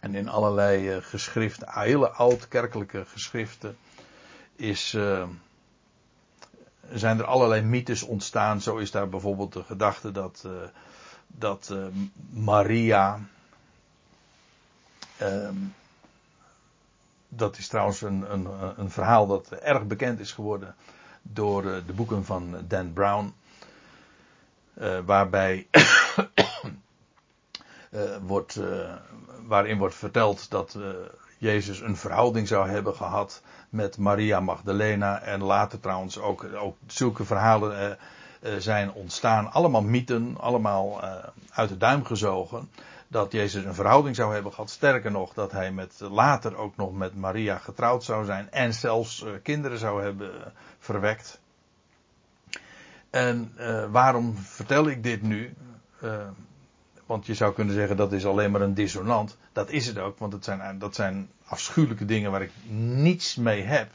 en 0.00 0.14
in 0.14 0.28
allerlei 0.28 0.96
uh, 0.96 1.02
geschriften, 1.02 1.68
hele 1.70 2.10
oud-kerkelijke 2.10 3.04
geschriften, 3.04 3.76
is, 4.56 4.92
uh, 4.92 5.28
zijn 6.92 7.18
er 7.18 7.24
allerlei 7.24 7.62
mythes 7.62 8.02
ontstaan. 8.02 8.60
Zo 8.60 8.76
is 8.76 8.90
daar 8.90 9.08
bijvoorbeeld 9.08 9.52
de 9.52 9.62
gedachte 9.62 10.10
dat, 10.10 10.42
uh, 10.46 10.52
dat 11.26 11.74
Maria. 12.30 13.20
Ehm, 15.16 15.56
dat 17.28 17.58
is 17.58 17.68
trouwens 17.68 18.00
een, 18.00 18.32
een, 18.32 18.48
een, 18.76 18.90
verhaal 18.90 19.26
dat 19.26 19.50
erg 19.50 19.86
bekend 19.86 20.20
is 20.20 20.32
geworden 20.32 20.74
door 21.22 21.62
de 21.62 21.92
boeken 21.94 22.24
van 22.24 22.56
Dan 22.68 22.92
Brown. 22.92 23.34
waarbij 25.04 25.66
wordt, 28.26 28.56
uh, 28.56 28.92
waarin 29.46 29.78
wordt 29.78 29.94
verteld 29.94 30.50
dat 30.50 30.74
uh, 30.78 30.88
Jezus 31.38 31.80
een 31.80 31.96
verhouding 31.96 32.48
zou 32.48 32.68
hebben 32.68 32.94
gehad 32.94 33.42
met 33.68 33.98
Maria 33.98 34.40
Magdalena. 34.40 35.20
En 35.20 35.42
later 35.42 35.80
trouwens 35.80 36.18
ook, 36.18 36.46
ook 36.54 36.76
zulke 36.86 37.24
verhalen 37.24 37.98
zijn 38.58 38.92
ontstaan. 38.92 39.52
Allemaal 39.52 39.82
mythen, 39.82 40.36
allemaal 40.40 41.00
uit 41.50 41.68
de 41.68 41.76
duim 41.76 42.04
gezogen. 42.04 42.70
Dat 43.08 43.32
Jezus 43.32 43.64
een 43.64 43.74
verhouding 43.74 44.16
zou 44.16 44.34
hebben 44.34 44.52
gehad. 44.52 44.70
Sterker 44.70 45.10
nog, 45.10 45.34
dat 45.34 45.52
hij 45.52 45.72
met, 45.72 46.00
later 46.00 46.56
ook 46.56 46.76
nog 46.76 46.92
met 46.92 47.16
Maria 47.16 47.58
getrouwd 47.58 48.04
zou 48.04 48.24
zijn. 48.24 48.50
En 48.50 48.74
zelfs 48.74 49.24
kinderen 49.42 49.78
zou 49.78 50.02
hebben 50.02 50.52
verwekt. 50.78 51.40
En 53.10 53.52
waarom 53.90 54.36
vertel 54.36 54.88
ik 54.88 55.02
dit 55.02 55.22
nu? 55.22 55.54
Want 57.08 57.26
je 57.26 57.34
zou 57.34 57.54
kunnen 57.54 57.74
zeggen 57.74 57.96
dat 57.96 58.12
is 58.12 58.26
alleen 58.26 58.50
maar 58.50 58.60
een 58.60 58.74
dissonant. 58.74 59.36
Dat 59.52 59.70
is 59.70 59.86
het 59.86 59.98
ook, 59.98 60.18
want 60.18 60.32
het 60.32 60.44
zijn, 60.44 60.78
dat 60.78 60.94
zijn 60.94 61.28
afschuwelijke 61.44 62.04
dingen 62.04 62.30
waar 62.30 62.42
ik 62.42 62.52
niets 62.68 63.36
mee 63.36 63.62
heb. 63.62 63.90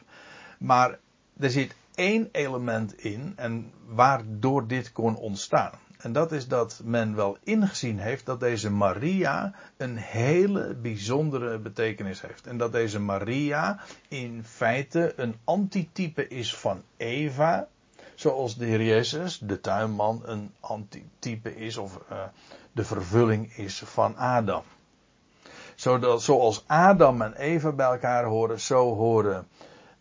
Maar 0.57 0.99
er 1.39 1.49
zit 1.49 1.76
één 1.95 2.30
element 2.32 3.03
in 3.03 3.34
en 3.36 3.72
waardoor 3.86 4.68
dit 4.68 4.91
kon 4.91 5.16
ontstaan. 5.16 5.72
En 5.97 6.14
dat 6.14 6.32
is 6.32 6.47
dat 6.47 6.82
men 6.84 7.16
wel 7.16 7.38
ingezien 7.43 7.99
heeft 7.99 8.26
dat 8.26 8.39
deze 8.39 8.70
Maria 8.70 9.53
een 9.78 9.97
hele 9.97 10.76
bijzondere 10.82 11.57
betekenis 11.57 12.22
heeft. 12.22 12.47
En 12.47 12.57
dat 12.57 12.72
deze 12.72 12.99
Maria 12.99 13.80
in 14.07 14.43
feite 14.43 15.14
een 15.16 15.36
antitype 15.43 16.28
is 16.28 16.55
van 16.55 16.82
Eva. 16.97 17.68
Zoals 18.16 18.57
de 18.57 18.66
Heer 18.66 18.84
Jezus, 18.84 19.38
de 19.38 19.61
tuinman, 19.61 20.22
een 20.26 20.51
antitype 20.59 21.55
is 21.55 21.78
of 21.78 21.99
uh, 22.11 22.24
de 22.74 22.84
vervulling 22.84 23.57
is 23.57 23.82
van 23.86 24.17
Adam. 24.17 24.63
Zodat, 25.76 26.24
zoals 26.24 26.63
Adam 26.67 27.21
en 27.21 27.34
Eva 27.34 27.71
bij 27.71 27.86
elkaar 27.86 28.24
horen, 28.24 28.59
zo 28.59 28.95
horen 28.95 29.47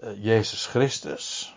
uh, 0.02 0.24
Jezus 0.24 0.66
Christus 0.66 1.56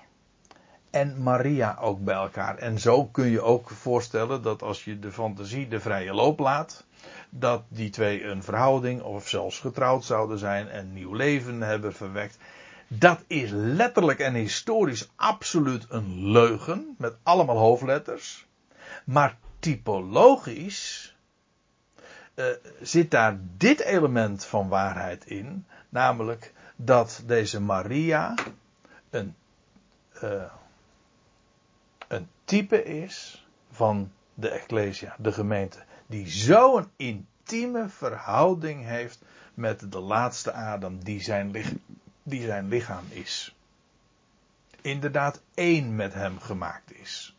en 0.89 1.23
Maria 1.23 1.77
ook 1.81 2.03
bij 2.03 2.15
elkaar. 2.15 2.57
En 2.57 2.79
zo 2.79 3.05
kun 3.05 3.27
je 3.27 3.41
ook 3.41 3.69
voorstellen 3.69 4.41
dat 4.41 4.61
als 4.61 4.83
je 4.83 4.99
de 4.99 5.11
fantasie 5.11 5.67
de 5.67 5.79
vrije 5.79 6.13
loop 6.13 6.39
laat, 6.39 6.85
dat 7.29 7.63
die 7.67 7.89
twee 7.89 8.23
een 8.23 8.43
verhouding 8.43 9.01
of 9.01 9.27
zelfs 9.27 9.59
getrouwd 9.59 10.03
zouden 10.03 10.37
zijn 10.37 10.69
en 10.69 10.93
nieuw 10.93 11.13
leven 11.13 11.61
hebben 11.61 11.93
verwekt. 11.93 12.37
Dat 12.87 13.23
is 13.27 13.49
letterlijk 13.51 14.19
en 14.19 14.33
historisch 14.33 15.09
absoluut 15.15 15.85
een 15.89 16.31
leugen, 16.31 16.95
met 16.97 17.15
allemaal 17.23 17.57
hoofdletters. 17.57 18.45
Maar 19.05 19.37
typologisch 19.59 21.15
uh, 22.35 22.45
zit 22.81 23.11
daar 23.11 23.39
dit 23.57 23.79
element 23.79 24.45
van 24.45 24.67
waarheid 24.67 25.25
in, 25.25 25.65
namelijk 25.89 26.53
dat 26.75 27.23
deze 27.25 27.61
Maria 27.61 28.33
een, 29.09 29.35
uh, 30.23 30.43
een 32.07 32.27
type 32.43 32.83
is 32.83 33.47
van 33.71 34.11
de 34.33 34.49
Ecclesia, 34.49 35.15
de 35.19 35.31
gemeente, 35.31 35.83
die 36.07 36.29
zo'n 36.29 36.89
intieme 36.95 37.89
verhouding 37.89 38.85
heeft 38.85 39.21
met 39.53 39.91
de 39.91 39.99
laatste 39.99 40.53
Adam 40.53 41.03
die 41.03 41.21
zijn, 41.21 41.55
die 42.23 42.41
zijn 42.41 42.67
lichaam 42.67 43.05
is. 43.09 43.55
Inderdaad 44.81 45.41
één 45.53 45.95
met 45.95 46.13
hem 46.13 46.39
gemaakt 46.39 46.93
is 46.93 47.34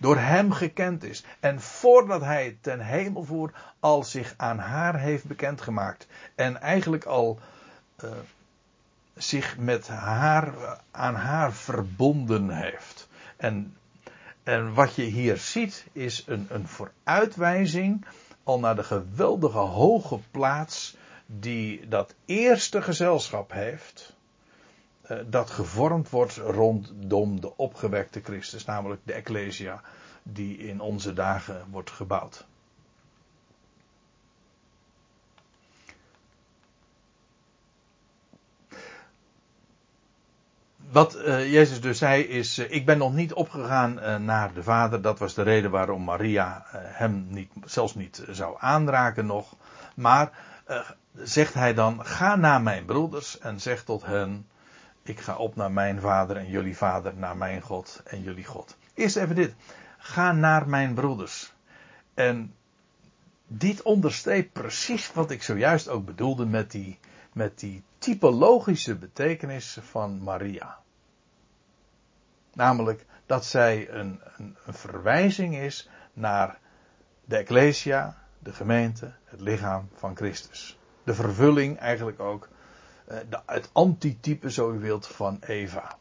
door 0.00 0.16
hem 0.16 0.52
gekend 0.52 1.04
is. 1.04 1.24
En 1.40 1.60
voordat 1.60 2.20
hij 2.20 2.58
ten 2.60 2.80
hemel 2.80 3.24
voert, 3.24 3.54
al 3.80 4.04
zich 4.04 4.34
aan 4.36 4.58
haar 4.58 4.98
heeft 5.00 5.24
bekendgemaakt. 5.24 6.06
En 6.34 6.60
eigenlijk 6.60 7.04
al 7.04 7.38
uh, 8.04 8.10
zich 9.14 9.58
met 9.58 9.88
haar, 9.88 10.54
aan 10.90 11.14
haar 11.14 11.52
verbonden 11.52 12.50
heeft. 12.50 13.08
En, 13.36 13.76
en 14.42 14.74
wat 14.74 14.94
je 14.94 15.02
hier 15.02 15.36
ziet 15.36 15.86
is 15.92 16.24
een, 16.26 16.46
een 16.50 16.68
vooruitwijzing 16.68 18.04
al 18.42 18.58
naar 18.58 18.76
de 18.76 18.84
geweldige 18.84 19.58
hoge 19.58 20.18
plaats 20.30 20.96
die 21.26 21.88
dat 21.88 22.14
eerste 22.24 22.82
gezelschap 22.82 23.52
heeft, 23.52 24.12
eh, 24.12 24.19
dat 25.26 25.50
gevormd 25.50 26.10
wordt 26.10 26.36
rondom 26.36 27.40
de 27.40 27.56
opgewekte 27.56 28.20
Christus, 28.20 28.64
namelijk 28.64 29.00
de 29.04 29.12
Ecclesia, 29.12 29.80
die 30.22 30.58
in 30.58 30.80
onze 30.80 31.12
dagen 31.12 31.66
wordt 31.70 31.90
gebouwd. 31.90 32.48
wat 40.90 41.16
uh, 41.16 41.52
Jezus 41.52 41.80
dus 41.80 41.98
zei 41.98 42.22
is, 42.22 42.58
uh, 42.58 42.70
ik 42.70 42.86
ben 42.86 42.98
nog 42.98 43.14
niet 43.14 43.32
opgegaan 43.32 44.24
naar 44.24 44.52
de 44.54 44.62
Vader. 44.62 45.02
Dat 45.02 45.18
was 45.18 45.34
de 45.34 45.42
reden 45.42 45.70
waarom 45.70 46.04
Maria 46.04 46.64
hem 46.72 47.26
niet, 47.28 47.52
zelfs 47.64 47.94
niet 47.94 48.24
zou 48.30 48.56
aanraken 48.58 49.26
nog. 49.26 49.56
Maar 49.94 50.30
zegt 51.14 51.54
hij 51.54 51.74
dan, 51.74 52.06
ga 52.06 52.36
naar 52.36 52.62
mijn 52.62 52.84
broeders 52.84 53.38
en 53.38 53.60
zeg 53.60 53.84
tot 53.84 54.04
hen, 54.06 54.46
ik 55.10 55.20
ga 55.20 55.36
op 55.36 55.56
naar 55.56 55.72
mijn 55.72 56.00
Vader 56.00 56.36
en 56.36 56.48
jullie 56.48 56.76
Vader, 56.76 57.14
naar 57.16 57.36
mijn 57.36 57.60
God 57.60 58.02
en 58.04 58.22
jullie 58.22 58.44
God. 58.44 58.76
Eerst 58.94 59.16
even 59.16 59.34
dit, 59.34 59.54
ga 59.98 60.32
naar 60.32 60.68
mijn 60.68 60.94
broeders. 60.94 61.52
En 62.14 62.54
dit 63.46 63.82
onderstreept 63.82 64.52
precies 64.52 65.12
wat 65.12 65.30
ik 65.30 65.42
zojuist 65.42 65.88
ook 65.88 66.04
bedoelde 66.04 66.46
met 66.46 66.70
die, 66.70 66.98
met 67.32 67.58
die 67.58 67.82
typologische 67.98 68.96
betekenis 68.96 69.78
van 69.82 70.22
Maria. 70.22 70.78
Namelijk 72.52 73.06
dat 73.26 73.44
zij 73.44 73.90
een, 73.90 74.20
een, 74.36 74.56
een 74.66 74.74
verwijzing 74.74 75.56
is 75.56 75.88
naar 76.12 76.58
de 77.24 77.36
Ecclesia, 77.36 78.18
de 78.38 78.52
gemeente, 78.52 79.12
het 79.24 79.40
lichaam 79.40 79.88
van 79.94 80.16
Christus. 80.16 80.78
De 81.04 81.14
vervulling 81.14 81.78
eigenlijk 81.78 82.20
ook, 82.20 82.48
het 83.46 83.70
antitype 83.72 84.50
zo 84.50 84.72
u 84.72 84.78
wilt 84.78 85.06
van 85.06 85.38
Eva. 85.40 85.96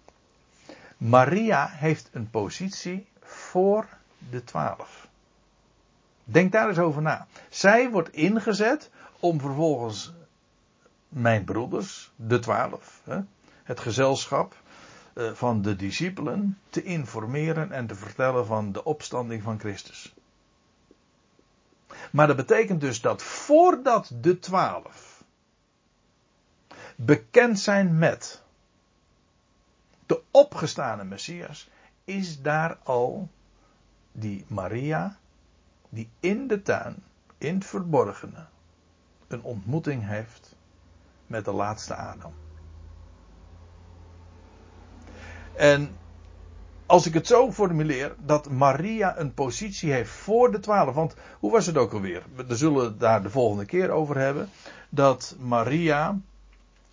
Maria 0.97 1.68
heeft 1.68 2.10
een 2.12 2.30
positie 2.30 3.07
voor 3.22 3.88
de 4.30 4.43
twaalf. 4.43 5.07
Denk 6.24 6.51
daar 6.51 6.68
eens 6.68 6.80
over 6.80 7.01
na. 7.01 7.28
Zij 7.49 7.89
wordt 7.89 8.14
ingezet 8.14 8.89
om 9.20 9.39
vervolgens 9.39 10.14
mijn 11.10 11.43
broeders, 11.43 12.12
de 12.16 12.39
twaalf, 12.39 13.01
het 13.64 13.80
gezelschap, 13.80 14.55
eh, 15.14 15.32
van 15.34 15.62
de 15.62 15.76
discipelen 15.76 16.57
te 16.70 16.84
informeren 16.84 17.72
en 17.72 17.88
te 17.88 17.95
vertellen 17.95 18.45
van 18.45 18.72
de 18.72 18.84
opstanding 18.84 19.43
van 19.43 19.60
Christus. 19.60 20.14
Maar 22.12 22.28
dat 22.28 22.36
betekent 22.36 22.82
dus 22.82 23.01
dat 23.01 23.24
voordat 23.24 24.12
de 24.22 24.39
twaalf 24.39 25.09
bekend 27.02 27.60
zijn 27.60 27.97
met 27.97 28.41
de 30.06 30.22
opgestane 30.32 31.04
Messias, 31.04 31.70
is 32.04 32.41
daar 32.41 32.78
al 32.84 33.30
die 34.12 34.45
Maria, 34.47 35.18
die 35.89 36.10
in 36.20 36.47
de 36.47 36.62
tuin, 36.62 36.95
in 37.38 37.56
het 37.56 37.66
verborgene, 37.66 38.45
een 39.28 39.41
ontmoeting 39.41 40.06
heeft 40.08 40.56
met 41.28 41.45
de 41.45 41.52
laatste 41.52 41.95
Adam. 41.95 42.34
En 45.56 45.97
als 46.86 47.06
ik 47.06 47.14
het 47.14 47.28
zo 47.28 47.52
formuleer, 47.52 48.16
dat 48.26 48.50
Maria 48.50 49.18
een 49.18 49.34
positie 49.34 49.91
heeft 49.91 50.12
voor 50.12 50.52
de 50.52 50.60
twaalf. 50.60 50.95
Want 50.95 51.16
hoe 51.39 51.52
was 51.52 51.66
het 51.66 51.78
ook 51.78 51.93
alweer? 51.93 52.24
We 52.36 52.56
zullen 52.56 52.84
het 52.84 53.00
daar 53.00 53.24
de 53.24 53.30
volgende 53.30 53.66
keer 53.66 53.89
over 53.89 54.18
hebben. 54.18 54.50
Dat 54.89 55.36
Maria, 55.39 56.20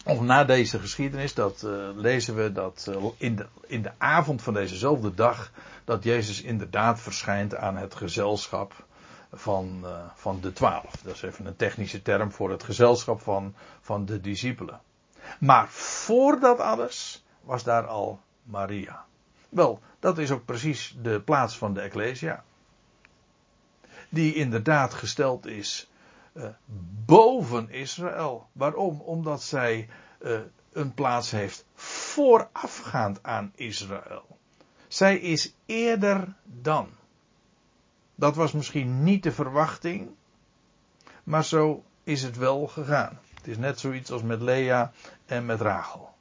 of 0.07 0.21
na 0.21 0.45
deze 0.45 0.79
geschiedenis, 0.79 1.35
dat 1.35 1.63
uh, 1.65 1.89
lezen 1.95 2.35
we 2.35 2.53
dat 2.53 2.87
uh, 2.89 3.05
in, 3.17 3.37
de, 3.37 3.47
in 3.67 3.83
de 3.83 3.93
avond 3.99 4.43
van 4.43 4.55
dezezelfde 4.55 5.15
dag, 5.15 5.51
dat 5.85 6.05
Jezus 6.05 6.43
inderdaad 6.43 7.01
verschijnt 7.01 7.57
aan 7.57 7.77
het 7.77 7.95
gezelschap 7.95 8.85
van, 9.33 9.81
uh, 9.85 9.91
van 10.15 10.41
de 10.41 10.53
twaalf. 10.53 10.97
Dat 11.03 11.15
is 11.15 11.23
even 11.23 11.47
een 11.47 11.57
technische 11.57 12.03
term 12.03 12.33
voor 12.33 12.51
het 12.51 12.63
gezelschap 12.63 13.21
van, 13.21 13.55
van 13.81 14.05
de 14.05 14.21
discipelen. 14.21 14.81
Maar 15.39 15.69
voor 15.69 16.41
dat 16.41 16.59
alles 16.59 17.25
was 17.41 17.63
daar 17.65 17.87
al 17.87 18.21
Maria. 18.43 19.05
Wel, 19.49 19.81
dat 20.01 20.19
is 20.19 20.31
ook 20.31 20.45
precies 20.45 20.97
de 21.03 21.21
plaats 21.21 21.59
van 21.59 21.75
de 21.75 21.81
Ecclesia. 21.81 22.45
Die 24.09 24.35
inderdaad 24.35 24.95
gesteld 24.95 25.47
is 25.47 25.89
uh, 26.37 26.45
boven 27.05 27.71
Israël. 27.71 28.49
Waarom? 28.53 29.01
Omdat 29.01 29.43
zij 29.43 29.89
uh, 30.21 30.39
een 30.73 30.95
plaats 30.95 31.31
heeft 31.31 31.65
voorafgaand 31.75 33.23
aan 33.23 33.53
Israël. 33.55 34.39
Zij 34.89 35.17
is 35.17 35.55
eerder 35.67 36.35
dan. 36.45 36.89
Dat 38.15 38.37
was 38.37 38.53
misschien 38.53 39.03
niet 39.03 39.23
de 39.23 39.33
verwachting, 39.33 40.09
maar 41.25 41.45
zo 41.45 41.85
is 42.03 42.23
het 42.23 42.37
wel 42.37 42.67
gegaan. 42.67 43.19
Het 43.35 43.47
is 43.47 43.59
net 43.59 43.81
zoiets 43.81 44.11
als 44.11 44.23
met 44.23 44.41
Lea 44.41 44.93
en 45.27 45.47
met 45.47 45.61
Rachel. 45.61 46.15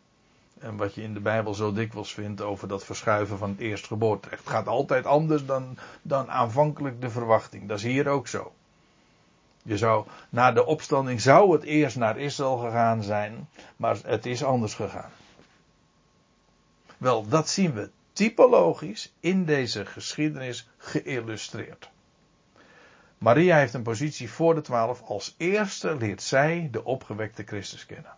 En 0.59 0.77
wat 0.77 0.93
je 0.93 1.01
in 1.01 1.13
de 1.13 1.19
Bijbel 1.19 1.53
zo 1.53 1.73
dikwijls 1.73 2.13
vindt 2.13 2.41
over 2.41 2.67
dat 2.67 2.85
verschuiven 2.85 3.37
van 3.37 3.49
het 3.49 3.59
eerstgeboorterecht. 3.59 4.43
Het 4.43 4.53
gaat 4.53 4.67
altijd 4.67 5.05
anders 5.05 5.45
dan, 5.45 5.77
dan 6.01 6.31
aanvankelijk 6.31 7.01
de 7.01 7.09
verwachting. 7.09 7.67
Dat 7.67 7.77
is 7.77 7.83
hier 7.83 8.07
ook 8.07 8.27
zo. 8.27 8.53
Je 9.67 9.77
zou, 9.77 10.05
na 10.29 10.51
de 10.51 10.65
opstanding 10.65 11.21
zou 11.21 11.51
het 11.53 11.63
eerst 11.63 11.97
naar 11.97 12.17
Israël 12.17 12.57
gegaan 12.57 13.03
zijn, 13.03 13.49
maar 13.75 13.97
het 14.03 14.25
is 14.25 14.43
anders 14.43 14.73
gegaan. 14.73 15.11
Wel, 16.97 17.27
dat 17.27 17.49
zien 17.49 17.73
we 17.73 17.89
typologisch 18.13 19.13
in 19.19 19.45
deze 19.45 19.85
geschiedenis 19.85 20.69
geïllustreerd. 20.77 21.89
Maria 23.17 23.57
heeft 23.57 23.73
een 23.73 23.83
positie 23.83 24.31
voor 24.31 24.55
de 24.55 24.61
twaalf. 24.61 25.01
Als 25.01 25.35
eerste 25.37 25.95
leert 25.95 26.21
zij 26.21 26.67
de 26.71 26.83
opgewekte 26.83 27.43
Christus 27.43 27.85
kennen. 27.85 28.13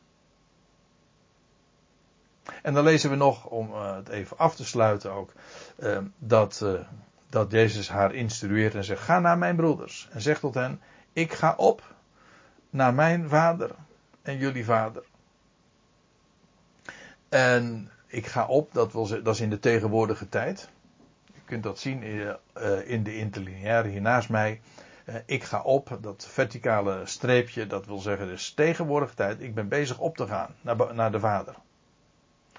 En 2.61 2.73
dan 2.73 2.83
lezen 2.83 3.09
we 3.09 3.15
nog, 3.15 3.45
om 3.45 3.71
uh, 3.71 3.95
het 3.95 4.09
even 4.09 4.37
af 4.37 4.55
te 4.55 4.65
sluiten 4.65 5.11
ook, 5.11 5.31
uh, 5.79 5.97
dat, 6.17 6.61
uh, 6.63 6.79
dat 7.29 7.51
Jezus 7.51 7.89
haar 7.89 8.13
instrueert 8.13 8.75
en 8.75 8.83
zegt: 8.83 9.01
Ga 9.01 9.19
naar 9.19 9.37
mijn 9.37 9.55
broeders 9.55 10.07
en 10.11 10.21
zeg 10.21 10.39
tot 10.39 10.53
hen: 10.53 10.81
Ik 11.17 11.33
ga 11.33 11.53
op 11.55 11.93
naar 12.69 12.93
mijn 12.93 13.29
vader 13.29 13.71
en 14.21 14.37
jullie 14.37 14.65
vader. 14.65 15.03
En 17.29 17.91
ik 18.07 18.25
ga 18.25 18.45
op, 18.45 18.73
dat, 18.73 18.91
zeggen, 18.91 19.23
dat 19.23 19.33
is 19.33 19.41
in 19.41 19.49
de 19.49 19.59
tegenwoordige 19.59 20.29
tijd. 20.29 20.69
Je 21.25 21.41
kunt 21.45 21.63
dat 21.63 21.79
zien 21.79 22.03
in, 22.03 22.37
in 22.85 23.03
de 23.03 23.17
interlineaire 23.17 23.89
hier 23.89 24.01
naast 24.01 24.29
mij. 24.29 24.61
ik 25.25 25.43
ga 25.43 25.61
op, 25.61 25.97
dat 26.01 26.27
verticale 26.29 27.05
streepje, 27.05 27.67
dat 27.67 27.85
wil 27.85 27.99
zeggen 27.99 28.27
dus 28.27 28.53
tegenwoordige 28.53 29.15
tijd. 29.15 29.41
Ik 29.41 29.55
ben 29.55 29.67
bezig 29.67 29.99
op 29.99 30.17
te 30.17 30.27
gaan 30.27 30.55
naar, 30.61 30.95
naar 30.95 31.11
de 31.11 31.19
vader. 31.19 31.55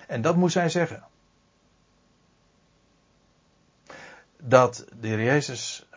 En 0.07 0.23
dat 0.23 0.37
moest 0.37 0.55
hij 0.55 0.69
zeggen. 0.69 1.05
Dat 4.37 4.87
de 5.01 5.09
heer 5.09 5.23
Jezus 5.23 5.89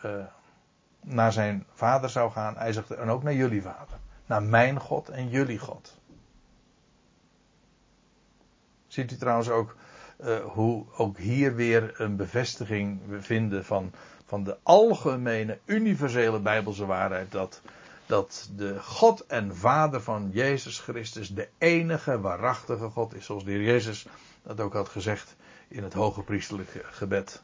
naar 1.03 1.33
zijn 1.33 1.65
vader 1.73 2.09
zou 2.09 2.31
gaan. 2.31 2.57
Hij 2.57 2.73
zegt, 2.73 2.91
en 2.91 3.09
ook 3.09 3.23
naar 3.23 3.33
jullie 3.33 3.61
vader. 3.61 3.97
Naar 4.25 4.43
mijn 4.43 4.79
God 4.79 5.09
en 5.09 5.29
jullie 5.29 5.59
God. 5.59 5.97
Ziet 8.87 9.11
u 9.11 9.17
trouwens 9.17 9.49
ook 9.49 9.75
uh, 10.23 10.39
hoe 10.39 10.85
ook 10.97 11.17
hier 11.17 11.55
weer 11.55 12.01
een 12.01 12.15
bevestiging 12.15 12.99
we 13.07 13.21
vinden 13.21 13.65
van, 13.65 13.91
van 14.25 14.43
de 14.43 14.57
algemene, 14.63 15.59
universele 15.65 16.39
Bijbelse 16.39 16.85
waarheid. 16.85 17.31
Dat 17.31 17.61
dat 18.11 18.49
de 18.55 18.79
God 18.79 19.25
en 19.25 19.55
Vader 19.55 20.01
van 20.01 20.29
Jezus 20.33 20.79
Christus 20.79 21.29
de 21.29 21.47
enige 21.57 22.19
waarachtige 22.19 22.89
God 22.89 23.13
is. 23.13 23.25
Zoals 23.25 23.43
de 23.43 23.51
heer 23.51 23.63
Jezus 23.63 24.05
dat 24.43 24.59
ook 24.59 24.73
had 24.73 24.89
gezegd 24.89 25.35
in 25.67 25.83
het 25.83 25.93
hoge 25.93 26.21
priesterlijke 26.21 26.81
gebed. 26.83 27.41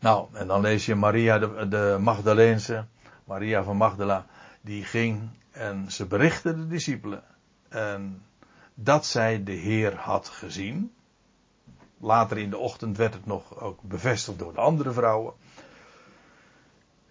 Nou, 0.00 0.28
en 0.32 0.46
dan 0.46 0.60
lees 0.60 0.86
je 0.86 0.94
Maria 0.94 1.38
de, 1.38 1.68
de 1.68 1.96
Magdaleense, 2.00 2.86
Maria 3.24 3.62
van 3.62 3.76
Magdala, 3.76 4.26
die 4.60 4.84
ging 4.84 5.28
en 5.50 5.92
ze 5.92 6.06
berichtte 6.06 6.54
de 6.54 6.66
discipelen 6.66 7.22
en 7.68 8.22
dat 8.74 9.06
zij 9.06 9.44
de 9.44 9.52
Heer 9.52 9.96
had 9.96 10.28
gezien. 10.28 10.94
Later 11.98 12.38
in 12.38 12.50
de 12.50 12.58
ochtend 12.58 12.96
werd 12.96 13.14
het 13.14 13.26
nog 13.26 13.60
ook 13.60 13.82
bevestigd 13.82 14.38
door 14.38 14.54
de 14.54 14.60
andere 14.60 14.92
vrouwen. 14.92 15.34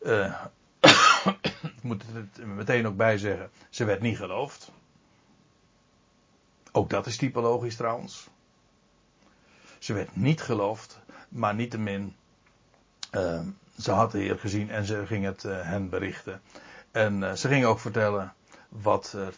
Uh, 0.01 0.41
ik 1.61 1.81
moet 1.81 2.03
het 2.13 2.45
meteen 2.45 2.87
ook 2.87 2.95
bij 2.95 3.17
zeggen, 3.17 3.51
ze 3.69 3.83
werd 3.85 4.01
niet 4.01 4.17
geloofd. 4.17 4.71
Ook 6.71 6.89
dat 6.89 7.05
is 7.05 7.17
typologisch 7.17 7.75
trouwens. 7.75 8.27
Ze 9.79 9.93
werd 9.93 10.15
niet 10.15 10.41
geloofd, 10.41 10.99
maar 11.29 11.55
niettemin 11.55 12.15
uh, 13.15 13.39
ze 13.77 13.91
had 13.91 14.11
de 14.11 14.17
Heer 14.17 14.39
gezien 14.39 14.69
en 14.69 14.85
ze 14.85 15.05
ging 15.05 15.25
het 15.25 15.43
uh, 15.43 15.61
hen 15.61 15.89
berichten. 15.89 16.41
En 16.91 17.21
uh, 17.21 17.31
ze 17.31 17.47
ging 17.47 17.65
ook 17.65 17.79
vertellen 17.79 18.33
wat 18.69 19.13
er 19.17 19.33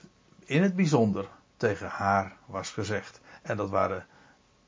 in 0.46 0.64
het 0.64 0.76
bijzonder 0.76 1.28
tegen 1.58 1.88
haar 1.88 2.34
was 2.46 2.70
gezegd. 2.70 3.20
En 3.42 3.58
dat, 3.58 3.70
waren, 3.70 4.06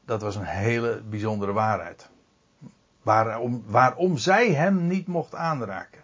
dat 0.06 0.22
was 0.22 0.36
een 0.36 0.44
hele 0.44 1.02
bijzondere 1.10 1.52
waarheid. 1.52 2.10
Waarom, 3.02 3.64
waarom 3.66 4.18
zij 4.18 4.54
hem 4.54 4.88
niet 4.88 5.08
mocht 5.08 5.36
aanraken. 5.36 6.04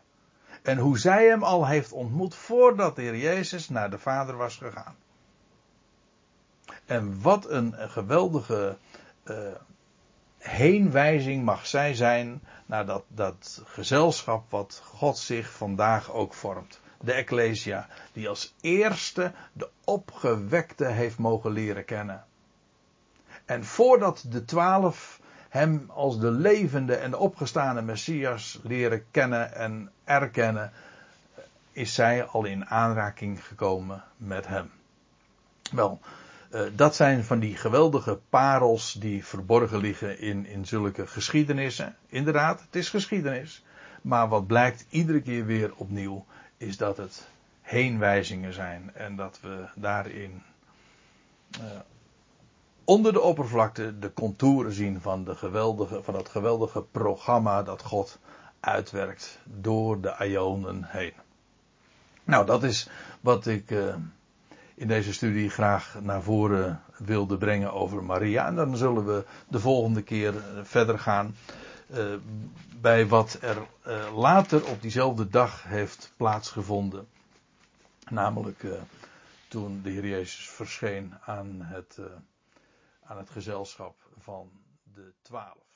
En 0.61 0.77
hoe 0.77 0.99
zij 0.99 1.27
hem 1.27 1.43
al 1.43 1.67
heeft 1.67 1.91
ontmoet 1.91 2.35
voordat 2.35 2.95
de 2.95 3.01
Heer 3.01 3.17
Jezus 3.17 3.69
naar 3.69 3.89
de 3.89 3.99
Vader 3.99 4.37
was 4.37 4.57
gegaan. 4.57 4.95
En 6.85 7.21
wat 7.21 7.49
een 7.49 7.73
geweldige 7.77 8.77
uh, 9.23 9.37
heenwijzing 10.37 11.43
mag 11.43 11.65
zij 11.65 11.93
zijn 11.93 12.41
naar 12.65 12.85
dat, 12.85 13.03
dat 13.07 13.61
gezelschap 13.65 14.51
wat 14.51 14.81
God 14.85 15.17
zich 15.17 15.51
vandaag 15.51 16.11
ook 16.11 16.33
vormt. 16.33 16.79
De 16.99 17.13
Ecclesia, 17.13 17.87
die 18.13 18.29
als 18.29 18.53
eerste 18.61 19.31
de 19.53 19.69
opgewekte 19.83 20.85
heeft 20.85 21.17
mogen 21.17 21.51
leren 21.51 21.85
kennen. 21.85 22.25
En 23.45 23.63
voordat 23.63 24.25
de 24.29 24.45
twaalf 24.45 25.19
hem 25.49 25.89
als 25.89 26.19
de 26.19 26.31
levende 26.31 26.95
en 26.95 27.15
opgestane 27.15 27.81
Messias 27.81 28.59
leren 28.63 29.05
kennen 29.11 29.53
en 29.53 29.91
erkennen, 30.03 30.71
is 31.71 31.93
zij 31.93 32.25
al 32.25 32.45
in 32.45 32.65
aanraking 32.65 33.45
gekomen 33.45 34.03
met 34.17 34.47
hem. 34.47 34.71
Wel, 35.71 35.99
dat 36.75 36.95
zijn 36.95 37.23
van 37.23 37.39
die 37.39 37.55
geweldige 37.55 38.19
parels 38.29 38.93
die 38.93 39.25
verborgen 39.25 39.79
liggen 39.79 40.19
in, 40.19 40.45
in 40.45 40.65
zulke 40.65 41.07
geschiedenissen. 41.07 41.95
Inderdaad, 42.07 42.61
het 42.61 42.75
is 42.75 42.89
geschiedenis. 42.89 43.63
Maar 44.01 44.27
wat 44.27 44.47
blijkt 44.47 44.85
iedere 44.89 45.21
keer 45.21 45.45
weer 45.45 45.73
opnieuw, 45.75 46.25
is 46.57 46.77
dat 46.77 46.97
het 46.97 47.27
heenwijzingen 47.61 48.53
zijn. 48.53 48.91
En 48.93 49.15
dat 49.15 49.39
we 49.41 49.65
daarin 49.75 50.43
uh, 51.59 51.65
onder 52.83 53.13
de 53.13 53.21
oppervlakte 53.21 53.99
de 53.99 54.13
contouren 54.13 54.71
zien 54.71 55.01
van, 55.01 55.23
de 55.23 55.35
geweldige, 55.35 56.03
van 56.03 56.15
het 56.15 56.29
geweldige 56.29 56.81
programma 56.81 57.63
dat 57.63 57.81
God 57.81 58.19
uitwerkt 58.59 59.39
door 59.43 60.01
de 60.01 60.15
Ionen 60.19 60.83
heen. 60.83 61.13
Nou, 62.23 62.45
dat 62.45 62.63
is 62.63 62.89
wat 63.21 63.47
ik 63.47 63.71
uh, 63.71 63.95
in 64.75 64.87
deze 64.87 65.13
studie 65.13 65.49
graag 65.49 65.97
naar 66.01 66.21
voren 66.21 66.81
wilde 66.97 67.37
brengen 67.37 67.73
over 67.73 68.03
Maria. 68.03 68.47
En 68.47 68.55
dan 68.55 68.77
zullen 68.77 69.05
we 69.05 69.25
de 69.47 69.59
volgende 69.59 70.01
keer 70.01 70.33
verder 70.63 70.99
gaan 70.99 71.35
uh, 71.91 72.13
bij 72.81 73.07
wat 73.07 73.37
er 73.41 73.57
uh, 73.87 74.17
later 74.17 74.65
op 74.65 74.81
diezelfde 74.81 75.27
dag 75.27 75.63
heeft 75.63 76.13
plaatsgevonden. 76.17 77.07
Namelijk 78.09 78.65
toen 79.47 79.81
de 79.81 79.89
Heer 79.89 80.07
Jezus 80.07 80.49
verscheen 80.49 81.13
aan 81.25 81.61
het 81.61 81.99
aan 83.03 83.17
het 83.17 83.29
gezelschap 83.29 83.95
van 84.19 84.49
de 84.93 85.13
twaalf. 85.21 85.72